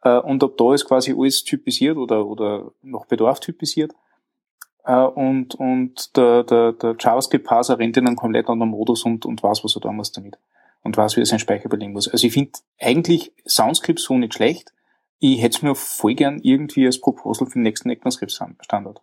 äh, 0.05 0.19
und 0.19 0.45
ab 0.45 0.53
da 0.57 0.73
ist 0.73 0.85
quasi 0.85 1.17
alles 1.19 1.43
typisiert 1.43 1.97
oder, 1.97 2.25
oder 2.25 2.71
noch 2.81 3.07
Bedarf 3.07 3.41
typisiert. 3.41 3.93
Äh, 4.85 5.03
und 5.03 5.57
und 5.57 6.17
der, 6.17 6.45
der, 6.45 6.75
der 6.75 6.95
JavaScript-Parser 6.97 7.81
rennt 7.81 7.97
in 7.97 8.07
einen 8.07 8.15
komplett 8.15 8.49
anderen 8.49 8.71
Modus 8.71 9.03
und, 9.05 9.27
und 9.27 9.43
weiß, 9.43 9.65
was 9.65 9.75
er 9.75 9.81
da 9.81 9.91
muss 9.91 10.13
damit. 10.13 10.39
Und 10.85 10.97
weiß, 10.97 11.17
wie 11.17 11.23
er 11.23 11.27
seinen 11.27 11.41
Speicher 11.41 11.69
belegen 11.69 11.93
muss. 11.93 12.07
Also 12.07 12.25
ich 12.25 12.33
finde 12.35 12.53
eigentlich 12.79 13.33
Soundscript 13.49 13.99
so 13.99 14.17
nicht 14.17 14.35
schlecht. 14.35 14.73
Ich 15.19 15.43
hätte 15.43 15.57
es 15.57 15.63
mir 15.63 15.75
voll 15.75 16.15
gern 16.15 16.39
irgendwie 16.39 16.87
als 16.87 17.01
Proposal 17.01 17.49
für 17.49 17.55
den 17.55 17.63
nächsten 17.63 17.91
ECMAScript-Standard. 17.91 19.03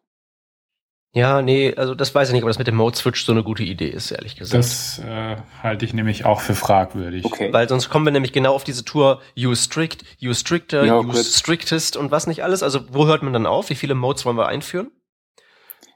Ja, 1.16 1.42
nee, 1.42 1.74
also 1.74 1.96
das 1.96 2.14
weiß 2.14 2.28
ich 2.28 2.34
nicht, 2.34 2.44
aber 2.44 2.50
das 2.50 2.58
mit 2.58 2.68
dem 2.68 2.76
Mode 2.76 2.98
Switch 2.98 3.24
so 3.24 3.32
eine 3.32 3.42
gute 3.42 3.64
Idee 3.64 3.88
ist, 3.88 4.12
ehrlich 4.12 4.36
gesagt. 4.36 4.62
Das 4.62 5.00
äh, 5.00 5.38
halte 5.64 5.86
ich 5.86 5.94
nämlich 5.94 6.26
auch 6.26 6.42
für 6.42 6.56
fragwürdig. 6.56 7.24
Okay. 7.24 7.54
Weil 7.54 7.70
sonst 7.70 7.90
kommen 7.90 8.04
wir 8.04 8.12
nämlich 8.12 8.34
genau 8.34 8.54
auf 8.54 8.66
diese 8.66 8.84
Tour 8.84 9.22
use 9.38 9.64
strict, 9.64 10.04
use 10.22 10.42
stricter, 10.42 10.84
ja, 10.84 11.00
use 11.00 11.08
gut. 11.08 11.26
strictest 11.26 11.96
und 11.96 12.12
was 12.12 12.28
nicht 12.28 12.44
alles. 12.44 12.64
Also 12.64 12.82
wo 12.92 13.08
hört 13.08 13.24
man 13.24 13.32
dann 13.32 13.46
auf? 13.46 13.70
Wie 13.70 13.76
viele 13.76 13.96
Modes 13.96 14.26
wollen 14.26 14.36
wir 14.36 14.48
einführen? 14.48 14.92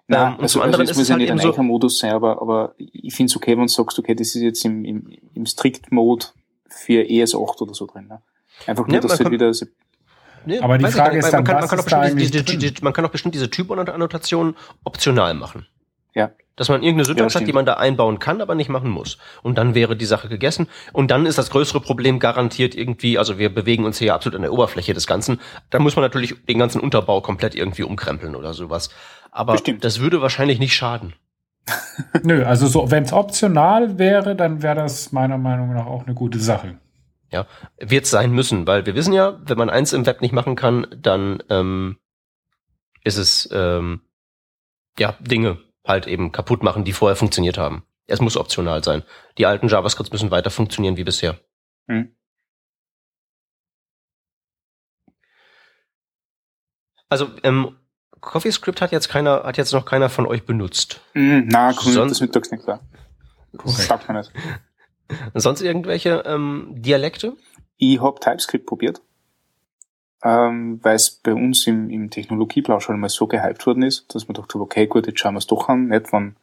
Na, 0.07 0.27
ähm, 0.27 0.33
und 0.35 0.41
also, 0.43 0.53
zum 0.53 0.61
anderen 0.61 0.87
also 0.87 0.91
es 0.93 0.97
ist 0.97 1.03
es 1.03 1.11
halt 1.11 1.21
ja 1.21 1.35
nicht 1.35 1.45
ein 1.45 1.53
so 1.53 1.63
Modus 1.63 1.99
sein, 1.99 2.13
aber, 2.13 2.41
aber 2.41 2.75
ich 2.77 3.13
finde 3.13 3.29
es 3.29 3.35
okay, 3.35 3.57
wenn 3.57 3.63
du 3.63 3.67
sagst, 3.67 3.99
okay, 3.99 4.15
das 4.15 4.35
ist 4.35 4.41
jetzt 4.41 4.63
im, 4.63 4.85
im, 4.85 5.17
im 5.33 5.45
Strict-Mode 5.45 6.27
für 6.69 7.01
ES8 7.01 7.61
oder 7.61 7.73
so 7.73 7.87
drin. 7.87 8.07
Ne? 8.07 8.21
Einfach 8.67 8.87
nur, 8.87 8.95
ja, 8.95 9.01
dass 9.01 9.19
halt 9.19 9.31
wieder 9.31 9.51
Nee, 10.45 10.59
aber 10.59 10.77
die 10.77 10.85
Frage 10.85 11.17
ist 11.17 11.31
dann, 11.31 11.43
man 11.43 11.45
kann, 11.45 11.59
man 11.59 11.85
kann, 11.85 11.85
da 11.87 12.09
diese, 12.09 12.43
diese, 12.43 12.73
man 12.83 12.93
kann 12.93 13.05
auch 13.05 13.09
bestimmt 13.09 13.35
diese 13.35 13.49
Typannotation 13.49 14.55
optional 14.83 15.33
machen. 15.33 15.65
Ja. 16.13 16.31
Dass 16.55 16.67
man 16.67 16.83
irgendeine 16.83 17.05
Syntax 17.05 17.33
ja, 17.33 17.39
hat, 17.39 17.47
die 17.47 17.53
man 17.53 17.65
da 17.65 17.75
einbauen 17.75 18.19
kann, 18.19 18.41
aber 18.41 18.53
nicht 18.53 18.69
machen 18.69 18.89
muss. 18.89 19.17
Und 19.43 19.57
dann 19.57 19.75
wäre 19.75 19.95
die 19.95 20.05
Sache 20.05 20.27
gegessen. 20.27 20.67
Und 20.91 21.09
dann 21.09 21.25
ist 21.25 21.37
das 21.37 21.51
größere 21.51 21.79
Problem 21.79 22.19
garantiert 22.19 22.75
irgendwie, 22.75 23.17
also 23.17 23.37
wir 23.37 23.53
bewegen 23.53 23.85
uns 23.85 23.97
hier 23.97 24.13
absolut 24.13 24.35
an 24.35 24.41
der 24.41 24.51
Oberfläche 24.51 24.93
des 24.93 25.07
Ganzen. 25.07 25.39
Da 25.69 25.79
muss 25.79 25.95
man 25.95 26.03
natürlich 26.03 26.35
den 26.45 26.59
ganzen 26.59 26.81
Unterbau 26.81 27.21
komplett 27.21 27.55
irgendwie 27.55 27.83
umkrempeln 27.83 28.35
oder 28.35 28.53
sowas. 28.53 28.89
Aber 29.31 29.53
Bestimmt. 29.53 29.85
das 29.85 30.01
würde 30.01 30.21
wahrscheinlich 30.21 30.59
nicht 30.59 30.73
schaden. 30.73 31.13
Nö, 32.23 32.43
also 32.43 32.67
so, 32.67 32.91
wenn 32.91 33.03
es 33.03 33.13
optional 33.13 33.97
wäre, 33.97 34.35
dann 34.35 34.61
wäre 34.61 34.75
das 34.75 35.11
meiner 35.11 35.37
Meinung 35.37 35.73
nach 35.73 35.85
auch 35.85 36.05
eine 36.05 36.15
gute 36.15 36.39
Sache. 36.39 36.77
Ja, 37.31 37.45
wird 37.79 38.07
sein 38.07 38.31
müssen, 38.31 38.65
weil 38.65 38.85
wir 38.87 38.95
wissen 38.95 39.13
ja, 39.13 39.39
wenn 39.43 39.57
man 39.57 39.69
eins 39.69 39.93
im 39.93 40.05
Web 40.05 40.21
nicht 40.21 40.31
machen 40.31 40.55
kann, 40.55 40.87
dann 40.97 41.43
ähm, 41.49 41.99
ist 43.03 43.17
es 43.17 43.47
ähm, 43.51 44.01
ja 44.97 45.15
Dinge 45.19 45.59
halt 45.85 46.07
eben 46.07 46.31
kaputt 46.31 46.63
machen, 46.63 46.85
die 46.85 46.93
vorher 46.93 47.15
funktioniert 47.15 47.57
haben. 47.57 47.83
Es 48.07 48.19
muss 48.19 48.37
optional 48.37 48.83
sein. 48.83 49.03
Die 49.37 49.45
alten 49.45 49.67
JavaScripts 49.67 50.11
müssen 50.11 50.31
weiter 50.31 50.49
funktionieren 50.49 50.97
wie 50.97 51.03
bisher. 51.03 51.39
Hm. 51.87 52.15
Also 57.09 57.29
ähm, 57.43 57.75
CoffeeScript 58.21 58.81
hat 58.81 58.91
jetzt 58.91 59.09
keiner, 59.09 59.43
hat 59.43 59.57
jetzt 59.57 59.73
noch 59.73 59.85
keiner 59.85 60.09
von 60.09 60.25
euch 60.27 60.45
benutzt. 60.45 61.01
Mm, 61.13 61.41
na, 61.45 61.73
kommt 61.73 61.93
Son 61.93 62.09
das 62.09 62.21
mittags 62.21 62.51
nicht 62.51 62.63
klar. 62.63 62.81
Das 63.51 63.87
sagt 63.87 64.07
man 64.07 64.23
nicht. 65.09 65.21
Sonst 65.35 65.61
irgendwelche 65.61 66.23
ähm, 66.25 66.73
Dialekte? 66.75 67.35
Ich 67.77 68.01
hab 68.01 68.21
TypeScript 68.21 68.65
probiert, 68.65 69.01
ähm, 70.23 70.79
weil 70.83 70.95
es 70.95 71.11
bei 71.11 71.33
uns 71.33 71.65
im, 71.67 71.89
im 71.89 72.09
Technologieblau 72.09 72.79
schon 72.79 72.99
mal 72.99 73.09
so 73.09 73.27
gehypt 73.27 73.65
worden 73.65 73.83
ist, 73.83 74.13
dass 74.13 74.27
man 74.27 74.35
dachte, 74.35 74.59
okay, 74.59 74.87
gut, 74.87 75.07
jetzt 75.07 75.19
schauen 75.19 75.35
wir 75.35 75.39
es 75.39 75.47
doch 75.47 75.69
an, 75.69 75.87
nicht 75.87 76.07
von 76.07 76.35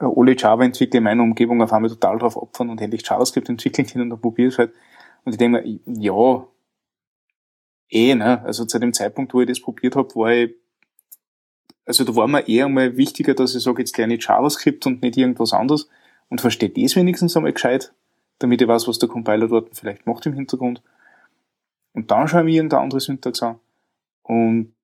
äh, 0.00 0.04
alle 0.04 0.36
Java-Entwickler 0.36 0.98
in 0.98 1.04
meiner 1.04 1.22
Umgebung 1.22 1.62
auf 1.62 1.72
einmal 1.72 1.90
total 1.90 2.18
drauf 2.18 2.36
opfern 2.36 2.70
und 2.70 2.80
endlich 2.80 3.06
JavaScript 3.06 3.48
entwickeln 3.48 3.88
hin 3.88 4.02
und 4.02 4.10
dann 4.10 4.20
probiere 4.20 4.56
halt. 4.56 4.72
Und 5.24 5.32
ich 5.32 5.38
denke 5.38 5.62
mir, 5.62 5.80
ja, 5.86 6.46
eh, 7.90 8.14
ne? 8.14 8.42
Also 8.44 8.64
zu 8.64 8.78
dem 8.78 8.92
Zeitpunkt, 8.92 9.34
wo 9.34 9.40
ich 9.40 9.48
das 9.48 9.60
probiert 9.60 9.96
habe, 9.96 10.14
war 10.14 10.32
ich, 10.32 10.54
also 11.86 12.04
da 12.04 12.14
war 12.14 12.28
mir 12.28 12.46
eher 12.46 12.68
mal 12.68 12.96
wichtiger, 12.96 13.34
dass 13.34 13.54
ich 13.54 13.62
sage, 13.62 13.82
jetzt 13.82 13.96
lerne 13.96 14.14
ich 14.14 14.24
JavaScript 14.24 14.86
und 14.86 15.02
nicht 15.02 15.16
irgendwas 15.16 15.52
anderes 15.52 15.88
und 16.28 16.40
verstehe 16.40 16.70
das 16.70 16.96
wenigstens 16.96 17.36
einmal 17.36 17.52
gescheit, 17.52 17.92
damit 18.38 18.60
ich 18.60 18.68
weiß, 18.68 18.88
was 18.88 18.98
der 18.98 19.08
Compiler 19.08 19.48
dort 19.48 19.76
vielleicht 19.76 20.06
macht 20.06 20.26
im 20.26 20.34
Hintergrund. 20.34 20.82
Und 21.92 22.10
dann 22.10 22.28
schaue 22.28 22.40
ich 22.40 22.46
mir 22.46 22.54
irgendeine 22.54 22.82
andere 22.82 23.00
Syntax 23.00 23.42
an. 23.42 23.58
Und 24.22 24.74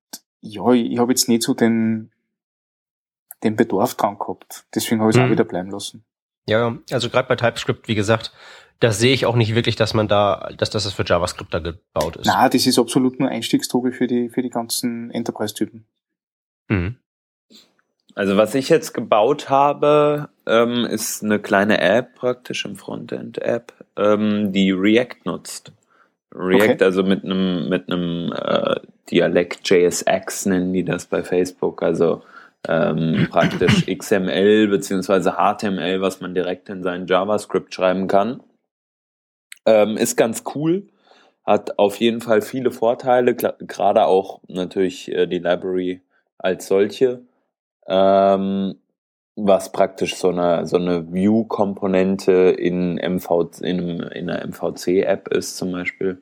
ja, 0.41 0.71
ich, 0.71 0.97
habe 0.97 1.11
jetzt 1.11 1.29
nicht 1.29 1.43
so 1.43 1.53
den, 1.53 2.11
den 3.43 3.55
Bedarf 3.55 3.95
dran 3.95 4.17
gehabt. 4.17 4.65
Deswegen 4.73 5.01
habe 5.01 5.11
ich 5.11 5.15
es 5.15 5.19
mhm. 5.19 5.27
auch 5.27 5.31
wieder 5.31 5.43
bleiben 5.43 5.71
lassen. 5.71 6.03
Ja, 6.47 6.77
also 6.91 7.09
gerade 7.09 7.27
bei 7.27 7.35
TypeScript, 7.35 7.87
wie 7.87 7.95
gesagt, 7.95 8.31
da 8.79 8.91
sehe 8.91 9.13
ich 9.13 9.25
auch 9.25 9.35
nicht 9.35 9.55
wirklich, 9.55 9.75
dass 9.75 9.93
man 9.93 10.07
da, 10.07 10.49
dass 10.57 10.69
das 10.69 10.91
für 10.91 11.05
JavaScript 11.05 11.53
da 11.53 11.59
gebaut 11.59 12.17
ist. 12.17 12.27
Na, 12.27 12.49
das 12.49 12.67
ist 12.67 12.77
absolut 12.77 13.19
nur 13.19 13.29
Einstiegsdroge 13.29 13.91
für 13.91 14.07
die, 14.07 14.29
für 14.29 14.41
die 14.41 14.49
ganzen 14.49 15.09
Enterprise-Typen. 15.11 15.87
Mhm. 16.67 16.97
Also 18.15 18.37
was 18.37 18.55
ich 18.55 18.69
jetzt 18.69 18.93
gebaut 18.93 19.49
habe, 19.49 20.29
ähm, 20.47 20.85
ist 20.85 21.21
eine 21.21 21.39
kleine 21.39 21.81
App 21.81 22.15
praktisch 22.15 22.63
im 22.63 22.77
Frontend-App, 22.77 23.73
ähm, 23.97 24.53
die 24.53 24.71
React 24.71 25.25
nutzt. 25.25 25.73
React 26.33 26.75
okay. 26.75 26.83
also 26.83 27.03
mit 27.03 27.25
einem 27.25 27.67
mit 27.69 27.89
einem 27.89 28.31
äh, 28.31 28.79
Dialekt 29.11 29.69
JSX 29.69 30.47
nennen 30.47 30.73
die 30.73 30.83
das 30.83 31.05
bei 31.05 31.23
Facebook, 31.23 31.83
also 31.83 32.23
ähm, 32.67 33.27
praktisch 33.31 33.85
XML 33.85 34.67
beziehungsweise 34.69 35.33
HTML, 35.33 36.01
was 36.01 36.21
man 36.21 36.33
direkt 36.33 36.69
in 36.69 36.83
seinen 36.83 37.07
JavaScript 37.07 37.73
schreiben 37.73 38.07
kann. 38.07 38.41
Ähm, 39.65 39.97
ist 39.97 40.15
ganz 40.15 40.43
cool, 40.55 40.87
hat 41.43 41.79
auf 41.79 41.97
jeden 41.97 42.21
Fall 42.21 42.41
viele 42.41 42.71
Vorteile, 42.71 43.35
gerade 43.35 44.05
auch 44.05 44.39
natürlich 44.47 45.11
äh, 45.11 45.27
die 45.27 45.39
Library 45.39 46.01
als 46.37 46.67
solche, 46.67 47.21
ähm, 47.87 48.75
was 49.35 49.71
praktisch 49.71 50.15
so 50.15 50.29
eine, 50.29 50.65
so 50.65 50.77
eine 50.77 51.11
View-Komponente 51.11 52.31
in, 52.31 52.95
MV, 52.95 53.61
in, 53.61 53.99
in 53.99 54.29
einer 54.29 54.45
MVC-App 54.47 55.27
ist 55.29 55.57
zum 55.57 55.71
Beispiel. 55.71 56.21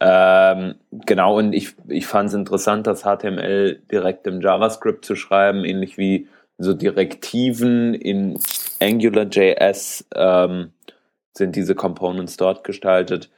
Ähm, 0.00 0.76
genau, 0.90 1.38
und 1.38 1.52
ich, 1.52 1.74
ich 1.88 2.06
fand 2.06 2.28
es 2.28 2.34
interessant, 2.34 2.86
das 2.86 3.02
HTML 3.02 3.82
direkt 3.90 4.26
im 4.26 4.40
JavaScript 4.40 5.04
zu 5.04 5.14
schreiben, 5.14 5.64
ähnlich 5.64 5.98
wie 5.98 6.28
so 6.56 6.72
Direktiven 6.72 7.94
in 7.94 8.38
AngularJS. 8.80 10.06
Ähm, 10.14 10.72
sind 11.38 11.56
diese 11.56 11.74
Components 11.74 12.36
dort 12.36 12.64
gestaltet. 12.64 13.30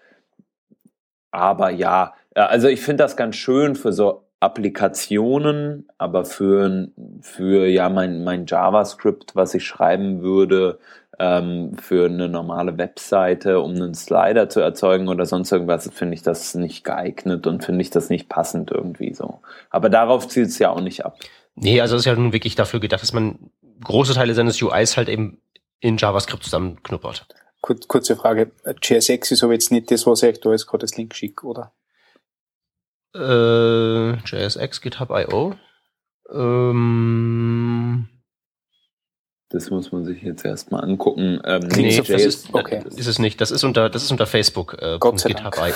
Aber 1.30 1.70
ja, 1.70 2.14
also 2.34 2.66
ich 2.66 2.80
finde 2.80 3.04
das 3.04 3.16
ganz 3.16 3.36
schön 3.36 3.76
für 3.76 3.92
so 3.92 4.24
Applikationen, 4.40 5.86
aber 5.98 6.24
für, 6.24 6.88
für 7.20 7.66
ja 7.66 7.90
mein, 7.90 8.24
mein 8.24 8.46
JavaScript, 8.46 9.36
was 9.36 9.54
ich 9.54 9.64
schreiben 9.64 10.22
würde, 10.22 10.78
ähm, 11.18 11.76
für 11.76 12.06
eine 12.06 12.28
normale 12.28 12.78
Webseite, 12.78 13.60
um 13.60 13.72
einen 13.72 13.94
Slider 13.94 14.48
zu 14.48 14.60
erzeugen 14.60 15.08
oder 15.08 15.26
sonst 15.26 15.52
irgendwas, 15.52 15.90
finde 15.92 16.14
ich 16.14 16.22
das 16.22 16.54
nicht 16.54 16.82
geeignet 16.82 17.46
und 17.46 17.62
finde 17.62 17.82
ich 17.82 17.90
das 17.90 18.08
nicht 18.08 18.30
passend 18.30 18.70
irgendwie 18.70 19.12
so. 19.12 19.40
Aber 19.68 19.90
darauf 19.90 20.26
zielt 20.26 20.48
es 20.48 20.58
ja 20.58 20.70
auch 20.70 20.80
nicht 20.80 21.04
ab. 21.04 21.18
Nee, 21.54 21.82
also 21.82 21.96
es 21.96 22.02
ist 22.02 22.06
ja 22.06 22.14
nun 22.14 22.32
wirklich 22.32 22.54
dafür 22.54 22.80
gedacht, 22.80 23.02
dass 23.02 23.12
man 23.12 23.50
große 23.84 24.14
Teile 24.14 24.32
seines 24.32 24.60
UIs 24.62 24.96
halt 24.96 25.10
eben 25.10 25.42
in 25.80 25.98
JavaScript 25.98 26.42
zusammenknuppert. 26.42 27.26
Kur 27.60 27.76
kurze 27.86 28.16
Frage. 28.16 28.52
JSX 28.82 29.32
ist 29.32 29.44
aber 29.44 29.52
jetzt 29.52 29.70
nicht 29.70 29.90
das, 29.90 30.06
was 30.06 30.22
ich 30.22 30.30
euch 30.30 30.40
da 30.40 30.50
jetzt 30.50 30.66
gerade 30.66 30.84
als 30.84 30.96
Link 30.96 31.14
schicke, 31.14 31.46
oder? 31.46 31.72
Äh, 33.14 34.12
JSX, 34.24 34.80
GitHub.io. 34.80 35.54
Ähm, 36.32 38.08
das 39.48 39.70
muss 39.70 39.90
man 39.90 40.04
sich 40.04 40.22
jetzt 40.22 40.44
erstmal 40.44 40.84
angucken. 40.84 41.40
Ähm, 41.44 41.68
nee, 41.74 41.96
das 41.96 42.08
ist, 42.08 42.54
okay. 42.54 42.84
ist 42.94 43.08
es 43.08 43.18
nicht. 43.18 43.40
Das 43.40 43.50
ist 43.50 43.64
unter, 43.64 43.90
das 43.90 44.04
ist 44.04 44.12
unter 44.12 44.26
Facebook. 44.26 44.74
Äh, 44.80 44.98
GitHub.io. 45.00 45.74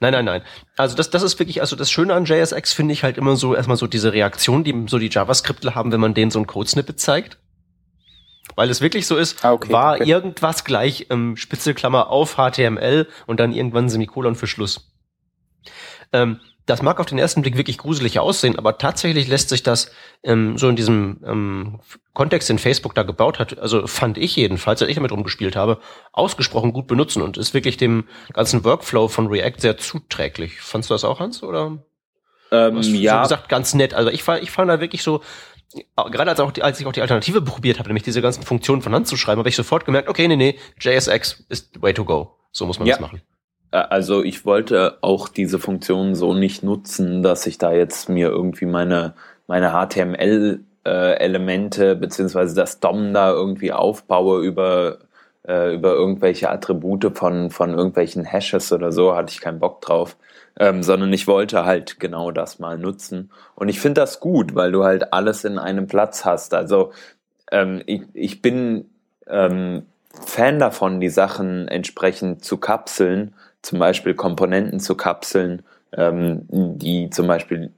nein, 0.00 0.12
nein, 0.12 0.24
nein. 0.26 0.42
Also 0.76 0.94
das, 0.94 1.08
das 1.08 1.22
ist 1.22 1.38
wirklich, 1.38 1.62
also 1.62 1.74
das 1.74 1.90
Schöne 1.90 2.12
an 2.12 2.26
JSX 2.26 2.74
finde 2.74 2.92
ich 2.92 3.04
halt 3.04 3.16
immer 3.16 3.36
so, 3.36 3.54
erstmal 3.54 3.78
so 3.78 3.86
diese 3.86 4.12
Reaktion, 4.12 4.62
die 4.62 4.84
so 4.88 4.98
die 4.98 5.08
JavaScriptler 5.08 5.74
haben, 5.74 5.90
wenn 5.90 6.00
man 6.00 6.12
denen 6.12 6.30
so 6.30 6.38
ein 6.38 6.46
Codesnippet 6.46 7.00
zeigt 7.00 7.38
weil 8.58 8.70
es 8.70 8.80
wirklich 8.80 9.06
so 9.06 9.16
ist, 9.16 9.44
ah, 9.44 9.52
okay, 9.52 9.72
war 9.72 9.94
okay. 9.94 10.10
irgendwas 10.10 10.64
gleich 10.64 11.06
ähm, 11.10 11.36
Spitzelklammer 11.36 12.10
auf 12.10 12.34
HTML 12.34 13.06
und 13.28 13.38
dann 13.38 13.52
irgendwann 13.52 13.88
Semikolon 13.88 14.34
für 14.34 14.48
Schluss. 14.48 14.92
Ähm, 16.12 16.40
das 16.68 16.82
mag 16.82 17.00
auf 17.00 17.06
den 17.06 17.18
ersten 17.18 17.40
Blick 17.40 17.56
wirklich 17.56 17.78
gruselig 17.78 18.18
aussehen, 18.18 18.58
aber 18.58 18.76
tatsächlich 18.76 19.26
lässt 19.26 19.48
sich 19.48 19.62
das 19.62 19.90
ähm, 20.22 20.58
so 20.58 20.68
in 20.68 20.76
diesem 20.76 21.20
ähm, 21.24 21.80
Kontext, 22.12 22.50
den 22.50 22.58
Facebook 22.58 22.94
da 22.94 23.04
gebaut 23.04 23.38
hat, 23.38 23.58
also 23.58 23.86
fand 23.86 24.18
ich 24.18 24.36
jedenfalls, 24.36 24.82
als 24.82 24.90
ich 24.90 24.96
damit 24.96 25.10
rumgespielt 25.10 25.56
habe, 25.56 25.80
ausgesprochen 26.12 26.74
gut 26.74 26.86
benutzen 26.86 27.22
und 27.22 27.38
ist 27.38 27.54
wirklich 27.54 27.78
dem 27.78 28.04
ganzen 28.34 28.64
Workflow 28.64 29.08
von 29.08 29.28
React 29.28 29.60
sehr 29.60 29.78
zuträglich. 29.78 30.60
Fandst 30.60 30.90
du 30.90 30.94
das 30.94 31.04
auch, 31.04 31.20
Hans? 31.20 31.42
Oder? 31.42 31.78
Ähm, 32.52 32.82
ja. 32.82 33.22
gesagt, 33.22 33.48
ganz 33.48 33.72
nett. 33.72 33.94
Also 33.94 34.10
ich 34.10 34.22
fand, 34.22 34.42
ich 34.42 34.50
fand 34.50 34.70
da 34.70 34.78
wirklich 34.78 35.02
so, 35.02 35.22
gerade 35.96 36.30
als, 36.30 36.40
auch 36.40 36.52
die, 36.52 36.62
als 36.62 36.78
ich 36.80 36.86
auch 36.86 36.92
die 36.92 37.00
Alternative 37.00 37.40
probiert 37.40 37.78
habe, 37.78 37.88
nämlich 37.88 38.02
diese 38.02 38.20
ganzen 38.20 38.42
Funktionen 38.42 38.82
von 38.82 38.94
Hand 38.94 39.08
zu 39.08 39.16
schreiben, 39.16 39.38
habe 39.38 39.48
ich 39.48 39.56
sofort 39.56 39.86
gemerkt, 39.86 40.08
okay, 40.08 40.28
nee, 40.28 40.36
nee, 40.36 40.58
JSX 40.78 41.46
ist 41.48 41.70
the 41.74 41.82
way 41.82 41.94
to 41.94 42.04
go. 42.04 42.36
So 42.52 42.66
muss 42.66 42.78
man 42.78 42.88
ja. 42.88 42.94
das 42.94 43.00
machen. 43.00 43.22
Also 43.70 44.24
ich 44.24 44.46
wollte 44.46 44.98
auch 45.02 45.28
diese 45.28 45.58
Funktionen 45.58 46.14
so 46.14 46.32
nicht 46.34 46.62
nutzen, 46.62 47.22
dass 47.22 47.46
ich 47.46 47.58
da 47.58 47.72
jetzt 47.72 48.08
mir 48.08 48.28
irgendwie 48.28 48.66
meine, 48.66 49.14
meine 49.46 49.72
HTML 49.72 50.60
äh, 50.84 51.94
beziehungsweise 51.94 52.54
das 52.54 52.80
DOM 52.80 53.12
da 53.12 53.30
irgendwie 53.30 53.72
aufbaue 53.72 54.42
über 54.42 54.98
äh, 55.46 55.74
über 55.74 55.92
irgendwelche 55.94 56.50
Attribute 56.50 57.16
von 57.16 57.50
von 57.50 57.74
irgendwelchen 57.74 58.24
Hashes 58.24 58.72
oder 58.72 58.90
so 58.90 59.14
hatte 59.14 59.32
ich 59.32 59.40
keinen 59.40 59.58
Bock 59.58 59.82
drauf 59.82 60.16
ähm, 60.58 60.82
sondern 60.82 61.12
ich 61.12 61.26
wollte 61.26 61.64
halt 61.64 62.00
genau 62.00 62.30
das 62.30 62.58
mal 62.58 62.78
nutzen. 62.78 63.30
Und 63.54 63.68
ich 63.68 63.80
finde 63.80 64.00
das 64.00 64.20
gut, 64.20 64.54
weil 64.54 64.72
du 64.72 64.84
halt 64.84 65.12
alles 65.12 65.44
in 65.44 65.58
einem 65.58 65.86
Platz 65.86 66.24
hast. 66.24 66.52
Also 66.52 66.92
ähm, 67.52 67.82
ich, 67.86 68.02
ich 68.12 68.42
bin 68.42 68.90
ähm, 69.28 69.86
Fan 70.26 70.58
davon, 70.58 71.00
die 71.00 71.10
Sachen 71.10 71.68
entsprechend 71.68 72.44
zu 72.44 72.56
kapseln, 72.58 73.34
zum 73.68 73.78
Beispiel 73.80 74.14
Komponenten 74.14 74.80
zu 74.80 74.94
kapseln, 74.94 75.62
ähm, 75.92 76.46
die 76.48 77.10
zum 77.10 77.26
Beispiel 77.26 77.70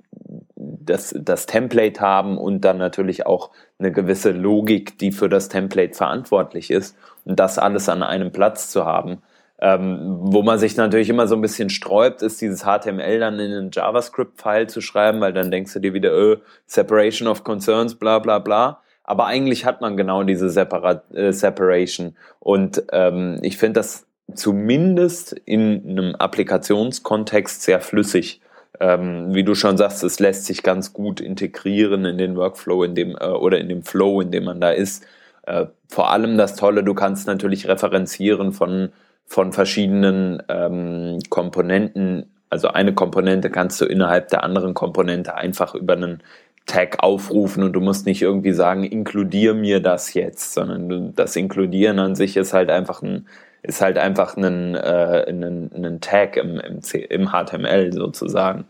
das, 0.54 1.12
das 1.18 1.46
Template 1.46 2.00
haben 2.00 2.38
und 2.38 2.60
dann 2.60 2.78
natürlich 2.78 3.26
auch 3.26 3.50
eine 3.80 3.90
gewisse 3.90 4.30
Logik, 4.30 4.98
die 4.98 5.10
für 5.10 5.28
das 5.28 5.48
Template 5.48 5.94
verantwortlich 5.94 6.70
ist 6.70 6.96
und 7.24 7.40
das 7.40 7.58
alles 7.58 7.88
an 7.88 8.04
einem 8.04 8.30
Platz 8.30 8.70
zu 8.70 8.84
haben. 8.84 9.18
Ähm, 9.58 10.18
wo 10.20 10.42
man 10.42 10.60
sich 10.60 10.76
natürlich 10.76 11.08
immer 11.08 11.26
so 11.26 11.34
ein 11.34 11.42
bisschen 11.42 11.70
sträubt, 11.70 12.22
ist 12.22 12.40
dieses 12.40 12.62
HTML 12.62 13.18
dann 13.18 13.40
in 13.40 13.52
einen 13.52 13.70
JavaScript-File 13.72 14.68
zu 14.68 14.80
schreiben, 14.80 15.20
weil 15.20 15.32
dann 15.32 15.50
denkst 15.50 15.72
du 15.72 15.80
dir 15.80 15.92
wieder, 15.92 16.12
äh, 16.12 16.36
Separation 16.66 17.26
of 17.26 17.42
Concerns, 17.42 17.96
bla 17.96 18.20
bla 18.20 18.38
bla. 18.38 18.80
Aber 19.02 19.26
eigentlich 19.26 19.64
hat 19.64 19.80
man 19.80 19.96
genau 19.96 20.22
diese 20.22 20.50
Separa 20.50 21.02
äh, 21.12 21.32
Separation. 21.32 22.16
Und 22.38 22.84
ähm, 22.92 23.40
ich 23.42 23.58
finde 23.58 23.80
das 23.80 24.06
zumindest 24.34 25.32
in 25.32 25.90
einem 25.90 26.14
Applikationskontext 26.14 27.62
sehr 27.62 27.80
flüssig. 27.80 28.40
Ähm, 28.78 29.34
wie 29.34 29.44
du 29.44 29.54
schon 29.54 29.76
sagst, 29.76 30.02
es 30.04 30.20
lässt 30.20 30.46
sich 30.46 30.62
ganz 30.62 30.92
gut 30.92 31.20
integrieren 31.20 32.04
in 32.04 32.18
den 32.18 32.36
Workflow, 32.36 32.84
in 32.84 32.94
dem 32.94 33.16
äh, 33.20 33.26
oder 33.26 33.58
in 33.58 33.68
dem 33.68 33.82
Flow, 33.82 34.20
in 34.20 34.30
dem 34.30 34.44
man 34.44 34.60
da 34.60 34.70
ist. 34.70 35.04
Äh, 35.42 35.66
vor 35.88 36.10
allem 36.10 36.38
das 36.38 36.56
Tolle, 36.56 36.82
du 36.82 36.94
kannst 36.94 37.26
natürlich 37.26 37.68
referenzieren 37.68 38.52
von 38.52 38.90
von 39.30 39.52
verschiedenen 39.52 40.42
ähm, 40.48 41.20
Komponenten. 41.28 42.26
Also 42.48 42.66
eine 42.66 42.94
Komponente 42.94 43.48
kannst 43.48 43.80
du 43.80 43.84
innerhalb 43.84 44.26
der 44.28 44.42
anderen 44.42 44.74
Komponente 44.74 45.36
einfach 45.36 45.76
über 45.76 45.92
einen 45.92 46.20
Tag 46.66 47.00
aufrufen 47.00 47.62
und 47.62 47.72
du 47.72 47.80
musst 47.80 48.06
nicht 48.06 48.22
irgendwie 48.22 48.52
sagen, 48.52 48.82
inkludier 48.82 49.54
mir 49.54 49.80
das 49.80 50.14
jetzt, 50.14 50.52
sondern 50.52 51.14
das 51.14 51.36
Inkludieren 51.36 52.00
an 52.00 52.16
sich 52.16 52.36
ist 52.36 52.52
halt 52.52 52.70
einfach 52.70 53.02
ein, 53.02 53.28
ist 53.62 53.80
halt 53.80 53.98
einfach 53.98 54.36
ein, 54.36 54.74
äh, 54.74 55.26
ein, 55.28 55.70
ein 55.72 56.00
Tag 56.00 56.36
im, 56.36 56.58
im, 56.60 56.80
im 57.10 57.28
HTML 57.30 57.92
sozusagen, 57.92 58.64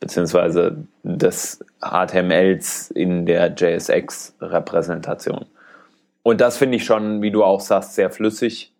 beziehungsweise 0.00 0.84
des 1.02 1.64
HTMLs 1.80 2.90
in 2.90 3.26
der 3.26 3.54
JSX-Repräsentation. 3.54 5.46
Und 6.22 6.40
das 6.40 6.56
finde 6.56 6.76
ich 6.76 6.84
schon, 6.84 7.22
wie 7.22 7.30
du 7.30 7.44
auch 7.44 7.60
sagst, 7.60 7.94
sehr 7.94 8.10
flüssig, 8.10 8.72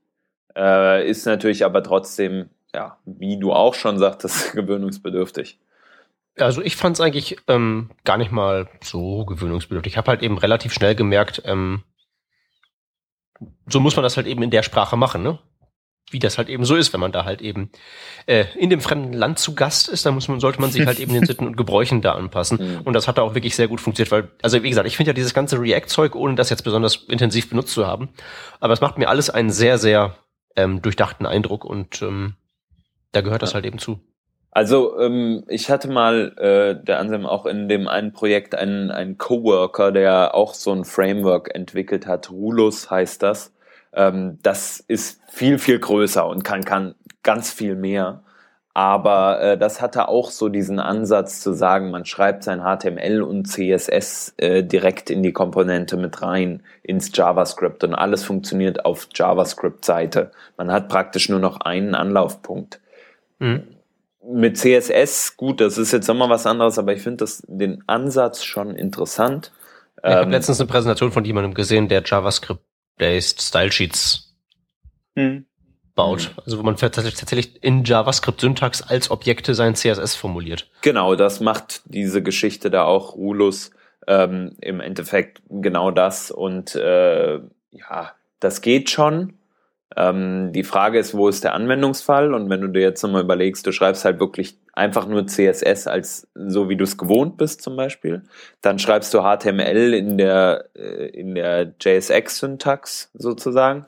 äh, 0.57 1.09
ist 1.09 1.27
natürlich 1.27 1.65
aber 1.65 1.83
trotzdem, 1.83 2.51
ja, 2.75 2.99
wie 3.05 3.39
du 3.39 3.53
auch 3.53 3.75
schon 3.75 3.99
sagtest, 3.99 4.53
gewöhnungsbedürftig. 4.57 5.59
Also 6.39 6.63
ich 6.63 6.77
fand 6.77 6.97
es 6.97 7.01
eigentlich 7.01 7.37
ähm, 7.47 7.91
gar 8.05 8.17
nicht 8.17 8.33
mal 8.33 8.69
so 8.83 9.27
gewöhnungsbedürftig. 9.27 9.93
Ich 9.93 9.97
habe 9.99 10.11
halt 10.11 10.23
eben 10.23 10.39
relativ 10.39 10.73
schnell 10.73 10.95
gemerkt, 10.95 11.43
ähm, 11.45 11.83
so 13.67 13.81
muss 13.81 13.97
man 13.97 14.03
das 14.03 14.17
halt 14.17 14.27
eben 14.27 14.43
in 14.43 14.51
der 14.51 14.63
Sprache 14.63 14.97
machen, 14.97 15.23
ne? 15.23 15.39
Wie 16.11 16.19
das 16.19 16.37
halt 16.37 16.49
eben 16.51 16.65
so 16.65 16.77
ist, 16.77 16.93
wenn 16.93 17.01
man 17.01 17.13
da 17.13 17.25
halt 17.25 17.41
eben 17.41 17.71
äh, 18.27 18.45
in 18.57 18.69
dem 18.69 18.81
fremden 18.81 19.15
Land 19.15 19.39
zu 19.39 19.55
Gast 19.55 19.89
ist, 19.89 20.05
dann 20.05 20.15
muss 20.15 20.29
man, 20.29 20.41
sollte 20.41 20.61
man 20.61 20.71
sich 20.71 20.85
halt 20.85 21.01
eben 21.01 21.15
den 21.15 21.25
Sitten 21.25 21.47
und 21.47 21.57
Gebräuchen 21.57 22.03
da 22.03 22.13
anpassen. 22.13 22.59
Mhm. 22.63 22.83
Und 22.83 22.93
das 22.93 23.09
hat 23.09 23.19
da 23.19 23.23
auch 23.23 23.35
wirklich 23.35 23.57
sehr 23.57 23.67
gut 23.67 23.81
funktioniert, 23.81 24.13
weil, 24.13 24.29
also 24.43 24.63
wie 24.63 24.69
gesagt, 24.69 24.87
ich 24.87 24.97
finde 24.97 25.11
ja 25.11 25.15
dieses 25.15 25.35
ganze 25.35 25.61
React-Zeug, 25.61 26.15
ohne 26.15 26.35
das 26.35 26.51
jetzt 26.51 26.63
besonders 26.63 26.97
intensiv 27.09 27.49
benutzt 27.49 27.73
zu 27.73 27.87
haben, 27.87 28.11
aber 28.61 28.73
es 28.73 28.81
macht 28.81 28.99
mir 28.99 29.09
alles 29.09 29.31
einen 29.31 29.51
sehr, 29.51 29.79
sehr 29.79 30.17
ähm, 30.55 30.81
durchdachten 30.81 31.27
Eindruck 31.27 31.65
und 31.65 32.03
ähm, 32.03 32.35
da 33.13 33.21
gehört 33.21 33.43
das 33.43 33.55
halt 33.55 33.65
eben 33.65 33.79
zu. 33.79 34.01
Also 34.55 34.99
ähm, 35.01 35.45
ich 35.49 35.71
hatte 35.71 35.89
mal 35.89 36.37
äh, 36.37 36.85
der 36.85 36.99
Ansem 36.99 37.25
auch 37.25 37.47
in 37.47 37.69
dem 37.69 37.89
einen 37.89 38.13
Projekt 38.13 38.55
einen, 38.55 38.91
einen 38.91 39.17
Coworker, 39.17 39.93
der 39.93 40.35
auch 40.35 40.53
so 40.53 40.73
ein 40.73 40.85
Framework 40.85 41.55
entwickelt 41.55 42.07
hat. 42.07 42.31
Rulus 42.31 42.91
heißt 42.91 43.23
das. 43.23 43.55
Ähm, 43.93 44.39
das 44.43 44.81
ist 44.81 45.21
viel, 45.29 45.59
viel 45.59 45.79
größer 45.79 46.27
und 46.27 46.45
kann, 46.45 46.65
kann 46.65 46.95
ganz 47.23 47.51
viel 47.51 47.75
mehr. 47.75 48.23
Aber 48.75 49.41
äh, 49.43 49.59
das 49.59 49.83
hatte 49.83 50.09
auch 50.09 50.31
so 50.31 50.49
diesen 50.49 50.79
Ansatz 50.79 51.41
zu 51.41 51.53
sagen, 51.53 51.91
man 51.91 52.07
schreibt 52.07 52.43
sein 52.43 52.63
HTML 52.63 53.21
und 53.21 53.47
CSS 53.47 54.35
äh, 54.39 54.63
direkt 54.65 55.11
in 55.11 55.23
die 55.23 55.33
Komponente 55.33 55.99
mit 55.99 56.23
rein, 56.23 56.63
ins 56.83 57.11
JavaScript 57.13 57.85
und 57.85 57.95
alles 57.95 58.25
funktioniert 58.25 58.87
auf 58.87 59.09
JavaScript-Seite. 59.15 60.31
Man 60.57 60.73
hat 60.73 60.89
praktisch 60.89 61.29
nur 61.29 61.39
noch 61.39 61.61
einen 61.61 61.95
Anlaufpunkt. 61.95 62.81
Mhm 63.41 63.65
mit 64.25 64.57
CSS, 64.57 65.37
gut, 65.37 65.61
das 65.61 65.79
ist 65.79 65.93
jetzt 65.93 66.07
nochmal 66.07 66.31
was 66.31 66.47
anderes, 66.47 66.79
aber 66.79 66.93
ich 66.93 67.03
finde 67.03 67.27
den 67.49 67.83
Ansatz 67.89 68.45
schon 68.45 68.77
interessant. 68.77 69.53
Ich 69.97 70.05
ähm, 70.05 70.13
habe 70.13 70.31
letztens 70.31 70.61
eine 70.61 70.69
Präsentation 70.69 71.13
von 71.13 71.25
jemandem 71.25 71.55
gesehen, 71.55 71.89
der 71.89 72.03
JavaScript-based 72.99 73.41
Style 73.41 73.73
Sheets 73.73 74.35
hm. 75.17 75.47
baut. 75.95 76.23
Hm. 76.23 76.31
Also 76.45 76.59
wo 76.59 76.63
man 76.63 76.77
tatsächlich 76.77 77.63
in 77.63 77.85
JavaScript-Syntax 77.85 78.83
als 78.83 79.11
Objekte 79.11 79.55
sein 79.55 79.75
CSS 79.75 80.15
formuliert. 80.15 80.71
Genau, 80.83 81.15
das 81.15 81.41
macht 81.41 81.83
diese 81.85 82.23
Geschichte 82.23 82.71
da 82.71 82.85
auch 82.85 83.15
Rulus 83.15 83.71
ähm, 84.07 84.57
im 84.61 84.81
Endeffekt 84.81 85.43
genau 85.49 85.91
das. 85.91 86.31
Und 86.31 86.75
äh, 86.75 87.41
ja, 87.71 88.13
das 88.41 88.61
geht 88.61 88.91
schon. 88.91 89.35
Ähm, 89.97 90.53
die 90.53 90.65
Frage 90.65 90.99
ist, 90.99 91.15
wo 91.15 91.29
ist 91.29 91.45
der 91.45 91.55
Anwendungsfall? 91.55 92.35
Und 92.35 92.49
wenn 92.49 92.61
du 92.61 92.69
dir 92.69 92.83
jetzt 92.83 93.03
nochmal 93.03 93.23
überlegst, 93.23 93.67
du 93.67 93.73
schreibst 93.73 94.05
halt 94.05 94.21
wirklich 94.21 94.57
einfach 94.73 95.07
nur 95.07 95.27
CSS 95.27 95.87
als 95.87 96.29
so 96.35 96.69
wie 96.69 96.77
du 96.77 96.85
es 96.85 96.97
gewohnt 96.97 97.37
bist 97.37 97.63
zum 97.63 97.77
Beispiel, 97.77 98.23
dann 98.63 98.79
schreibst 98.79 99.13
du 99.13 99.21
HTML 99.21 99.95
in 99.95 100.17
der 100.19 100.67
äh, 100.75 101.07
in 101.09 101.35
der 101.35 101.75
JSX-Syntax 101.81 103.11
sozusagen 103.15 103.87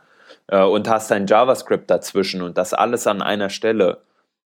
äh, 0.49 0.63
und 0.63 0.89
hast 0.89 1.11
ein 1.13 1.27
JavaScript 1.27 1.91
dazwischen 1.91 2.43
und 2.43 2.59
das 2.59 2.75
alles 2.75 3.07
an 3.07 3.23
einer 3.23 3.49
Stelle, 3.49 4.03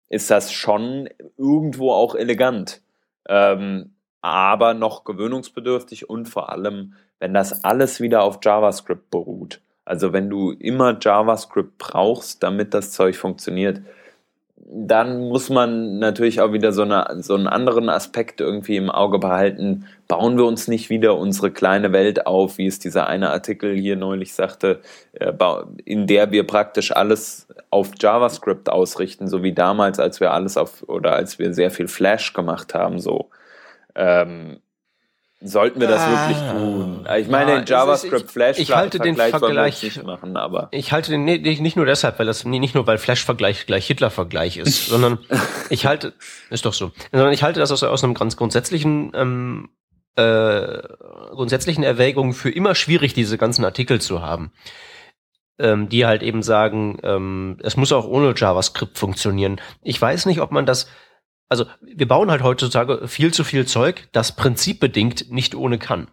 ist 0.10 0.32
das 0.32 0.52
schon 0.52 1.10
irgendwo 1.38 1.92
auch 1.92 2.16
elegant, 2.16 2.82
ähm, 3.28 3.96
aber 4.22 4.74
noch 4.74 5.04
gewöhnungsbedürftig 5.04 6.10
und 6.10 6.28
vor 6.28 6.52
allem, 6.52 6.94
wenn 7.20 7.34
das 7.34 7.63
alles 7.63 8.00
wieder 8.02 8.24
auf 8.24 8.39
JavaScript 8.42 9.10
beruht 9.12 9.62
also 9.86 10.13
wenn 10.13 10.30
du 10.30 10.52
immer 10.52 10.98
JavaScript 11.00 11.78
brauchst, 11.78 12.43
damit 12.43 12.74
das 12.74 12.91
Zeug 12.91 13.15
funktioniert, 13.15 13.82
dann 14.65 15.28
muss 15.28 15.50
man 15.50 16.00
natürlich 16.00 16.41
auch 16.41 16.54
wieder 16.54 16.72
so, 16.72 16.84
eine, 16.84 17.22
so 17.22 17.36
einen 17.36 17.48
anderen 17.48 17.89
Aspekt 17.89 18.41
irgendwie 18.41 18.78
im 18.78 18.89
Auge 18.89 19.19
behalten. 19.19 19.86
Bauen 20.08 20.38
wir 20.38 20.46
uns 20.46 20.67
nicht 20.67 20.89
wieder 20.89 21.17
unsere 21.17 21.52
kleine 21.52 21.91
Welt 21.91 22.26
auf, 22.26 22.58
wie 22.58 22.65
es 22.65 22.80
dieser 22.80 23.08
eine 23.08 23.30
Artikel 23.30 23.76
hier 23.76 23.96
neulich 23.96 24.34
sagte, 24.34 24.80
äh, 25.13 25.34
in 25.86 26.08
der 26.08 26.32
wir 26.32 26.48
praktisch 26.48 26.96
alles 26.96 27.48
auf 27.69 27.91
JavaScript 28.00 28.69
ausrichten, 28.69 29.28
so 29.28 29.43
wie 29.43 29.54
damals, 29.54 30.00
als 30.00 30.19
wir 30.19 30.32
alles 30.32 30.58
auf 30.58 30.84
oder 30.88 31.13
als 31.13 31.39
wir 31.39 31.54
sehr 31.54 31.69
viel 31.69 31.88
Flash 31.88 32.34
gemacht 32.34 32.74
haben, 32.74 33.00
so. 33.00 33.30
Ähm, 33.96 34.60
Sollten 35.46 35.82
wir 35.82 35.90
das 35.90 36.02
ah, 36.02 36.30
wirklich 36.30 36.52
tun? 36.52 37.06
Ich 37.18 37.28
meine, 37.28 37.52
ja, 37.52 37.64
JavaScript 37.66 38.32
Flash 38.32 38.58
ich, 38.58 38.70
ich 38.70 38.76
halte 38.76 38.98
den 39.00 39.18
Vergleich 39.18 39.84
nicht 39.84 40.02
machen, 40.04 40.38
aber 40.38 40.70
ich 40.72 40.94
halte 40.94 41.12
den 41.12 41.26
nicht, 41.26 41.60
nicht 41.60 41.76
nur 41.76 41.86
deshalb, 41.86 42.18
weil 42.18 42.26
das 42.26 42.46
nicht 42.46 42.76
nur 42.76 42.88
weil 42.88 42.98
Flash 42.98 43.26
Vergleich 43.26 43.66
gleich 43.66 43.86
Hitler 43.86 44.10
Vergleich 44.10 44.56
ist, 44.56 44.86
sondern 44.90 45.20
ich 45.70 45.86
halte 45.86 46.14
ist 46.50 46.66
doch 46.66 46.74
so, 46.74 46.92
sondern 47.12 47.34
ich 47.34 47.44
halte 47.44 47.60
das 47.60 47.72
aus, 47.72 47.84
aus 47.84 48.06
einem 48.06 48.14
ganz 48.14 48.38
grundsätzlichen 48.38 49.12
ähm, 49.16 49.70
äh, 50.16 50.82
grundsätzlichen 51.32 51.84
Erwägungen 51.84 52.34
für 52.34 52.50
immer 52.50 52.74
schwierig, 52.74 53.14
diese 53.14 53.38
ganzen 53.38 53.66
Artikel 53.66 54.00
zu 54.00 54.22
haben, 54.22 54.54
ähm, 55.60 55.90
die 55.90 56.06
halt 56.06 56.24
eben 56.24 56.42
sagen, 56.42 57.00
ähm, 57.04 57.58
es 57.64 57.76
muss 57.76 57.92
auch 57.92 58.08
ohne 58.08 58.34
JavaScript 58.38 58.98
funktionieren. 58.98 59.60
Ich 59.82 60.02
weiß 60.02 60.26
nicht, 60.26 60.40
ob 60.40 60.52
man 60.52 60.66
das 60.66 60.88
also 61.50 61.66
wir 61.82 62.08
bauen 62.08 62.32
halt 62.32 62.44
heutzutage 62.44 63.08
viel 63.08 63.34
zu 63.34 63.44
viel 63.44 63.66
Zeug, 63.66 64.08
das 64.12 64.36
prinzipbedingt 64.36 65.32
nicht 65.32 65.56
ohne 65.56 65.78
kann. 65.78 66.10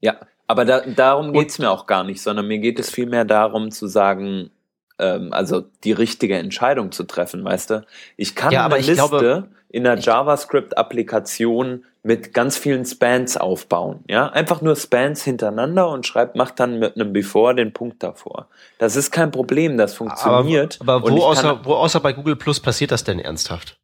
Ja, 0.00 0.16
aber 0.46 0.64
da, 0.64 0.80
darum 0.80 1.32
geht's 1.32 1.58
mir 1.58 1.70
auch 1.70 1.86
gar 1.86 2.04
nicht, 2.04 2.20
sondern 2.20 2.48
mir 2.48 2.58
geht 2.58 2.78
es 2.80 2.90
vielmehr 2.90 3.24
darum 3.24 3.70
zu 3.70 3.86
sagen, 3.86 4.50
ähm, 4.98 5.32
also 5.32 5.62
die 5.84 5.92
richtige 5.92 6.36
Entscheidung 6.36 6.92
zu 6.92 7.04
treffen, 7.04 7.44
weißt 7.44 7.70
du? 7.70 7.86
Ich 8.16 8.34
kann 8.34 8.52
ja, 8.52 8.66
eine 8.66 8.76
Liste 8.76 8.94
glaube, 8.94 9.48
in 9.68 9.84
der 9.84 9.98
JavaScript-Applikation 9.98 11.84
mit 12.02 12.34
ganz 12.34 12.56
vielen 12.56 12.84
Spans 12.84 13.36
aufbauen. 13.36 14.04
Ja, 14.08 14.28
einfach 14.28 14.62
nur 14.62 14.76
Spans 14.76 15.22
hintereinander 15.22 15.88
und 15.88 16.06
schreibt, 16.06 16.34
macht 16.36 16.58
dann 16.60 16.78
mit 16.78 16.96
einem 16.96 17.12
Before 17.12 17.54
den 17.54 17.72
Punkt 17.72 18.02
davor. 18.02 18.48
Das 18.78 18.96
ist 18.96 19.10
kein 19.10 19.30
Problem, 19.30 19.76
das 19.76 19.94
funktioniert. 19.94 20.78
Aber, 20.80 20.94
aber 20.94 21.10
wo, 21.10 21.22
außer, 21.22 21.64
wo 21.64 21.74
außer 21.74 22.00
bei 22.00 22.12
Google 22.12 22.36
Plus 22.36 22.60
passiert 22.60 22.90
das 22.90 23.04
denn 23.04 23.18
ernsthaft? 23.18 23.78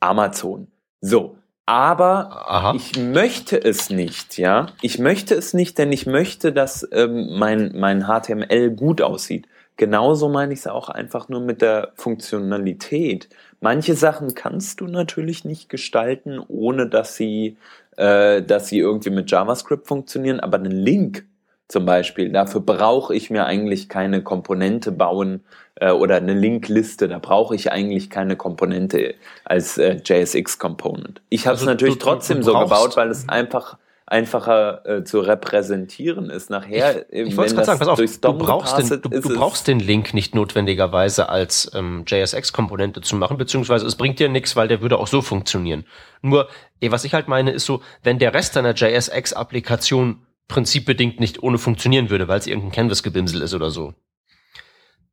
Amazon. 0.00 0.68
So. 1.00 1.36
Aber 1.66 2.30
Aha. 2.48 2.72
ich 2.74 2.98
möchte 2.98 3.62
es 3.62 3.90
nicht, 3.90 4.38
ja. 4.38 4.68
Ich 4.80 4.98
möchte 4.98 5.34
es 5.34 5.52
nicht, 5.52 5.76
denn 5.76 5.92
ich 5.92 6.06
möchte, 6.06 6.50
dass 6.50 6.88
ähm, 6.92 7.38
mein, 7.38 7.72
mein 7.74 8.06
HTML 8.06 8.70
gut 8.70 9.02
aussieht. 9.02 9.46
Genauso 9.76 10.30
meine 10.30 10.54
ich 10.54 10.60
es 10.60 10.66
auch 10.66 10.88
einfach 10.88 11.28
nur 11.28 11.40
mit 11.40 11.60
der 11.60 11.92
Funktionalität. 11.94 13.28
Manche 13.60 13.94
Sachen 13.94 14.34
kannst 14.34 14.80
du 14.80 14.86
natürlich 14.86 15.44
nicht 15.44 15.68
gestalten, 15.68 16.40
ohne 16.48 16.88
dass 16.88 17.16
sie, 17.16 17.58
äh, 17.98 18.42
dass 18.42 18.68
sie 18.68 18.78
irgendwie 18.78 19.10
mit 19.10 19.30
JavaScript 19.30 19.86
funktionieren, 19.86 20.40
aber 20.40 20.56
einen 20.56 20.72
Link 20.72 21.26
zum 21.68 21.84
Beispiel. 21.84 22.30
Dafür 22.30 22.62
brauche 22.62 23.14
ich 23.14 23.30
mir 23.30 23.44
eigentlich 23.44 23.88
keine 23.88 24.22
Komponente 24.22 24.90
bauen 24.90 25.44
äh, 25.76 25.90
oder 25.90 26.16
eine 26.16 26.34
Linkliste. 26.34 27.08
Da 27.08 27.18
brauche 27.18 27.54
ich 27.54 27.70
eigentlich 27.70 28.10
keine 28.10 28.36
Komponente 28.36 29.14
als 29.44 29.78
äh, 29.78 30.00
JSX-Component. 30.02 31.20
Ich 31.28 31.46
habe 31.46 31.54
es 31.54 31.60
also 31.60 31.70
natürlich 31.70 31.98
du, 31.98 32.04
trotzdem 32.04 32.38
du 32.38 32.44
so 32.44 32.58
gebaut, 32.58 32.96
weil 32.96 33.10
es 33.10 33.28
einfach 33.28 33.76
einfacher 34.10 34.86
äh, 34.86 35.04
zu 35.04 35.20
repräsentieren 35.20 36.30
ist. 36.30 36.48
Nachher, 36.48 37.04
ich, 37.10 37.28
ich 37.28 37.36
wollte 37.36 37.54
gerade 37.54 37.66
sagen, 37.66 37.78
pass 37.78 37.88
auf, 37.88 37.98
du 37.98 38.32
brauchst, 38.38 38.78
den, 38.78 39.02
du, 39.02 39.08
du 39.10 39.34
brauchst 39.36 39.68
den 39.68 39.80
Link 39.80 40.14
nicht 40.14 40.34
notwendigerweise 40.34 41.28
als 41.28 41.70
ähm, 41.74 42.04
JSX-Komponente 42.06 43.02
zu 43.02 43.16
machen, 43.16 43.36
beziehungsweise 43.36 43.86
es 43.86 43.96
bringt 43.96 44.18
dir 44.18 44.30
nichts, 44.30 44.56
weil 44.56 44.66
der 44.66 44.80
würde 44.80 44.98
auch 44.98 45.06
so 45.06 45.20
funktionieren. 45.20 45.84
Nur, 46.22 46.48
ey, 46.80 46.90
was 46.90 47.04
ich 47.04 47.12
halt 47.12 47.28
meine, 47.28 47.50
ist 47.50 47.66
so, 47.66 47.82
wenn 48.02 48.18
der 48.18 48.32
Rest 48.32 48.56
deiner 48.56 48.74
JSX-Applikation 48.74 50.22
prinzipbedingt 50.48 51.20
nicht 51.20 51.42
ohne 51.42 51.58
funktionieren 51.58 52.10
würde, 52.10 52.26
weil 52.26 52.38
es 52.38 52.46
irgendein 52.46 52.72
Canvas-Gebimsel 52.72 53.42
ist 53.42 53.54
oder 53.54 53.70
so, 53.70 53.94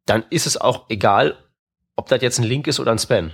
dann 0.06 0.24
ist 0.30 0.48
es 0.48 0.60
auch 0.60 0.90
egal, 0.90 1.38
ob 1.96 2.08
das 2.08 2.22
jetzt 2.22 2.40
ein 2.40 2.44
Link 2.44 2.68
ist 2.68 2.80
oder 2.80 2.92
ein 2.92 3.00
Span. 3.00 3.34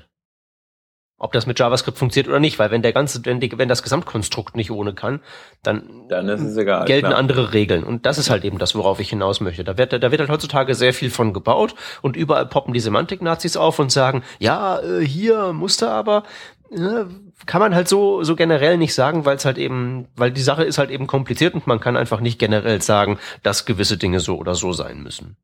Ob 1.18 1.34
das 1.34 1.46
mit 1.46 1.60
JavaScript 1.60 2.00
funktioniert 2.00 2.30
oder 2.30 2.40
nicht, 2.40 2.58
weil 2.58 2.72
wenn 2.72 2.82
der 2.82 2.94
ganze, 2.94 3.24
wenn, 3.26 3.40
die, 3.40 3.56
wenn 3.56 3.70
das 3.70 3.84
Gesamtkonstrukt 3.84 4.56
nicht 4.56 4.72
ohne 4.72 4.96
kann, 4.96 5.22
dann, 5.62 6.08
dann 6.10 6.28
egal, 6.58 6.86
gelten 6.86 7.10
klar. 7.10 7.20
andere 7.20 7.54
Regeln. 7.54 7.84
Und 7.84 8.08
das 8.08 8.18
ist 8.18 8.32
halt 8.32 8.44
eben 8.44 8.58
das, 8.58 8.74
worauf 8.74 9.00
ich 9.00 9.12
hinaus 9.12 9.40
möchte. 9.40 9.64
Da 9.64 9.78
wird, 9.78 9.94
da 9.94 10.10
wird 10.10 10.20
halt 10.20 10.32
heutzutage 10.32 10.74
sehr 10.74 10.96
viel 10.96 11.12
von 11.12 11.32
gebaut 11.32 11.76
und 12.02 12.16
überall 12.16 12.48
poppen 12.48 12.74
die 12.74 12.80
Semantik-Nazis 12.80 13.56
auf 13.56 13.78
und 13.78 13.92
sagen, 13.92 14.24
ja, 14.40 14.80
äh, 14.80 15.06
hier 15.06 15.54
musste 15.54 15.92
aber, 15.92 16.24
äh, 16.72 17.06
kann 17.46 17.62
man 17.62 17.76
halt 17.76 17.88
so, 17.88 18.24
so 18.24 18.36
generell 18.36 18.78
nicht 18.78 18.94
sagen, 18.94 19.26
weil 19.26 19.38
es 19.38 19.46
halt 19.46 19.58
eben, 19.58 20.08
weil 20.16 20.32
die 20.32 20.42
Sache 20.42 20.64
ist 20.64 20.78
halt 20.78 20.92
eben 20.92 21.08
kompliziert 21.08 21.54
und 21.54 21.68
man 21.68 21.80
kann 21.80 21.98
einfach 21.98 22.20
nicht 22.20 22.40
generell 22.40 22.82
sagen, 22.82 23.20
dass 23.44 23.66
gewisse 23.66 23.98
Dinge 23.98 24.20
so 24.20 24.38
oder 24.38 24.56
so 24.56 24.74
sein 24.74 25.02
müssen. 25.02 25.38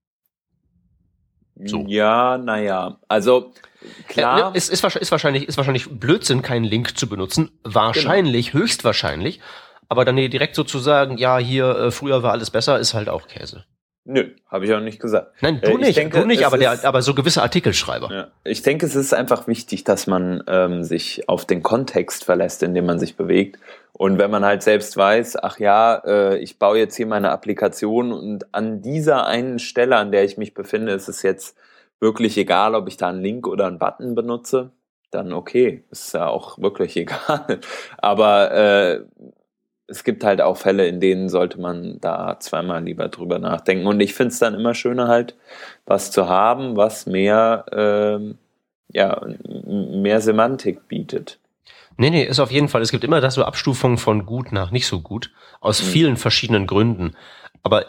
So. 1.65 1.83
Ja, 1.87 2.37
naja. 2.37 2.99
Also 3.07 3.51
klar. 4.07 4.39
Ja, 4.39 4.51
es 4.53 4.69
ist, 4.69 4.83
ist, 4.83 5.11
wahrscheinlich, 5.11 5.47
ist 5.47 5.57
wahrscheinlich 5.57 5.89
Blödsinn, 5.89 6.41
keinen 6.41 6.65
Link 6.65 6.97
zu 6.97 7.07
benutzen. 7.07 7.51
Wahrscheinlich, 7.63 8.51
genau. 8.51 8.63
höchstwahrscheinlich. 8.63 9.39
Aber 9.89 10.05
dann 10.05 10.17
direkt 10.17 10.55
so 10.55 10.63
zu 10.63 10.79
sagen, 10.79 11.17
ja, 11.17 11.37
hier, 11.37 11.69
äh, 11.69 11.91
früher 11.91 12.21
war 12.21 12.31
alles 12.31 12.51
besser, 12.51 12.77
ist 12.77 12.93
halt 12.93 13.09
auch 13.09 13.27
Käse. 13.27 13.65
Nö, 14.09 14.29
habe 14.47 14.63
ich 14.63 14.73
auch 14.73 14.79
nicht 14.79 15.01
gesagt. 15.01 15.33
Nein, 15.41 15.59
du 15.61 15.71
äh, 15.71 15.77
nicht, 15.77 15.97
denke, 15.97 16.21
du 16.21 16.25
nicht, 16.25 16.45
aber, 16.45 16.57
der, 16.57 16.85
aber 16.85 17.01
so 17.01 17.13
gewisse 17.13 17.41
Artikelschreiber. 17.41 18.09
Ja, 18.09 18.27
ich 18.45 18.61
denke, 18.61 18.85
es 18.85 18.95
ist 18.95 19.13
einfach 19.13 19.47
wichtig, 19.47 19.83
dass 19.83 20.07
man 20.07 20.41
ähm, 20.47 20.85
sich 20.85 21.27
auf 21.27 21.43
den 21.43 21.61
Kontext 21.61 22.23
verlässt, 22.23 22.63
in 22.63 22.73
dem 22.73 22.85
man 22.85 22.99
sich 22.99 23.17
bewegt. 23.17 23.59
Und 23.91 24.17
wenn 24.17 24.31
man 24.31 24.45
halt 24.45 24.63
selbst 24.63 24.95
weiß, 24.95 25.43
ach 25.43 25.59
ja, 25.59 25.95
äh, 26.05 26.37
ich 26.37 26.57
baue 26.57 26.77
jetzt 26.77 26.95
hier 26.95 27.05
meine 27.05 27.31
Applikation 27.31 28.13
und 28.13 28.53
an 28.53 28.81
dieser 28.81 29.27
einen 29.27 29.59
Stelle, 29.59 29.97
an 29.97 30.13
der 30.13 30.23
ich 30.23 30.37
mich 30.37 30.53
befinde, 30.53 30.93
ist 30.93 31.09
es 31.09 31.21
jetzt 31.21 31.57
wirklich 31.99 32.37
egal, 32.37 32.75
ob 32.75 32.87
ich 32.87 32.95
da 32.95 33.09
einen 33.09 33.21
Link 33.21 33.45
oder 33.45 33.67
einen 33.67 33.77
Button 33.77 34.15
benutze, 34.15 34.71
dann 35.11 35.33
okay, 35.33 35.83
ist 35.91 36.13
ja 36.13 36.27
auch 36.27 36.57
wirklich 36.59 36.95
egal. 36.95 37.59
Aber 37.97 38.51
äh, 38.53 39.01
es 39.87 40.03
gibt 40.03 40.23
halt 40.23 40.41
auch 40.41 40.57
Fälle, 40.57 40.87
in 40.87 40.99
denen 40.99 41.29
sollte 41.29 41.59
man 41.59 41.99
da 42.01 42.37
zweimal 42.39 42.83
lieber 42.83 43.07
drüber 43.07 43.39
nachdenken. 43.39 43.87
Und 43.87 43.99
ich 44.01 44.13
finde 44.13 44.33
es 44.33 44.39
dann 44.39 44.53
immer 44.53 44.73
schöner, 44.73 45.07
halt 45.07 45.35
was 45.85 46.11
zu 46.11 46.27
haben, 46.27 46.75
was 46.75 47.05
mehr, 47.05 47.65
ähm, 47.71 48.37
ja, 48.89 49.25
mehr 49.45 50.21
Semantik 50.21 50.87
bietet. 50.87 51.39
Nee, 51.97 52.09
nee, 52.09 52.23
ist 52.23 52.39
auf 52.39 52.51
jeden 52.51 52.67
Fall. 52.67 52.81
Es 52.81 52.91
gibt 52.91 53.03
immer 53.03 53.21
das 53.21 53.35
so 53.35 53.43
Abstufungen 53.43 53.97
von 53.97 54.25
gut 54.25 54.51
nach 54.51 54.71
nicht 54.71 54.87
so 54.87 54.99
gut. 54.99 55.31
Aus 55.61 55.81
mhm. 55.81 55.87
vielen 55.87 56.17
verschiedenen 56.17 56.67
Gründen. 56.67 57.15
Aber 57.63 57.85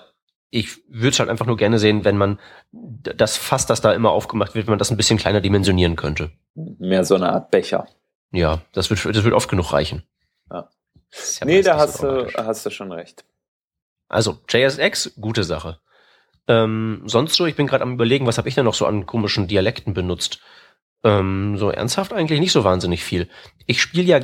ich 0.51 0.79
würde 0.89 1.11
es 1.11 1.19
halt 1.19 1.29
einfach 1.29 1.47
nur 1.47 1.57
gerne 1.57 1.79
sehen, 1.79 2.05
wenn 2.05 2.17
man 2.17 2.39
das 2.73 3.37
Fass, 3.37 3.67
das 3.67 3.81
da 3.81 3.93
immer 3.93 4.11
aufgemacht 4.11 4.55
wird, 4.55 4.67
wenn 4.67 4.73
man 4.73 4.79
das 4.79 4.91
ein 4.91 4.97
bisschen 4.97 5.19
kleiner 5.19 5.41
dimensionieren 5.41 5.97
könnte. 5.97 6.31
Mehr 6.55 7.05
so 7.05 7.17
eine 7.17 7.31
Art 7.31 7.51
Becher. 7.51 7.87
Ja, 8.33 8.63
das 8.73 8.89
wird, 8.89 9.05
das 9.05 9.25
wird 9.25 9.35
oft 9.35 9.51
genug 9.51 9.73
reichen. 9.73 10.05
Ja. 10.51 10.71
Ja 11.41 11.47
nee, 11.47 11.63
da 11.63 11.77
hast 11.77 12.03
du, 12.03 12.31
hast 12.35 12.67
du 12.67 12.71
schon 12.71 12.93
recht. 12.93 13.25
Also, 14.09 14.39
JSX, 14.49 15.13
gute 15.21 15.45
Sache. 15.45 15.81
Ähm, 16.47 17.03
sonst 17.05 17.35
so, 17.35 17.47
ich 17.47 17.57
bin 17.57 17.67
gerade 17.67 17.83
am 17.83 17.95
überlegen, 17.95 18.27
was 18.27 18.39
habe 18.39 18.49
ich 18.49 18.55
denn 18.55 18.65
noch 18.65 18.75
so 18.75 18.87
an 18.87 19.07
komischen 19.07 19.49
Dialekten 19.49 19.93
benutzt? 19.95 20.41
Ähm, 21.05 21.57
so 21.59 21.71
ernsthaft 21.71 22.13
eigentlich 22.13 22.41
nicht 22.41 22.53
so 22.53 22.65
wahnsinnig 22.65 23.05
viel. 23.05 23.29
Ich 23.67 23.83
spiele 23.83 24.07
ja 24.07 24.21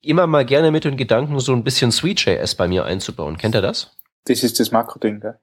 immer 0.00 0.26
mal 0.26 0.44
gerne 0.44 0.70
mit 0.70 0.84
den 0.84 0.96
Gedanken, 0.96 1.38
so 1.40 1.52
ein 1.52 1.64
bisschen 1.64 1.92
Sweet.js 1.92 2.54
bei 2.54 2.68
mir 2.68 2.84
einzubauen. 2.84 3.38
Kennt 3.38 3.54
ihr 3.54 3.62
das? 3.62 3.96
Das 4.24 4.42
ist 4.42 4.60
das 4.60 4.70
Makro-Ding, 4.70 5.20
gell? 5.20 5.38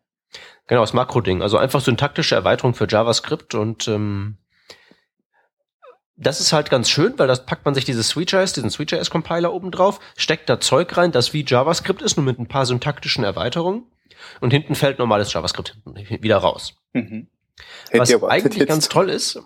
Genau, 0.68 0.82
das 0.82 0.94
Makro-Ding. 0.94 1.42
Also 1.42 1.58
einfach 1.58 1.82
syntaktische 1.82 2.36
Erweiterung 2.36 2.74
für 2.74 2.88
JavaScript 2.88 3.54
und 3.56 3.88
ähm, 3.88 4.38
das 6.22 6.40
ist 6.40 6.54
halt 6.54 6.70
ganz 6.70 6.90
schön, 6.90 7.18
weil 7.18 7.28
das 7.28 7.46
packt 7.46 7.66
man 7.66 7.74
sich 7.74 7.86
dieses 7.86 8.10
Sweetjs, 8.10 8.54
diesen 8.54 8.70
Sweetjs-Compiler 8.70 9.52
oben 9.52 9.72
drauf, 9.72 10.00
steckt 10.16 10.50
da 10.50 10.60
Zeug 10.60 10.96
rein, 10.96 11.12
das 11.12 11.34
wie 11.34 11.44
JavaScript 11.46 12.02
ist, 12.02 12.18
nur 12.18 12.26
mit 12.26 12.40
ein 12.40 12.48
paar 12.48 12.66
syntaktischen 12.66 13.24
Erweiterungen. 13.24 13.84
Und 14.40 14.52
hinten 14.52 14.76
fällt 14.76 15.00
normales 15.00 15.34
JavaScript 15.34 15.78
wieder 15.86 16.38
raus. 16.38 16.76
Mhm. 16.94 17.28
Was 17.92 18.24
eigentlich 18.24 18.60
jetzt. 18.60 18.70
ganz 18.70 18.88
toll 18.88 19.10
ist, 19.10 19.42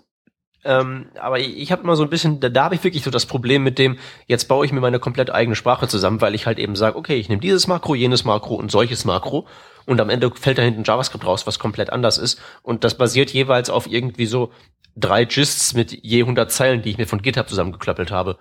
ähm, 0.66 1.06
aber 1.20 1.38
ich, 1.38 1.56
ich 1.56 1.72
habe 1.72 1.82
immer 1.82 1.94
so 1.94 2.02
ein 2.02 2.10
bisschen, 2.10 2.40
da, 2.40 2.48
da 2.48 2.64
habe 2.64 2.74
ich 2.74 2.82
wirklich 2.82 3.04
so 3.04 3.10
das 3.10 3.24
Problem 3.24 3.62
mit 3.62 3.78
dem, 3.78 3.98
jetzt 4.26 4.46
baue 4.48 4.66
ich 4.66 4.72
mir 4.72 4.80
meine 4.80 4.98
komplett 4.98 5.30
eigene 5.30 5.54
Sprache 5.54 5.86
zusammen, 5.86 6.20
weil 6.20 6.34
ich 6.34 6.46
halt 6.46 6.58
eben 6.58 6.74
sage, 6.74 6.96
okay, 6.96 7.14
ich 7.14 7.28
nehme 7.28 7.40
dieses 7.40 7.68
Makro, 7.68 7.94
jenes 7.94 8.24
Makro 8.24 8.56
und 8.56 8.72
solches 8.72 9.04
Makro 9.04 9.46
und 9.86 10.00
am 10.00 10.10
Ende 10.10 10.28
fällt 10.34 10.58
da 10.58 10.62
hinten 10.62 10.82
JavaScript 10.82 11.24
raus, 11.24 11.46
was 11.46 11.60
komplett 11.60 11.90
anders 11.90 12.18
ist. 12.18 12.40
Und 12.62 12.82
das 12.82 12.98
basiert 12.98 13.30
jeweils 13.30 13.70
auf 13.70 13.86
irgendwie 13.86 14.26
so 14.26 14.50
drei 14.96 15.24
Gists 15.24 15.74
mit 15.74 15.92
je 16.04 16.22
100 16.22 16.50
Zeilen, 16.50 16.82
die 16.82 16.90
ich 16.90 16.98
mir 16.98 17.06
von 17.06 17.22
GitHub 17.22 17.48
zusammengeklöppelt 17.48 18.10
habe. 18.10 18.38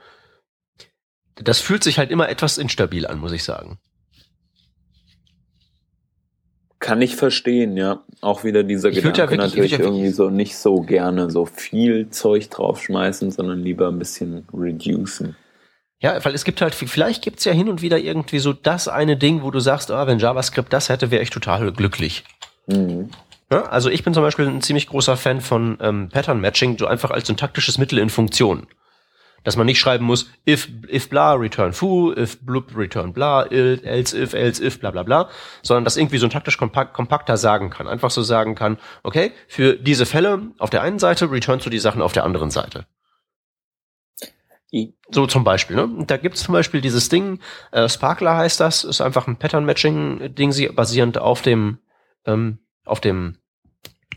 Das 1.36 1.60
fühlt 1.60 1.84
sich 1.84 2.00
halt 2.00 2.12
immer 2.12 2.30
etwas 2.30 2.58
instabil 2.58 3.06
an, 3.06 3.20
muss 3.20 3.34
ich 3.34 3.44
sagen. 3.44 3.78
Kann 6.80 7.02
ich 7.02 7.16
verstehen, 7.16 7.78
ja. 7.78 8.04
Auch 8.22 8.44
wieder 8.44 8.64
dieser 8.64 8.90
ich 8.90 8.96
Gedanke 8.96 9.18
ja 9.18 9.30
wirklich, 9.30 9.40
natürlich 9.40 9.72
ja 9.72 9.80
irgendwie 9.80 10.10
so 10.10 10.30
nicht 10.30 10.56
so 10.56 10.82
gerne 10.82 11.30
so 11.32 11.46
viel 11.46 12.10
Zeug 12.10 12.50
draufschmeißen, 12.50 13.32
sondern 13.32 13.60
lieber 13.60 13.88
ein 13.90 14.00
bisschen 14.00 14.48
reducen. 14.54 15.36
Ja, 16.00 16.24
weil 16.24 16.36
es 16.36 16.44
gibt 16.44 16.62
halt, 16.62 16.76
vielleicht 16.76 17.24
gibt's 17.24 17.46
ja 17.46 17.54
hin 17.54 17.70
und 17.70 17.82
wieder 17.82 17.98
irgendwie 17.98 18.40
so 18.40 18.54
das 18.54 18.88
eine 18.88 19.18
Ding, 19.18 19.42
wo 19.42 19.52
du 19.52 19.60
sagst, 19.60 19.90
oh, 19.90 20.08
wenn 20.08 20.20
JavaScript 20.20 20.72
das 20.72 20.90
hätte, 20.90 21.10
wäre 21.10 21.24
ich 21.24 21.30
total 21.30 21.72
glücklich. 21.72 22.24
Mhm. 22.68 23.10
Ja, 23.52 23.64
also 23.64 23.90
ich 23.90 24.04
bin 24.04 24.14
zum 24.14 24.24
Beispiel 24.24 24.48
ein 24.48 24.62
ziemlich 24.62 24.88
großer 24.88 25.18
Fan 25.18 25.40
von 25.40 25.78
ähm, 25.80 26.10
Pattern 26.10 26.42
Matching, 26.42 26.78
so 26.78 26.88
einfach 26.88 27.12
als 27.12 27.28
syntaktisches 27.28 27.78
Mittel 27.78 28.00
in 28.00 28.10
Funktion. 28.10 28.68
Dass 29.44 29.58
man 29.58 29.68
nicht 29.68 29.80
schreiben 29.80 30.06
muss, 30.06 30.32
if, 30.50 30.68
if 30.92 31.08
bla, 31.08 31.34
return 31.34 31.72
foo, 31.72 32.12
if 32.12 32.40
blub, 32.42 32.76
return 32.76 33.14
bla, 33.14 33.44
else 33.44 34.18
if, 34.18 34.34
else 34.34 34.64
if, 34.64 34.80
bla 34.80 34.90
bla 34.90 35.04
bla, 35.04 35.30
sondern 35.62 35.84
das 35.84 35.98
irgendwie 35.98 36.18
syntaktisch 36.18 36.58
kompakt, 36.58 36.96
kompakter 36.96 37.38
sagen 37.38 37.70
kann. 37.70 37.88
Einfach 37.88 38.10
so 38.10 38.24
sagen 38.24 38.56
kann, 38.56 38.80
okay, 39.04 39.34
für 39.48 39.76
diese 39.76 40.08
Fälle 40.08 40.52
auf 40.58 40.72
der 40.72 40.82
einen 40.82 40.98
Seite 40.98 41.30
return 41.30 41.60
zu 41.60 41.70
die 41.70 41.78
Sachen 41.78 42.02
auf 42.02 42.14
der 42.14 42.24
anderen 42.24 42.50
Seite. 42.50 42.88
So 45.12 45.28
zum 45.28 45.44
Beispiel, 45.44 45.76
ne? 45.76 46.06
Da 46.08 46.18
gibt's 46.18 46.44
zum 46.44 46.54
Beispiel 46.54 46.82
dieses 46.82 47.08
Ding, 47.10 47.40
äh, 47.72 47.88
Sparkler 47.88 48.36
heißt 48.36 48.60
das, 48.60 48.84
ist 48.84 49.00
einfach 49.00 49.28
ein 49.28 49.38
Pattern-Matching-Ding, 49.38 50.76
basierend 50.76 51.20
auf 51.20 51.44
dem 51.44 51.78
ähm, 52.26 52.60
auf 52.86 53.02
dem 53.02 53.38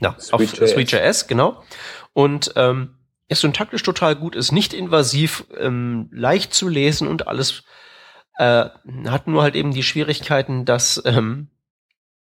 ja, 0.01 0.15
Sweet 0.19 0.63
auf 0.63 0.69
Sweet.js, 0.69 1.27
genau. 1.27 1.63
Und 2.13 2.53
ähm, 2.57 2.95
ist 3.29 3.41
syntaktisch 3.41 3.83
total 3.83 4.17
gut, 4.17 4.35
ist 4.35 4.53
nicht 4.53 4.73
invasiv, 4.73 5.45
ähm, 5.59 6.09
leicht 6.13 6.55
zu 6.55 6.69
lesen 6.69 7.09
und 7.09 7.27
alles 7.27 7.65
äh, 8.39 8.67
hat 9.07 9.27
nur 9.27 9.43
halt 9.43 9.55
eben 9.55 9.73
die 9.73 9.83
Schwierigkeiten, 9.83 10.65
dass 10.65 11.03
ähm, 11.05 11.49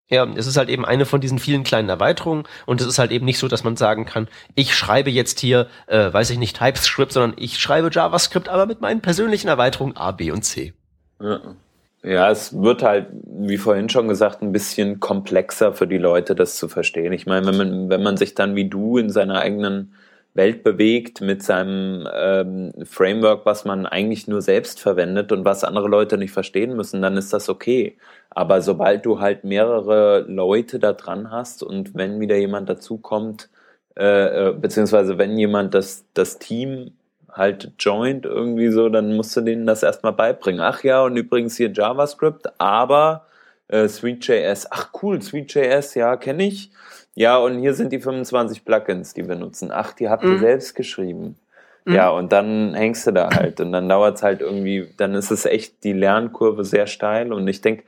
ja, 0.09 0.25
es 0.37 0.47
ist 0.47 0.57
halt 0.57 0.69
eben 0.69 0.85
eine 0.85 1.05
von 1.05 1.21
diesen 1.21 1.41
vielen 1.41 1.65
kleinen 1.65 1.89
Erweiterungen 1.89 2.45
und 2.65 2.81
es 2.81 2.87
ist 2.87 2.99
halt 2.99 3.11
eben 3.11 3.25
nicht 3.25 3.39
so, 3.39 3.49
dass 3.49 3.65
man 3.65 3.77
sagen 3.77 4.07
kann, 4.07 4.29
ich 4.55 4.75
schreibe 4.75 5.11
jetzt 5.11 5.41
hier, 5.41 5.69
äh, 5.89 6.13
weiß 6.13 6.31
ich 6.31 6.39
nicht, 6.39 6.57
TypeScript, 6.57 7.13
sondern 7.13 7.35
ich 7.39 7.59
schreibe 7.59 7.91
JavaScript, 7.93 8.49
aber 8.49 8.67
mit 8.67 8.81
meinen 8.81 9.03
persönlichen 9.03 9.49
Erweiterungen 9.49 9.97
A, 9.97 10.13
B 10.13 10.31
und 10.31 10.43
C. 10.43 10.75
Ja. 11.21 11.57
Ja, 12.03 12.31
es 12.31 12.61
wird 12.61 12.83
halt, 12.83 13.09
wie 13.25 13.57
vorhin 13.57 13.89
schon 13.89 14.07
gesagt, 14.09 14.41
ein 14.43 14.53
bisschen 14.53 15.01
komplexer 15.01 15.73
für 15.73 15.89
die 15.89 15.99
Leute, 15.99 16.35
das 16.37 16.57
zu 16.57 16.69
verstehen. 16.69 17.13
Ich 17.13 17.27
meine, 17.27 17.47
wenn 17.47 17.57
man, 17.57 17.89
wenn 17.91 18.03
man 18.03 18.17
sich 18.17 18.35
dann 18.35 18.55
wie 18.55 18.69
du 18.69 18.97
in 18.99 19.11
seiner 19.11 19.41
eigenen 19.41 19.95
Welt 20.35 20.63
bewegt 20.63 21.21
mit 21.21 21.43
seinem 21.43 22.07
ähm, 22.15 22.73
Framework, 22.85 23.47
was 23.47 23.65
man 23.65 23.87
eigentlich 23.87 24.29
nur 24.29 24.43
selbst 24.43 24.81
verwendet 24.81 25.33
und 25.33 25.45
was 25.45 25.65
andere 25.65 25.89
Leute 25.89 26.19
nicht 26.19 26.33
verstehen 26.33 26.77
müssen, 26.77 27.03
dann 27.03 27.17
ist 27.17 27.33
das 27.33 27.49
okay. 27.49 27.97
Aber 28.31 28.61
sobald 28.61 29.05
du 29.07 29.19
halt 29.21 29.45
mehrere 29.45 30.21
Leute 30.29 30.79
da 30.79 30.93
dran 30.93 31.31
hast 31.31 31.63
und 31.63 31.95
wenn 31.95 32.21
wieder 32.21 32.37
jemand 32.37 32.69
dazukommt, 32.69 33.49
äh, 33.97 34.51
äh, 34.51 34.53
beziehungsweise 34.53 35.19
wenn 35.19 35.39
jemand 35.39 35.75
das, 35.75 36.05
das 36.15 36.39
Team 36.39 36.93
halt 37.37 37.73
joint 37.79 38.25
irgendwie 38.25 38.69
so, 38.69 38.89
dann 38.89 39.15
musst 39.15 39.37
du 39.37 39.41
denen 39.41 39.67
das 39.67 39.83
erstmal 39.83 40.13
beibringen. 40.13 40.61
Ach 40.61 40.83
ja, 40.83 41.03
und 41.03 41.17
übrigens 41.17 41.57
hier 41.57 41.71
JavaScript, 41.71 42.61
aber 42.61 43.27
äh, 43.69 43.89
Sweet.js. 43.89 44.69
Ach 44.71 44.91
cool, 45.03 45.21
Sweet.js, 45.21 45.95
ja, 45.95 46.17
kenne 46.17 46.47
ich. 46.47 46.71
Ja, 47.15 47.39
und 47.39 47.59
hier 47.59 47.75
sind 47.75 47.93
die 47.93 48.01
25 48.01 48.65
Plugins, 48.65 49.15
die 49.15 49.27
wir 49.29 49.37
nutzen. 49.37 49.71
Ach, 49.73 49.93
die 49.93 50.09
habt 50.09 50.23
ihr 50.23 50.31
mhm. 50.31 50.41
selbst 50.41 50.75
geschrieben. 50.75 51.37
Mhm. 51.85 51.95
Ja, 51.95 52.11
und 52.11 52.33
dann 52.33 52.75
hängst 52.75 53.07
du 53.07 53.13
da 53.13 53.31
halt 53.31 53.61
und 53.61 53.73
dann 53.73 53.89
dauert's 53.89 54.23
halt 54.23 54.41
irgendwie, 54.41 54.93
dann 54.97 55.15
ist 55.15 55.31
es 55.31 55.47
echt 55.47 55.85
die 55.85 55.93
Lernkurve 55.93 56.65
sehr 56.65 56.87
steil 56.87 57.33
und 57.33 57.47
ich 57.49 57.61
denke, 57.61 57.85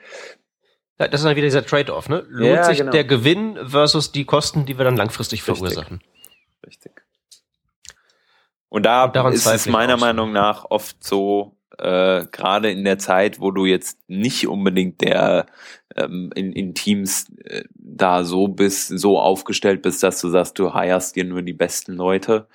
das 0.98 1.20
ist 1.20 1.24
dann 1.24 1.36
wieder 1.36 1.46
dieser 1.46 1.64
Trade-off, 1.64 2.08
ne? 2.08 2.24
Lohnt 2.28 2.56
ja, 2.56 2.64
sich 2.64 2.78
genau. 2.78 2.90
der 2.90 3.04
Gewinn 3.04 3.56
versus 3.68 4.10
die 4.10 4.24
Kosten, 4.24 4.66
die 4.66 4.78
wir 4.78 4.84
dann 4.84 4.96
langfristig 4.96 5.40
Richtig. 5.40 5.56
verursachen. 5.58 6.00
Richtig. 6.66 7.02
Und 8.68 8.84
da 8.84 9.04
und 9.04 9.32
ist 9.32 9.46
es 9.46 9.66
meiner 9.66 9.96
Meinung 9.96 10.32
nach 10.32 10.66
oft 10.68 11.02
so, 11.02 11.56
äh, 11.78 12.26
gerade 12.32 12.70
in 12.70 12.84
der 12.84 12.98
Zeit, 12.98 13.40
wo 13.40 13.50
du 13.50 13.64
jetzt 13.64 13.98
nicht 14.08 14.46
unbedingt 14.46 15.00
der 15.00 15.46
ähm, 15.96 16.30
in, 16.34 16.52
in 16.52 16.74
Teams 16.74 17.26
äh, 17.44 17.64
da 17.74 18.24
so 18.24 18.48
bist, 18.48 18.88
so 18.88 19.18
aufgestellt 19.18 19.82
bist, 19.82 20.02
dass 20.02 20.20
du 20.20 20.28
sagst, 20.28 20.58
du 20.58 20.74
heierst 20.74 21.16
dir 21.16 21.24
nur 21.24 21.42
die 21.42 21.52
besten 21.52 21.94
Leute, 21.94 22.46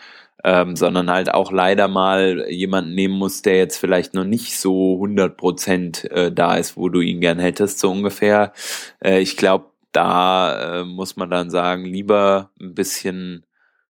ähm, 0.43 0.75
sondern 0.75 1.09
halt 1.09 1.33
auch 1.33 1.51
leider 1.51 1.87
mal 1.87 2.45
jemanden 2.49 2.95
nehmen 2.95 3.17
musst, 3.17 3.45
der 3.45 3.57
jetzt 3.57 3.77
vielleicht 3.77 4.13
noch 4.13 4.25
nicht 4.25 4.59
so 4.59 4.95
100 4.95 5.37
Prozent 5.37 6.11
äh, 6.11 6.31
da 6.31 6.55
ist, 6.55 6.75
wo 6.75 6.89
du 6.89 6.99
ihn 6.99 7.21
gern 7.21 7.39
hättest, 7.39 7.79
so 7.79 7.89
ungefähr. 7.89 8.51
Äh, 9.03 9.19
ich 9.19 9.37
glaube, 9.37 9.67
da 9.93 10.81
äh, 10.81 10.83
muss 10.83 11.15
man 11.15 11.29
dann 11.29 11.49
sagen, 11.49 11.85
lieber 11.85 12.51
ein 12.59 12.73
bisschen 12.73 13.45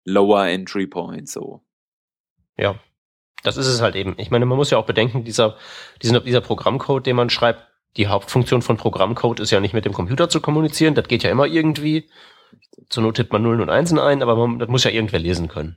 lower 0.04 0.46
Entry 0.48 0.86
Point 0.86 1.28
so. 1.28 1.63
Ja. 2.56 2.78
Das 3.42 3.58
ist 3.58 3.66
es 3.66 3.82
halt 3.82 3.94
eben. 3.94 4.14
Ich 4.16 4.30
meine, 4.30 4.46
man 4.46 4.56
muss 4.56 4.70
ja 4.70 4.78
auch 4.78 4.86
bedenken, 4.86 5.24
dieser, 5.24 5.56
dieser, 6.02 6.20
dieser 6.20 6.40
Programmcode, 6.40 7.06
den 7.06 7.16
man 7.16 7.28
schreibt, 7.28 7.62
die 7.96 8.08
Hauptfunktion 8.08 8.62
von 8.62 8.76
Programmcode 8.76 9.40
ist 9.40 9.50
ja 9.50 9.60
nicht 9.60 9.74
mit 9.74 9.84
dem 9.84 9.92
Computer 9.92 10.28
zu 10.28 10.40
kommunizieren. 10.40 10.94
Das 10.94 11.08
geht 11.08 11.22
ja 11.22 11.30
immer 11.30 11.46
irgendwie. 11.46 12.08
Zur 12.88 13.02
Not 13.02 13.16
tippt 13.16 13.32
man 13.32 13.42
Nullen 13.42 13.60
und 13.60 13.70
Einsen 13.70 13.98
ein, 13.98 14.22
aber 14.22 14.34
man, 14.34 14.58
das 14.58 14.68
muss 14.68 14.84
ja 14.84 14.90
irgendwer 14.90 15.20
lesen 15.20 15.48
können. 15.48 15.76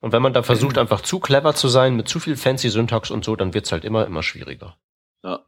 Und 0.00 0.12
wenn 0.12 0.22
man 0.22 0.32
da 0.32 0.42
versucht, 0.42 0.78
einfach 0.78 1.00
zu 1.00 1.20
clever 1.20 1.54
zu 1.54 1.68
sein, 1.68 1.96
mit 1.96 2.08
zu 2.08 2.20
viel 2.20 2.36
fancy 2.36 2.70
Syntax 2.70 3.10
und 3.10 3.24
so, 3.24 3.36
dann 3.36 3.54
wird's 3.54 3.72
halt 3.72 3.84
immer, 3.84 4.06
immer 4.06 4.22
schwieriger. 4.22 4.76
Ja. 5.22 5.44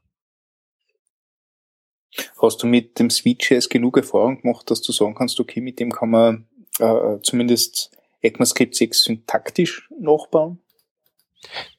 Hast 2.40 2.62
du 2.62 2.66
mit 2.66 2.98
dem 2.98 3.10
Sweet.js 3.10 3.68
genug 3.68 3.96
Erfahrung 3.96 4.40
gemacht, 4.40 4.70
dass 4.70 4.80
du 4.82 4.92
sagen 4.92 5.14
kannst, 5.14 5.38
okay, 5.40 5.60
mit 5.60 5.78
dem 5.80 5.92
kann 5.92 6.10
man 6.10 6.48
äh, 6.78 7.20
zumindest 7.22 7.96
ECMAScript 8.20 8.74
6 8.74 9.04
syntaktisch 9.04 9.88
nachbauen? 9.98 10.60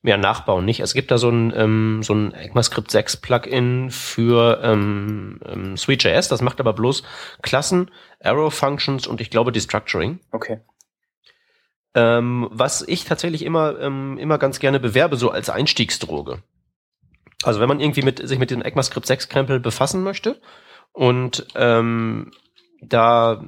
Ja, 0.04 0.18
nachbauen 0.18 0.64
nicht. 0.64 0.80
Es 0.80 0.94
gibt 0.94 1.12
da 1.12 1.18
so 1.18 1.30
ein, 1.30 1.54
ähm, 1.56 2.02
so 2.02 2.14
ein 2.14 2.34
ECMAScript 2.34 2.90
6 2.90 3.18
Plugin 3.18 3.92
für 3.92 4.62
ähm, 4.64 5.40
ähm, 5.46 5.78
Sweet.js, 5.78 6.30
das 6.30 6.42
macht 6.42 6.60
aber 6.60 6.74
bloß 6.74 7.04
Klassen, 7.42 7.92
Arrow 8.22 8.54
Functions 8.54 9.06
und 9.06 9.20
ich 9.20 9.30
glaube 9.30 9.52
Destructuring. 9.52 10.20
Okay. 10.32 10.62
Ähm, 11.94 12.48
was 12.52 12.82
ich 12.88 13.04
tatsächlich 13.04 13.44
immer, 13.44 13.80
ähm, 13.80 14.18
immer 14.18 14.38
ganz 14.38 14.60
gerne 14.60 14.80
bewerbe, 14.80 15.18
so 15.18 15.32
als 15.32 15.50
Einstiegsdroge. 15.50 16.42
Also 17.44 17.60
wenn 17.60 17.68
man 17.68 17.80
irgendwie 17.80 18.02
mit, 18.04 18.26
sich 18.26 18.40
mit 18.40 18.52
dem 18.52 18.62
ECMAScript 18.62 19.06
6 19.06 19.28
Krempel 19.28 19.60
befassen 19.60 20.04
möchte 20.04 20.40
und 20.94 21.48
ähm, 21.56 22.32
da 22.82 23.44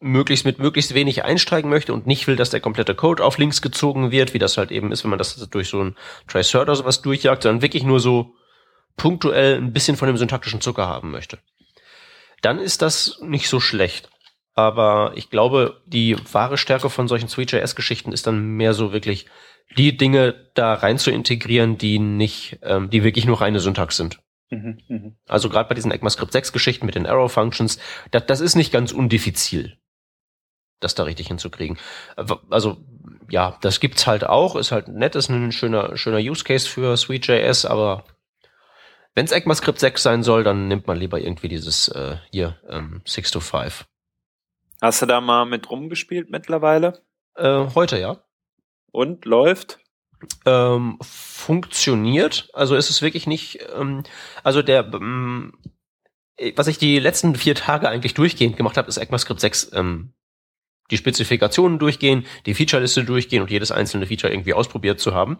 möglichst 0.00 0.44
mit 0.44 0.58
möglichst 0.58 0.94
wenig 0.94 1.24
einsteigen 1.24 1.70
möchte 1.70 1.92
und 1.92 2.06
nicht 2.06 2.26
will, 2.26 2.36
dass 2.36 2.50
der 2.50 2.60
komplette 2.60 2.94
Code 2.94 3.24
auf 3.24 3.38
links 3.38 3.62
gezogen 3.62 4.10
wird, 4.10 4.34
wie 4.34 4.38
das 4.38 4.58
halt 4.58 4.70
eben 4.70 4.92
ist, 4.92 5.04
wenn 5.04 5.10
man 5.10 5.18
das 5.18 5.36
durch 5.48 5.68
so 5.68 5.82
ein 5.82 5.96
Tracer 6.28 6.62
oder 6.62 6.76
sowas 6.76 7.02
durchjagt, 7.02 7.42
sondern 7.42 7.62
wirklich 7.62 7.82
nur 7.82 8.00
so 8.00 8.34
punktuell 8.96 9.56
ein 9.56 9.72
bisschen 9.72 9.96
von 9.96 10.08
dem 10.08 10.16
syntaktischen 10.16 10.60
Zucker 10.60 10.86
haben 10.86 11.10
möchte. 11.10 11.38
Dann 12.42 12.58
ist 12.58 12.82
das 12.82 13.18
nicht 13.22 13.48
so 13.48 13.60
schlecht. 13.60 14.10
Aber 14.54 15.12
ich 15.16 15.28
glaube, 15.28 15.82
die 15.86 16.16
wahre 16.32 16.56
Stärke 16.56 16.88
von 16.88 17.08
solchen 17.08 17.28
Sweet.js-Geschichten 17.28 18.12
ist 18.12 18.26
dann 18.26 18.56
mehr 18.56 18.72
so 18.72 18.90
wirklich 18.90 19.26
die 19.76 19.96
Dinge 19.96 20.50
da 20.54 20.72
rein 20.72 20.96
zu 20.96 21.10
integrieren, 21.10 21.76
die 21.76 21.98
nicht, 21.98 22.58
ähm, 22.62 22.88
die 22.88 23.04
wirklich 23.04 23.26
nur 23.26 23.40
reine 23.40 23.60
Syntax 23.60 23.98
sind. 23.98 24.18
Mhm, 24.50 24.78
mhm. 24.88 25.16
Also 25.26 25.50
gerade 25.50 25.68
bei 25.68 25.74
diesen 25.74 25.90
ECMAScript 25.90 26.32
6 26.32 26.52
Geschichten 26.52 26.86
mit 26.86 26.94
den 26.94 27.06
Arrow 27.06 27.30
Functions, 27.30 27.78
das, 28.12 28.26
das 28.26 28.40
ist 28.40 28.54
nicht 28.54 28.72
ganz 28.72 28.92
undifizil, 28.92 29.76
das 30.80 30.94
da 30.94 31.04
richtig 31.04 31.28
hinzukriegen. 31.28 31.78
Also 32.50 32.78
ja, 33.30 33.58
das 33.60 33.80
gibt's 33.80 34.06
halt 34.06 34.24
auch, 34.24 34.56
ist 34.56 34.72
halt 34.72 34.88
nett, 34.88 35.14
ist 35.14 35.28
ein 35.28 35.52
schöner 35.52 35.96
schöner 35.96 36.18
Use 36.18 36.44
Case 36.44 36.68
für 36.68 36.96
Sweet.js, 36.96 37.64
aber 37.64 38.04
wenn's 39.14 39.32
ECMAScript 39.32 39.80
6 39.80 40.02
sein 40.02 40.22
soll, 40.22 40.44
dann 40.44 40.68
nimmt 40.68 40.86
man 40.86 40.98
lieber 40.98 41.20
irgendwie 41.20 41.48
dieses 41.48 41.88
äh, 41.88 42.16
hier 42.30 42.58
ähm, 42.68 43.02
6 43.04 43.30
to 43.32 43.40
5. 43.40 43.86
Hast 44.80 45.02
du 45.02 45.06
da 45.06 45.20
mal 45.20 45.46
mit 45.46 45.70
rumgespielt 45.70 46.30
mittlerweile? 46.30 47.02
Äh, 47.34 47.66
heute 47.74 47.98
ja. 47.98 48.18
Und 48.92 49.24
läuft? 49.24 49.78
Ähm, 50.44 50.98
funktioniert. 51.02 52.48
Also 52.52 52.76
ist 52.76 52.90
es 52.90 53.02
wirklich 53.02 53.26
nicht. 53.26 53.58
Ähm, 53.74 54.04
also 54.42 54.62
der, 54.62 54.84
ähm, 54.92 55.52
was 56.54 56.66
ich 56.66 56.78
die 56.78 56.98
letzten 56.98 57.34
vier 57.34 57.54
Tage 57.54 57.88
eigentlich 57.88 58.14
durchgehend 58.14 58.56
gemacht 58.56 58.76
habe, 58.76 58.88
ist 58.88 58.98
ECMAScript 58.98 59.40
6 59.40 59.72
ähm, 59.74 60.12
die 60.90 60.96
Spezifikationen 60.96 61.78
durchgehen, 61.78 62.26
die 62.46 62.54
Featureliste 62.54 63.04
durchgehen 63.04 63.42
und 63.42 63.50
jedes 63.50 63.70
einzelne 63.70 64.06
Feature 64.06 64.32
irgendwie 64.32 64.54
ausprobiert 64.54 65.00
zu 65.00 65.14
haben. 65.14 65.38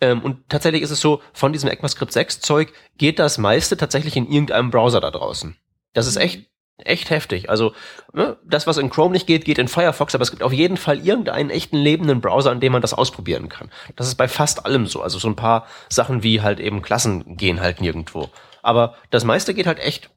Ähm, 0.00 0.20
und 0.22 0.48
tatsächlich 0.48 0.82
ist 0.82 0.90
es 0.90 1.00
so, 1.00 1.22
von 1.32 1.52
diesem 1.52 1.70
ECMAScript 1.70 2.12
6 2.12 2.40
Zeug 2.40 2.72
geht 2.98 3.18
das 3.18 3.38
meiste 3.38 3.76
tatsächlich 3.76 4.16
in 4.16 4.30
irgendeinem 4.30 4.70
Browser 4.70 5.00
da 5.00 5.10
draußen. 5.10 5.56
Das 5.92 6.06
ist 6.06 6.16
echt 6.16 6.46
echt 6.78 7.10
heftig. 7.10 7.50
Also 7.50 7.74
ne, 8.12 8.36
das, 8.44 8.66
was 8.66 8.76
in 8.76 8.90
Chrome 8.90 9.12
nicht 9.12 9.26
geht, 9.26 9.44
geht 9.44 9.58
in 9.58 9.68
Firefox, 9.68 10.14
aber 10.14 10.22
es 10.22 10.30
gibt 10.30 10.42
auf 10.42 10.52
jeden 10.52 10.76
Fall 10.76 10.98
irgendeinen 10.98 11.50
echten 11.50 11.76
lebenden 11.76 12.20
Browser, 12.20 12.50
an 12.50 12.60
dem 12.60 12.72
man 12.72 12.82
das 12.82 12.94
ausprobieren 12.94 13.48
kann. 13.48 13.70
Das 13.96 14.08
ist 14.08 14.16
bei 14.16 14.28
fast 14.28 14.66
allem 14.66 14.86
so. 14.86 15.02
Also 15.02 15.18
so 15.18 15.28
ein 15.28 15.36
paar 15.36 15.66
Sachen 15.88 16.22
wie 16.22 16.40
halt 16.40 16.60
eben 16.60 16.82
Klassen 16.82 17.36
gehen 17.36 17.60
halt 17.60 17.80
nirgendwo. 17.80 18.30
Aber 18.62 18.96
das 19.10 19.24
meiste 19.24 19.54
geht 19.54 19.66
halt 19.66 19.78
echt 19.78 20.10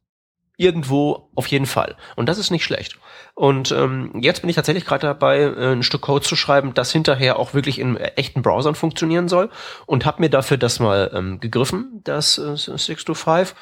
irgendwo 0.58 1.30
auf 1.36 1.48
jeden 1.48 1.66
Fall. 1.66 1.96
Und 2.16 2.28
das 2.28 2.38
ist 2.38 2.52
nicht 2.52 2.64
schlecht. 2.64 2.98
Und 3.36 3.72
ähm, 3.72 4.12
jetzt 4.22 4.42
bin 4.42 4.50
ich 4.50 4.56
tatsächlich 4.56 4.86
gerade 4.86 5.06
dabei, 5.06 5.42
äh, 5.42 5.74
ein 5.74 5.84
Stück 5.84 6.02
Code 6.02 6.26
zu 6.26 6.36
schreiben, 6.36 6.74
das 6.74 6.92
hinterher 6.92 7.38
auch 7.38 7.54
wirklich 7.54 7.80
in 7.80 7.98
echten 7.98 8.42
Browsern 8.42 8.76
funktionieren 8.76 9.28
soll. 9.28 9.50
Und 9.86 10.06
habe 10.06 10.22
mir 10.22 10.30
dafür 10.30 10.58
das 10.58 10.80
mal 10.80 11.12
ähm, 11.14 11.40
gegriffen, 11.40 12.02
das 12.04 12.38
äh, 12.38 12.56
625 12.56 13.56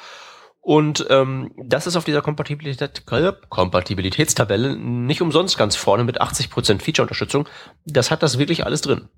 und 0.64 1.06
ähm, 1.10 1.52
das 1.58 1.86
ist 1.86 1.94
auf 1.94 2.04
dieser 2.04 2.22
Kompatibilität, 2.22 3.04
Kompatibilitätstabelle 3.50 4.76
nicht 4.78 5.20
umsonst 5.20 5.58
ganz 5.58 5.76
vorne 5.76 6.04
mit 6.04 6.22
80% 6.22 6.80
Feature-Unterstützung. 6.80 7.46
Das 7.84 8.10
hat 8.10 8.22
das 8.22 8.38
wirklich 8.38 8.64
alles 8.64 8.80
drin. 8.80 9.10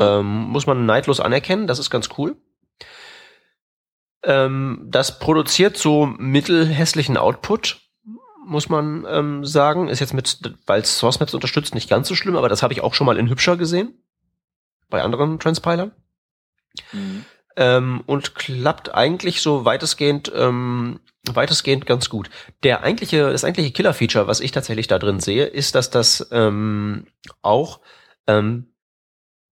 Ähm, 0.00 0.26
muss 0.26 0.66
man 0.66 0.86
neidlos 0.86 1.20
anerkennen, 1.20 1.68
das 1.68 1.78
ist 1.78 1.90
ganz 1.90 2.08
cool. 2.18 2.36
Ähm, 4.24 4.84
das 4.90 5.20
produziert 5.20 5.76
so 5.76 6.06
mittelhässlichen 6.06 7.16
Output, 7.16 7.80
muss 8.50 8.68
man 8.68 9.06
ähm, 9.08 9.44
sagen. 9.44 9.88
Ist 9.88 10.00
jetzt 10.00 10.14
mit, 10.14 10.38
weil 10.66 10.82
es 10.82 10.98
Source 10.98 11.20
Maps 11.20 11.34
unterstützt, 11.34 11.74
nicht 11.74 11.88
ganz 11.88 12.08
so 12.08 12.14
schlimm, 12.14 12.36
aber 12.36 12.48
das 12.48 12.62
habe 12.62 12.72
ich 12.72 12.82
auch 12.82 12.94
schon 12.94 13.06
mal 13.06 13.16
in 13.16 13.28
hübscher 13.30 13.56
gesehen. 13.56 13.94
Bei 14.88 15.02
anderen 15.02 15.38
Transpilern. 15.38 15.92
Mhm 16.92 17.24
ähm, 17.56 18.02
und 18.06 18.34
klappt 18.34 18.94
eigentlich 18.94 19.42
so 19.42 19.64
weitestgehend 19.64 20.32
ähm, 20.34 21.00
weitestgehend 21.28 21.84
ganz 21.84 22.08
gut. 22.08 22.30
Der 22.62 22.82
eigentliche, 22.82 23.30
das 23.30 23.44
eigentliche 23.44 23.72
Killer-Feature, 23.72 24.26
was 24.26 24.40
ich 24.40 24.52
tatsächlich 24.52 24.86
da 24.86 24.98
drin 24.98 25.20
sehe, 25.20 25.44
ist, 25.44 25.74
dass 25.74 25.90
das 25.90 26.28
ähm, 26.32 27.06
auch 27.42 27.80
ähm, 28.26 28.72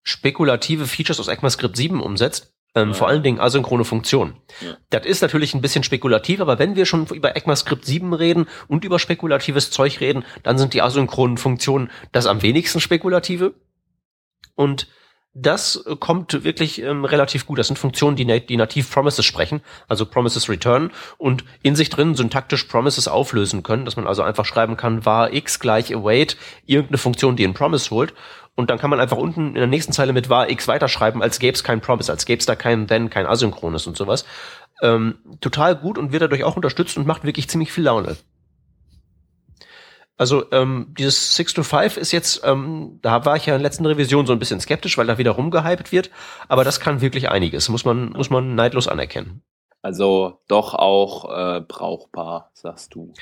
spekulative 0.02 0.86
Features 0.86 1.20
aus 1.20 1.28
ECMAScript 1.28 1.76
7 1.76 2.00
umsetzt. 2.00 2.54
Ähm, 2.74 2.88
ja. 2.88 2.94
Vor 2.94 3.08
allen 3.08 3.22
Dingen 3.22 3.40
asynchrone 3.40 3.84
Funktionen. 3.84 4.36
Ja. 4.60 4.76
Das 4.90 5.06
ist 5.06 5.22
natürlich 5.22 5.54
ein 5.54 5.60
bisschen 5.60 5.84
spekulativ, 5.84 6.40
aber 6.40 6.58
wenn 6.58 6.76
wir 6.76 6.86
schon 6.86 7.06
über 7.06 7.36
ECMAScript 7.36 7.84
7 7.84 8.12
reden 8.12 8.46
und 8.68 8.84
über 8.84 8.98
spekulatives 8.98 9.70
Zeug 9.70 10.00
reden, 10.00 10.24
dann 10.42 10.58
sind 10.58 10.74
die 10.74 10.82
asynchronen 10.82 11.38
Funktionen 11.38 11.90
das 12.12 12.26
am 12.26 12.42
wenigsten 12.42 12.80
spekulative. 12.80 13.54
Und 14.54 14.88
das 15.40 15.84
kommt 16.00 16.44
wirklich 16.44 16.82
ähm, 16.82 17.04
relativ 17.04 17.46
gut. 17.46 17.58
Das 17.58 17.68
sind 17.68 17.78
Funktionen, 17.78 18.16
die, 18.16 18.24
nat 18.24 18.48
die 18.48 18.56
nativ 18.56 18.90
Promises 18.90 19.24
sprechen, 19.24 19.60
also 19.86 20.06
Promises 20.06 20.48
Return 20.48 20.90
und 21.16 21.44
in 21.62 21.76
sich 21.76 21.90
drin 21.90 22.14
syntaktisch 22.14 22.64
Promises 22.64 23.08
auflösen 23.08 23.62
können, 23.62 23.84
dass 23.84 23.96
man 23.96 24.06
also 24.06 24.22
einfach 24.22 24.44
schreiben 24.44 24.76
kann, 24.76 25.04
war 25.04 25.32
x 25.32 25.60
gleich 25.60 25.94
await, 25.94 26.36
irgendeine 26.66 26.98
Funktion, 26.98 27.36
die 27.36 27.44
einen 27.44 27.54
Promise 27.54 27.90
holt. 27.90 28.14
Und 28.54 28.70
dann 28.70 28.78
kann 28.78 28.90
man 28.90 28.98
einfach 28.98 29.16
unten 29.16 29.48
in 29.48 29.54
der 29.54 29.68
nächsten 29.68 29.92
Zeile 29.92 30.12
mit 30.12 30.28
war 30.28 30.50
x 30.50 30.66
weiterschreiben, 30.66 31.22
als 31.22 31.38
gäbe 31.38 31.54
es 31.54 31.62
kein 31.62 31.80
Promise, 31.80 32.10
als 32.10 32.26
gäbe 32.26 32.40
es 32.40 32.46
da 32.46 32.56
kein 32.56 32.88
then, 32.88 33.08
kein 33.08 33.26
asynchrones 33.26 33.86
und 33.86 33.96
sowas. 33.96 34.24
Ähm, 34.82 35.18
total 35.40 35.76
gut 35.76 35.96
und 35.96 36.10
wird 36.10 36.22
dadurch 36.22 36.42
auch 36.42 36.56
unterstützt 36.56 36.96
und 36.96 37.06
macht 37.06 37.24
wirklich 37.24 37.48
ziemlich 37.48 37.72
viel 37.72 37.84
Laune. 37.84 38.16
Also 40.18 40.44
ähm, 40.50 40.94
dieses 40.98 41.36
6 41.36 41.54
to 41.54 41.62
5 41.62 41.96
ist 41.96 42.10
jetzt, 42.10 42.42
ähm, 42.44 42.98
da 43.02 43.24
war 43.24 43.36
ich 43.36 43.46
ja 43.46 43.54
in 43.54 43.62
der 43.62 43.68
letzten 43.68 43.86
Revision 43.86 44.26
so 44.26 44.32
ein 44.32 44.40
bisschen 44.40 44.60
skeptisch, 44.60 44.98
weil 44.98 45.06
da 45.06 45.16
wieder 45.16 45.30
rumgehypt 45.30 45.92
wird, 45.92 46.10
aber 46.48 46.64
das 46.64 46.80
kann 46.80 47.00
wirklich 47.00 47.30
einiges, 47.30 47.68
muss 47.68 47.84
man, 47.84 48.10
muss 48.10 48.28
man 48.28 48.56
neidlos 48.56 48.88
anerkennen. 48.88 49.42
Also 49.80 50.40
doch 50.48 50.74
auch 50.74 51.30
äh, 51.30 51.60
brauchbar, 51.60 52.50
sagst 52.52 52.96
du. 52.96 53.14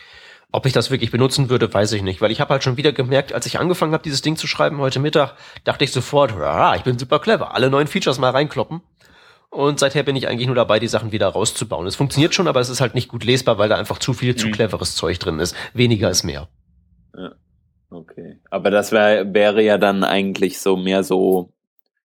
Ob 0.53 0.65
ich 0.65 0.73
das 0.73 0.91
wirklich 0.91 1.11
benutzen 1.11 1.51
würde, 1.51 1.73
weiß 1.73 1.93
ich 1.93 2.03
nicht, 2.03 2.23
weil 2.23 2.31
ich 2.31 2.41
habe 2.41 2.55
halt 2.55 2.65
schon 2.65 2.79
wieder 2.79 2.93
gemerkt, 2.93 3.35
als 3.35 3.45
ich 3.45 3.59
angefangen 3.59 3.93
habe, 3.93 4.03
dieses 4.03 4.23
Ding 4.23 4.37
zu 4.37 4.47
schreiben 4.47 4.79
heute 4.79 4.99
Mittag, 4.99 5.35
dachte 5.65 5.85
ich 5.85 5.93
sofort, 5.93 6.33
ich 6.77 6.83
bin 6.83 6.99
super 6.99 7.19
clever, 7.19 7.55
alle 7.55 7.69
neuen 7.69 7.89
Features 7.89 8.19
mal 8.19 8.31
reinkloppen. 8.31 8.81
Und 9.51 9.81
seither 9.81 10.03
bin 10.03 10.17
ich 10.17 10.29
eigentlich 10.29 10.47
nur 10.47 10.57
dabei, 10.57 10.79
die 10.79 10.89
Sachen 10.89 11.13
wieder 11.13 11.29
rauszubauen. 11.29 11.87
Es 11.87 11.97
funktioniert 11.97 12.35
schon, 12.35 12.49
aber 12.49 12.61
es 12.61 12.71
ist 12.71 12.81
halt 12.81 12.95
nicht 12.95 13.09
gut 13.09 13.23
lesbar, 13.23 13.59
weil 13.59 13.69
da 13.69 13.77
einfach 13.77 13.99
zu 13.99 14.15
viel 14.15 14.35
zu 14.35 14.49
mhm. 14.49 14.53
cleveres 14.53 14.97
Zeug 14.97 15.19
drin 15.19 15.39
ist. 15.39 15.55
Weniger 15.75 16.11
ist 16.11 16.25
mehr. 16.25 16.49
Ja. 17.17 17.33
Okay. 17.91 18.41
Aber 18.51 18.71
das 18.71 18.93
wär, 18.93 19.33
wäre 19.33 19.63
ja 19.63 19.79
dann 19.79 20.05
eigentlich 20.05 20.61
so 20.61 20.77
mehr 20.77 21.03
so 21.03 21.53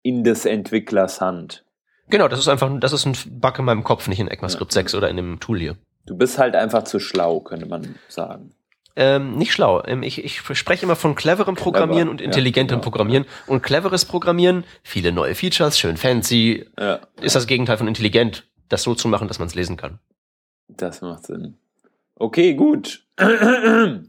in 0.01 0.23
des 0.23 0.45
Entwicklers 0.45 1.21
Hand. 1.21 1.65
Genau, 2.09 2.27
das 2.27 2.39
ist 2.39 2.47
einfach, 2.47 2.71
das 2.79 2.93
ist 2.93 3.05
ein 3.05 3.15
Bug 3.39 3.59
in 3.59 3.65
meinem 3.65 3.83
Kopf, 3.83 4.07
nicht 4.07 4.19
in 4.19 4.27
ECMAScript 4.27 4.73
ja. 4.73 4.81
6 4.81 4.95
oder 4.95 5.09
in 5.09 5.17
dem 5.17 5.39
Tool 5.39 5.59
hier. 5.59 5.77
Du 6.05 6.17
bist 6.17 6.39
halt 6.39 6.55
einfach 6.55 6.83
zu 6.83 6.99
schlau, 6.99 7.39
könnte 7.39 7.67
man 7.67 7.95
sagen. 8.07 8.51
Ähm, 8.95 9.37
nicht 9.37 9.53
schlau. 9.53 9.83
Ähm, 9.85 10.01
ich, 10.01 10.23
ich 10.25 10.41
spreche 10.57 10.85
immer 10.85 10.95
von 10.95 11.13
cleverem 11.13 11.55
Programmieren 11.55 12.07
Clever. 12.07 12.11
und 12.11 12.21
intelligentem 12.21 12.75
ja, 12.75 12.79
genau. 12.79 12.83
Programmieren. 12.83 13.25
Und 13.45 13.61
cleveres 13.61 14.05
Programmieren, 14.05 14.65
viele 14.81 15.11
neue 15.11 15.35
Features, 15.35 15.77
schön 15.77 15.97
fancy, 15.97 16.65
ja. 16.77 16.99
ist 17.21 17.35
das 17.35 17.45
Gegenteil 17.45 17.77
von 17.77 17.87
intelligent, 17.87 18.47
das 18.69 18.83
so 18.83 18.95
zu 18.95 19.07
machen, 19.07 19.27
dass 19.27 19.37
man 19.37 19.47
es 19.47 19.55
lesen 19.55 19.77
kann. 19.77 19.99
Das 20.67 21.01
macht 21.01 21.27
Sinn. 21.27 21.57
Okay, 22.15 22.55
gut. 22.55 23.05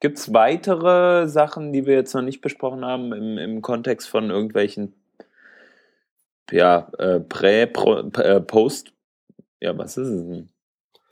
Gibt's 0.00 0.32
weitere 0.32 1.28
Sachen, 1.28 1.72
die 1.72 1.86
wir 1.86 1.94
jetzt 1.94 2.14
noch 2.14 2.22
nicht 2.22 2.40
besprochen 2.40 2.84
haben 2.84 3.12
im, 3.12 3.38
im 3.38 3.62
Kontext 3.62 4.08
von 4.08 4.30
irgendwelchen 4.30 4.94
ja, 6.50 6.90
äh, 6.98 7.20
Prä, 7.20 7.66
Pro, 7.66 7.98
äh, 7.98 8.40
Post, 8.40 8.92
ja, 9.60 9.76
was 9.76 9.96
ist 9.96 10.08
es 10.08 10.26
denn? 10.26 10.48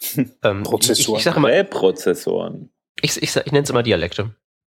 Ähm, 0.44 0.62
Prozessoren. 0.62 1.16
Ich, 1.16 1.18
ich 1.18 1.24
sage 1.24 1.36
immer, 1.38 1.48
Präprozessoren. 1.48 2.70
ich, 3.02 3.20
ich, 3.20 3.34
ich 3.34 3.52
nenne 3.52 3.64
es 3.64 3.70
immer 3.70 3.82
Dialekte. 3.82 4.30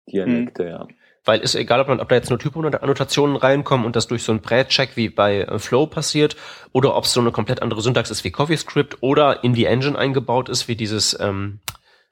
Dialekte, 0.06 0.64
ja. 0.64 0.88
Weil 1.24 1.40
ist 1.40 1.54
egal, 1.54 1.80
ob, 1.80 1.88
man, 1.88 2.00
ob 2.00 2.08
da 2.10 2.14
jetzt 2.14 2.28
nur 2.28 2.38
Typo-Annotationen 2.38 3.36
reinkommen 3.36 3.86
und 3.86 3.96
das 3.96 4.06
durch 4.06 4.22
so 4.22 4.32
einen 4.32 4.42
Prä-Check 4.42 4.96
wie 4.96 5.08
bei 5.08 5.40
äh, 5.40 5.58
Flow 5.58 5.86
passiert 5.86 6.36
oder 6.72 6.94
ob 6.94 7.04
es 7.04 7.14
so 7.14 7.20
eine 7.20 7.32
komplett 7.32 7.62
andere 7.62 7.80
Syntax 7.80 8.10
ist 8.10 8.24
wie 8.24 8.30
CoffeeScript 8.30 8.98
oder 9.00 9.42
in 9.42 9.54
die 9.54 9.64
Engine 9.64 9.98
eingebaut 9.98 10.50
ist 10.50 10.68
wie 10.68 10.76
dieses, 10.76 11.18
ähm, 11.18 11.60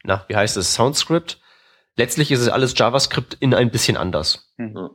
na, 0.02 0.24
wie 0.28 0.36
heißt 0.36 0.56
es, 0.56 0.72
SoundScript. 0.72 1.41
Letztlich 1.96 2.30
ist 2.30 2.40
es 2.40 2.48
alles 2.48 2.74
JavaScript 2.76 3.34
in 3.40 3.54
ein 3.54 3.70
bisschen 3.70 3.96
anders. 3.96 4.52
Mhm. 4.56 4.90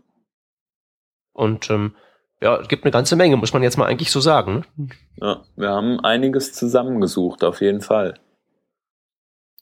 Und 1.34 1.70
ähm, 1.70 1.96
ja, 2.42 2.60
es 2.60 2.68
gibt 2.68 2.84
eine 2.84 2.92
ganze 2.92 3.16
Menge, 3.16 3.38
muss 3.38 3.54
man 3.54 3.64
jetzt 3.64 3.78
mal 3.78 3.86
eigentlich 3.86 4.12
so 4.12 4.20
sagen. 4.20 4.66
Ne? 4.76 4.88
Ja, 5.22 5.44
wir 5.56 5.70
haben 5.70 6.00
einiges 6.00 6.54
zusammengesucht, 6.54 7.44
auf 7.44 7.62
jeden 7.62 7.82
Fall. 7.82 8.20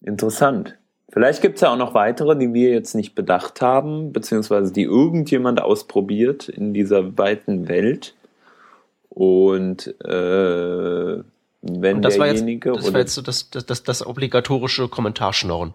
Interessant. 0.02 0.78
Vielleicht 1.10 1.42
gibt 1.42 1.56
es 1.56 1.62
ja 1.62 1.72
auch 1.72 1.78
noch 1.78 1.94
weitere, 1.94 2.38
die 2.38 2.54
wir 2.54 2.72
jetzt 2.72 2.96
nicht 2.96 3.16
bedacht 3.16 3.62
haben, 3.62 4.12
beziehungsweise 4.12 4.74
die 4.74 4.84
irgendjemand 4.84 5.62
ausprobiert 5.62 6.50
in 6.50 6.74
dieser 6.74 7.18
weiten 7.18 7.68
Welt. 7.68 8.16
Und 9.10 9.88
äh, 10.04 11.24
wenn 11.62 11.96
Und 11.96 12.02
das 12.02 12.20
war 12.20 12.28
jetzt, 12.28 12.40
derjenige 12.42 12.74
das 12.74 12.92
war 12.92 13.00
jetzt 13.00 13.16
so 13.16 13.22
das, 13.22 13.50
das, 13.50 13.66
das, 13.66 13.84
das 13.84 14.06
obligatorische 14.06 14.90
Kommentarschnorren. 14.90 15.74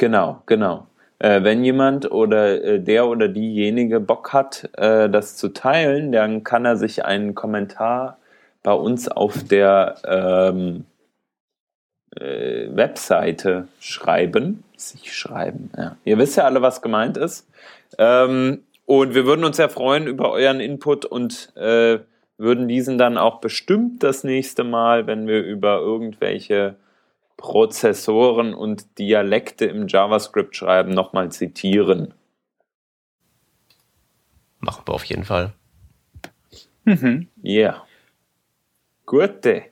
Genau, 0.00 0.42
genau. 0.46 0.86
Äh, 1.18 1.42
wenn 1.42 1.62
jemand 1.62 2.10
oder 2.10 2.64
äh, 2.64 2.80
der 2.80 3.06
oder 3.06 3.28
diejenige 3.28 4.00
Bock 4.00 4.32
hat, 4.32 4.70
äh, 4.78 5.10
das 5.10 5.36
zu 5.36 5.50
teilen, 5.50 6.10
dann 6.10 6.42
kann 6.42 6.64
er 6.64 6.78
sich 6.78 7.04
einen 7.04 7.34
Kommentar 7.34 8.16
bei 8.62 8.72
uns 8.72 9.08
auf 9.08 9.44
der 9.44 9.96
ähm, 10.06 10.86
äh, 12.18 12.74
Webseite 12.74 13.68
schreiben. 13.78 14.64
Sich 14.74 15.14
schreiben, 15.14 15.70
ja. 15.76 15.96
Ihr 16.06 16.16
wisst 16.16 16.38
ja 16.38 16.44
alle, 16.44 16.62
was 16.62 16.80
gemeint 16.80 17.18
ist. 17.18 17.46
Ähm, 17.98 18.62
und 18.86 19.14
wir 19.14 19.26
würden 19.26 19.44
uns 19.44 19.58
sehr 19.58 19.68
freuen 19.68 20.06
über 20.06 20.32
euren 20.32 20.60
Input 20.60 21.04
und 21.04 21.54
äh, 21.56 21.98
würden 22.38 22.68
diesen 22.68 22.96
dann 22.96 23.18
auch 23.18 23.42
bestimmt 23.42 24.02
das 24.02 24.24
nächste 24.24 24.64
Mal, 24.64 25.06
wenn 25.06 25.26
wir 25.26 25.44
über 25.44 25.80
irgendwelche 25.80 26.76
Prozessoren 27.40 28.52
und 28.52 28.98
Dialekte 28.98 29.64
im 29.64 29.88
JavaScript 29.88 30.54
schreiben, 30.54 30.90
nochmal 30.90 31.32
zitieren. 31.32 32.12
Machen 34.58 34.82
wir 34.86 34.92
auf 34.92 35.04
jeden 35.04 35.24
Fall. 35.24 35.54
Mhm. 36.84 37.28
Ja. 37.40 37.82
Gute. 39.06 39.62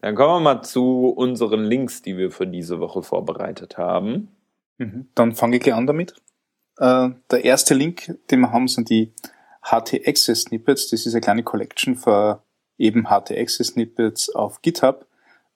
Dann 0.00 0.14
kommen 0.14 0.34
wir 0.44 0.54
mal 0.54 0.62
zu 0.62 1.08
unseren 1.08 1.64
Links, 1.64 2.02
die 2.02 2.16
wir 2.16 2.30
für 2.30 2.46
diese 2.46 2.78
Woche 2.78 3.02
vorbereitet 3.02 3.76
haben. 3.78 4.28
Mhm. 4.78 5.08
Dann 5.16 5.34
fange 5.34 5.56
ich 5.56 5.62
gleich 5.64 5.74
an 5.74 5.88
damit. 5.88 6.14
Äh, 6.78 7.08
der 7.32 7.44
erste 7.44 7.74
Link, 7.74 8.16
den 8.30 8.40
wir 8.40 8.52
haben, 8.52 8.68
sind 8.68 8.90
die 8.90 9.12
HT-Access-Snippets. 9.62 10.90
Das 10.90 11.04
ist 11.04 11.14
eine 11.14 11.20
kleine 11.20 11.42
Collection 11.42 11.96
für 11.96 12.44
eben 12.78 13.08
HT-Access-Snippets 13.08 14.32
auf 14.36 14.62
GitHub. 14.62 15.05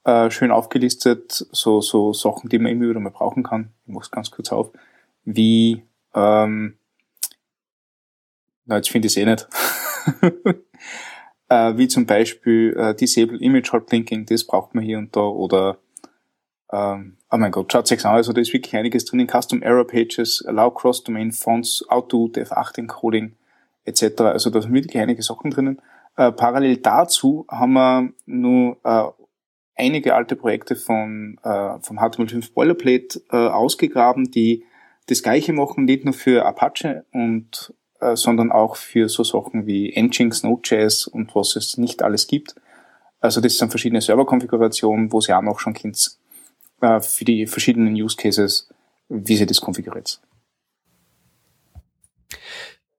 Äh, 0.04 0.30
schön 0.30 0.50
aufgelistet, 0.50 1.46
so, 1.52 1.82
so 1.82 2.14
Sachen, 2.14 2.48
die 2.48 2.58
man 2.58 2.72
immer 2.72 2.88
wieder 2.88 3.00
mal 3.00 3.10
brauchen 3.10 3.42
kann. 3.42 3.72
Ich 3.86 3.92
mach's 3.92 4.10
ganz 4.10 4.30
kurz 4.30 4.50
auf. 4.50 4.70
Wie, 5.24 5.82
ähm, 6.14 6.78
na, 8.64 8.76
jetzt 8.76 8.90
finde 8.90 9.06
ich 9.06 9.12
es 9.12 9.16
eh 9.18 9.26
nicht. 9.26 9.46
äh, 11.50 11.76
wie 11.76 11.88
zum 11.88 12.06
Beispiel 12.06 12.74
äh, 12.78 12.94
Disable 12.94 13.38
Image 13.40 13.72
Hot 13.72 13.92
Linking, 13.92 14.24
das 14.24 14.46
braucht 14.46 14.74
man 14.74 14.84
hier 14.84 14.96
und 14.96 15.14
da, 15.14 15.20
oder 15.20 15.78
ähm, 16.72 17.18
oh 17.30 17.36
mein 17.36 17.52
Gott, 17.52 17.70
schaut 17.70 17.90
euch 17.90 18.06
an, 18.06 18.14
also 18.14 18.32
da 18.32 18.40
ist 18.40 18.52
wirklich 18.52 18.74
einiges 18.76 19.04
drin. 19.04 19.28
Custom 19.28 19.62
Error 19.62 19.86
Pages, 19.86 20.44
Allow 20.46 20.70
Cross-Domain 20.72 21.32
Fonts, 21.32 21.84
Auto, 21.88 22.26
Dev8 22.26 22.78
Encoding, 22.78 23.36
etc. 23.84 24.20
Also 24.22 24.50
da 24.50 24.62
sind 24.62 24.72
wirklich 24.72 24.98
einige 24.98 25.22
Sachen 25.22 25.50
drinnen. 25.50 25.82
Äh, 26.16 26.32
parallel 26.32 26.78
dazu 26.78 27.44
haben 27.50 27.72
wir 27.74 28.12
nur 28.26 28.76
äh, 28.84 29.19
einige 29.76 30.14
alte 30.14 30.36
Projekte 30.36 30.76
von 30.76 31.38
äh, 31.42 31.78
vom 31.80 31.98
HTML5 31.98 32.52
Boilerplate 32.52 33.22
äh, 33.30 33.36
ausgegraben, 33.36 34.30
die 34.30 34.64
das 35.06 35.22
gleiche 35.22 35.52
machen, 35.52 35.84
nicht 35.84 36.04
nur 36.04 36.14
für 36.14 36.44
Apache 36.46 37.04
und 37.12 37.74
äh, 38.00 38.16
sondern 38.16 38.52
auch 38.52 38.76
für 38.76 39.08
so 39.08 39.24
Sachen 39.24 39.66
wie 39.66 39.92
Nginx, 39.94 40.42
Node.js 40.42 41.06
und 41.06 41.34
was 41.34 41.56
es 41.56 41.76
nicht 41.76 42.02
alles 42.02 42.26
gibt. 42.26 42.54
Also 43.20 43.40
das 43.40 43.58
sind 43.58 43.70
verschiedene 43.70 44.00
Serverkonfigurationen, 44.00 45.12
wo 45.12 45.20
sie 45.20 45.34
auch 45.34 45.42
noch 45.42 45.60
schon 45.60 45.74
kennt, 45.74 46.16
äh, 46.80 47.00
für 47.00 47.24
die 47.24 47.46
verschiedenen 47.46 47.94
Use 47.94 48.16
Cases, 48.16 48.68
wie 49.08 49.36
sie 49.36 49.46
das 49.46 49.60
konfiguriert. 49.60 50.20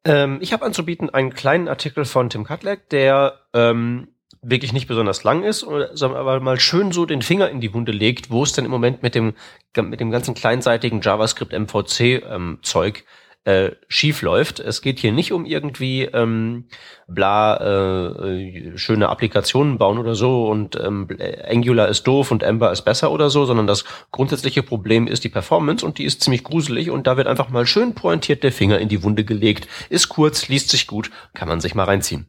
Ähm, 0.04 0.40
ich 0.42 0.54
habe 0.54 0.66
anzubieten 0.66 1.10
einen 1.10 1.34
kleinen 1.34 1.68
Artikel 1.68 2.06
von 2.06 2.30
Tim 2.30 2.44
Katlek, 2.44 2.90
der 2.90 3.40
ähm, 3.54 4.10
wirklich 4.42 4.74
nicht 4.74 4.88
besonders 4.88 5.24
lang 5.24 5.44
ist, 5.44 5.60
sondern 5.60 6.16
aber 6.16 6.40
mal 6.40 6.60
schön 6.60 6.92
so 6.92 7.06
den 7.06 7.22
Finger 7.22 7.50
in 7.50 7.62
die 7.62 7.74
Wunde 7.74 7.92
legt, 7.92 8.32
wo 8.32 8.44
es 8.44 8.54
denn 8.54 8.66
im 8.66 8.72
Moment 8.72 9.04
mit 9.04 9.16
dem 9.16 9.34
mit 9.76 10.00
dem 10.00 10.12
ganzen 10.12 10.34
kleinseitigen 10.34 11.02
JavaScript 11.02 11.54
MVC 11.54 12.24
ähm, 12.28 12.60
Zeug 12.64 13.06
äh, 13.44 13.72
schief 13.88 14.22
läuft. 14.22 14.60
Es 14.60 14.82
geht 14.82 15.00
hier 15.00 15.12
nicht 15.12 15.32
um 15.32 15.46
irgendwie 15.46 16.04
ähm, 16.04 16.66
bla 17.08 17.58
äh, 17.58 18.78
schöne 18.78 19.10
Applikationen 19.10 19.78
bauen 19.78 19.98
oder 19.98 20.16
so 20.16 20.48
und 20.48 20.76
ähm, 20.76 21.08
Angular 21.48 21.88
ist 21.88 22.04
doof 22.04 22.32
und 22.32 22.44
Ember 22.44 22.72
ist 22.72 22.84
besser 22.84 23.12
oder 23.12 23.30
so, 23.30 23.46
sondern 23.46 23.68
das 23.68 23.84
grundsätzliche 24.12 24.64
Problem 24.64 25.08
ist 25.08 25.24
die 25.24 25.30
Performance 25.30 25.86
und 25.86 25.98
die 25.98 26.06
ist 26.06 26.22
ziemlich 26.22 26.44
gruselig 26.44 26.92
und 26.92 27.08
da 27.08 27.18
wird 27.18 27.28
einfach 27.28 27.50
mal 27.50 27.66
schön 27.66 27.96
pointiert 27.96 28.44
der 28.44 28.52
Finger 28.52 28.80
in 28.80 28.90
die 28.90 29.04
Wunde 29.04 29.24
gelegt. 29.24 29.68
Ist 29.90 30.10
kurz, 30.10 30.48
liest 30.48 30.70
sich 30.70 30.86
gut, 30.88 31.10
kann 31.34 31.48
man 31.48 31.62
sich 31.62 31.74
mal 31.74 31.86
reinziehen. 31.86 32.28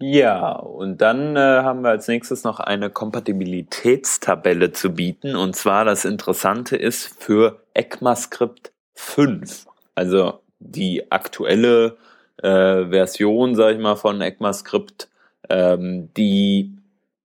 Ja, 0.00 0.52
und 0.52 1.00
dann 1.00 1.34
äh, 1.34 1.40
haben 1.40 1.82
wir 1.82 1.90
als 1.90 2.06
nächstes 2.06 2.44
noch 2.44 2.60
eine 2.60 2.88
Kompatibilitätstabelle 2.88 4.70
zu 4.72 4.94
bieten. 4.94 5.34
Und 5.34 5.56
zwar 5.56 5.84
das 5.84 6.04
Interessante 6.04 6.76
ist 6.76 7.20
für 7.20 7.64
ECMAScript 7.74 8.72
5. 8.94 9.66
Also 9.96 10.40
die 10.60 11.10
aktuelle 11.10 11.96
äh, 12.36 12.86
Version, 12.86 13.56
sage 13.56 13.74
ich 13.74 13.80
mal, 13.80 13.96
von 13.96 14.20
ECMAScript. 14.20 15.08
Ähm, 15.48 16.12
die 16.16 16.78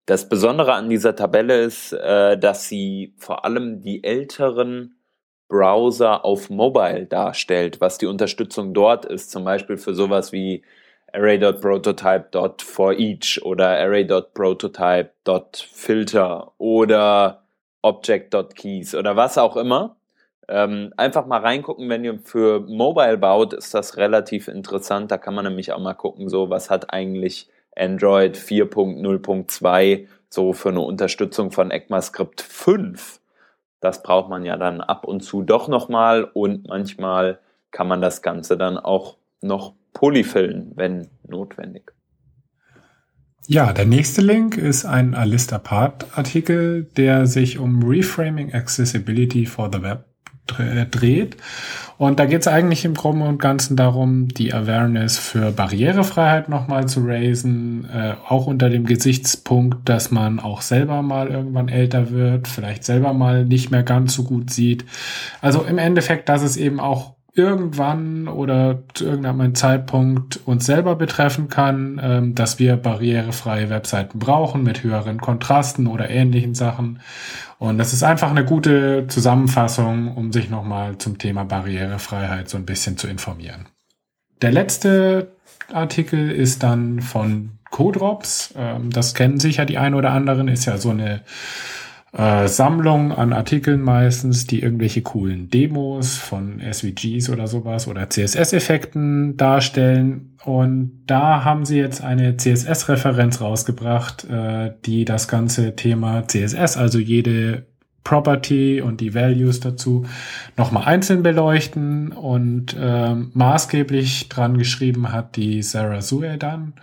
das 0.05 0.27
Besondere 0.27 0.73
an 0.73 0.89
dieser 0.89 1.15
Tabelle 1.15 1.61
ist, 1.61 1.93
äh, 1.93 2.37
dass 2.37 2.67
sie 2.67 3.13
vor 3.17 3.45
allem 3.45 3.81
die 3.81 4.03
älteren 4.03 4.95
Browser 5.47 6.25
auf 6.25 6.49
Mobile 6.49 7.05
darstellt, 7.05 7.79
was 7.81 7.97
die 7.97 8.05
Unterstützung 8.07 8.73
dort 8.73 9.05
ist, 9.05 9.31
zum 9.31 9.43
Beispiel 9.45 9.77
für 9.77 9.93
sowas 9.93 10.31
wie 10.31 10.63
array.prototype.forEach 11.13 13.41
oder 13.43 13.79
array.prototype.filter 13.79 16.51
oder 16.57 17.43
object.keys 17.81 18.95
oder 18.95 19.15
was 19.15 19.37
auch 19.37 19.55
immer. 19.55 19.95
Ähm, 20.49 20.93
einfach 20.97 21.25
mal 21.25 21.39
reingucken, 21.39 21.87
wenn 21.89 22.03
ihr 22.03 22.19
für 22.19 22.59
Mobile 22.61 23.17
baut, 23.17 23.53
ist 23.53 23.73
das 23.73 23.95
relativ 23.97 24.49
interessant. 24.49 25.11
Da 25.11 25.17
kann 25.17 25.35
man 25.35 25.45
nämlich 25.45 25.71
auch 25.71 25.79
mal 25.79 25.93
gucken, 25.93 26.27
so 26.29 26.49
was 26.49 26.69
hat 26.69 26.93
eigentlich 26.93 27.47
Android 27.75 28.37
4.0.2 28.37 30.07
so 30.29 30.53
für 30.53 30.69
eine 30.69 30.81
Unterstützung 30.81 31.51
von 31.51 31.71
ECMAScript 31.71 32.41
5. 32.41 33.19
Das 33.79 34.03
braucht 34.03 34.29
man 34.29 34.45
ja 34.45 34.57
dann 34.57 34.81
ab 34.81 35.05
und 35.05 35.21
zu 35.21 35.41
doch 35.43 35.67
nochmal 35.67 36.23
und 36.23 36.67
manchmal 36.67 37.39
kann 37.71 37.87
man 37.87 38.01
das 38.01 38.21
Ganze 38.21 38.57
dann 38.57 38.77
auch 38.77 39.17
noch 39.41 39.73
polyfillen, 39.93 40.71
wenn 40.75 41.07
notwendig. 41.27 41.91
Ja, 43.45 43.73
der 43.73 43.85
nächste 43.85 44.21
Link 44.21 44.57
ist 44.57 44.85
ein 44.85 45.13
Alista 45.13 45.57
Part 45.57 46.17
Artikel, 46.17 46.85
der 46.95 47.25
sich 47.25 47.57
um 47.57 47.83
Reframing 47.83 48.53
Accessibility 48.53 49.45
for 49.45 49.69
the 49.71 49.81
Web 49.81 50.05
dreht. 50.91 51.37
Und 51.97 52.19
da 52.19 52.25
geht 52.25 52.41
es 52.41 52.47
eigentlich 52.47 52.83
im 52.83 52.95
Groben 52.95 53.21
und 53.21 53.39
Ganzen 53.39 53.77
darum, 53.77 54.27
die 54.27 54.53
Awareness 54.53 55.17
für 55.17 55.51
Barrierefreiheit 55.51 56.49
nochmal 56.49 56.87
zu 56.87 57.01
raisen, 57.05 57.87
äh, 57.89 58.15
auch 58.27 58.47
unter 58.47 58.69
dem 58.69 58.85
Gesichtspunkt, 58.85 59.87
dass 59.87 60.11
man 60.11 60.39
auch 60.39 60.61
selber 60.61 61.01
mal 61.01 61.29
irgendwann 61.29 61.69
älter 61.69 62.11
wird, 62.11 62.47
vielleicht 62.47 62.83
selber 62.83 63.13
mal 63.13 63.45
nicht 63.45 63.71
mehr 63.71 63.83
ganz 63.83 64.13
so 64.15 64.23
gut 64.23 64.49
sieht. 64.49 64.85
Also 65.41 65.63
im 65.63 65.77
Endeffekt, 65.77 66.27
dass 66.27 66.41
es 66.41 66.57
eben 66.57 66.79
auch 66.79 67.15
irgendwann 67.35 68.27
oder 68.27 68.83
zu 68.93 69.05
irgendeinem 69.05 69.55
Zeitpunkt 69.55 70.39
uns 70.45 70.65
selber 70.65 70.95
betreffen 70.95 71.49
kann, 71.49 71.99
ähm, 72.01 72.35
dass 72.35 72.59
wir 72.59 72.77
barrierefreie 72.77 73.69
Webseiten 73.69 74.19
brauchen 74.19 74.63
mit 74.63 74.83
höheren 74.83 75.19
Kontrasten 75.19 75.87
oder 75.87 76.09
ähnlichen 76.09 76.53
Sachen. 76.53 76.99
Und 77.57 77.79
das 77.79 77.91
ist 77.91 78.03
einfach 78.03 78.29
eine 78.29 78.45
gute 78.45 79.07
Zusammenfassung, 79.07 80.15
um 80.15 80.31
sich 80.31 80.49
nochmal 80.49 80.99
zum 80.99 81.17
Thema 81.17 81.43
Barrierefreiheit 81.43 82.49
so 82.49 82.57
ein 82.57 82.65
bisschen 82.65 82.97
zu 82.97 83.07
informieren. 83.07 83.65
Der 84.43 84.51
letzte 84.51 85.31
Artikel 85.71 86.29
ist 86.29 86.61
dann 86.61 87.01
von 87.01 87.57
Codrops. 87.71 88.53
Ähm, 88.55 88.91
das 88.91 89.15
kennen 89.15 89.39
sicher 89.39 89.65
die 89.65 89.79
ein 89.79 89.95
oder 89.95 90.11
anderen, 90.11 90.47
ist 90.47 90.65
ja 90.65 90.77
so 90.77 90.91
eine 90.91 91.21
äh, 92.13 92.47
Sammlung 92.47 93.11
an 93.11 93.33
Artikeln 93.33 93.81
meistens, 93.81 94.45
die 94.45 94.61
irgendwelche 94.61 95.01
coolen 95.01 95.49
Demos 95.49 96.15
von 96.15 96.61
SVGs 96.61 97.29
oder 97.29 97.47
sowas 97.47 97.87
oder 97.87 98.09
CSS-Effekten 98.09 99.35
darstellen. 99.35 100.37
Und 100.45 101.03
da 101.07 101.43
haben 101.43 101.65
sie 101.65 101.77
jetzt 101.77 102.03
eine 102.03 102.37
CSS-Referenz 102.37 103.41
rausgebracht, 103.41 104.25
äh, 104.25 104.73
die 104.85 105.05
das 105.05 105.27
ganze 105.27 105.75
Thema 105.75 106.27
CSS, 106.27 106.77
also 106.77 106.99
jede 106.99 107.65
Property 108.03 108.81
und 108.81 109.01
die 109.01 109.15
Values 109.15 109.59
dazu 109.61 110.05
nochmal 110.57 110.83
einzeln 110.85 111.23
beleuchten 111.23 112.11
und 112.11 112.75
äh, 112.79 113.15
maßgeblich 113.15 114.29
dran 114.29 114.57
geschrieben 114.57 115.11
hat 115.11 115.35
die 115.35 115.63
Sarah 115.63 116.01
Suedan, 116.01 116.73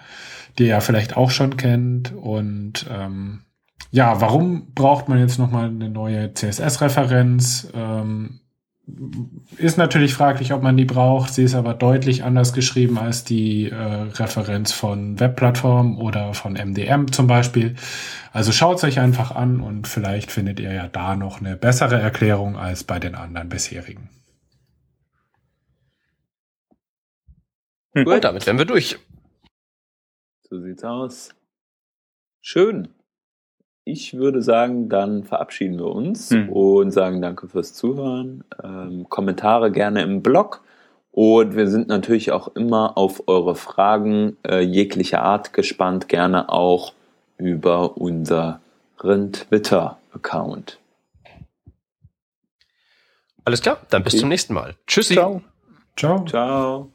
die 0.58 0.68
ihr 0.68 0.80
vielleicht 0.80 1.16
auch 1.16 1.30
schon 1.30 1.56
kennt 1.56 2.12
und 2.14 2.86
ähm, 2.90 3.42
ja, 3.90 4.20
warum 4.20 4.72
braucht 4.74 5.08
man 5.08 5.18
jetzt 5.18 5.38
nochmal 5.38 5.66
eine 5.66 5.88
neue 5.88 6.32
CSS-Referenz? 6.32 7.72
Ähm, 7.74 8.40
ist 9.56 9.78
natürlich 9.78 10.14
fraglich, 10.14 10.52
ob 10.52 10.62
man 10.62 10.76
die 10.76 10.84
braucht. 10.84 11.32
Sie 11.34 11.42
ist 11.44 11.54
aber 11.54 11.74
deutlich 11.74 12.24
anders 12.24 12.52
geschrieben 12.52 12.98
als 12.98 13.24
die 13.24 13.70
äh, 13.70 13.74
Referenz 13.74 14.72
von 14.72 15.18
Webplattformen 15.20 15.96
oder 15.96 16.34
von 16.34 16.54
MDM 16.54 17.10
zum 17.12 17.26
Beispiel. 17.26 17.76
Also 18.32 18.52
schaut 18.52 18.78
es 18.78 18.84
euch 18.84 19.00
einfach 19.00 19.34
an 19.34 19.60
und 19.60 19.86
vielleicht 19.88 20.30
findet 20.30 20.60
ihr 20.60 20.72
ja 20.72 20.88
da 20.88 21.16
noch 21.16 21.40
eine 21.40 21.56
bessere 21.56 22.00
Erklärung 22.00 22.56
als 22.56 22.84
bei 22.84 22.98
den 22.98 23.14
anderen 23.14 23.48
bisherigen. 23.48 24.08
Gut, 27.94 28.06
und 28.06 28.24
damit 28.24 28.46
wären 28.46 28.58
wir 28.58 28.66
durch. 28.66 28.98
So 30.48 30.60
sieht's 30.60 30.84
aus. 30.84 31.30
Schön 32.40 32.88
ich 33.90 34.14
würde 34.14 34.42
sagen, 34.42 34.88
dann 34.88 35.24
verabschieden 35.24 35.78
wir 35.78 35.86
uns 35.88 36.30
hm. 36.30 36.48
und 36.48 36.90
sagen 36.90 37.20
danke 37.20 37.48
fürs 37.48 37.74
Zuhören. 37.74 38.44
Ähm, 38.62 39.06
Kommentare 39.08 39.70
gerne 39.70 40.02
im 40.02 40.22
Blog. 40.22 40.62
Und 41.12 41.56
wir 41.56 41.68
sind 41.68 41.88
natürlich 41.88 42.30
auch 42.30 42.48
immer 42.54 42.96
auf 42.96 43.24
eure 43.26 43.56
Fragen 43.56 44.36
äh, 44.46 44.60
jeglicher 44.60 45.22
Art 45.22 45.52
gespannt, 45.52 46.08
gerne 46.08 46.48
auch 46.48 46.92
über 47.36 47.96
unseren 47.96 48.60
Twitter-Account. 48.98 50.78
Alles 53.44 53.62
klar, 53.62 53.78
dann 53.90 54.04
bis 54.04 54.14
okay. 54.14 54.20
zum 54.20 54.28
nächsten 54.28 54.54
Mal. 54.54 54.74
Tschüssi. 54.86 55.14
Ciao. 55.14 55.42
Ciao. 55.96 56.24
Ciao. 56.26 56.92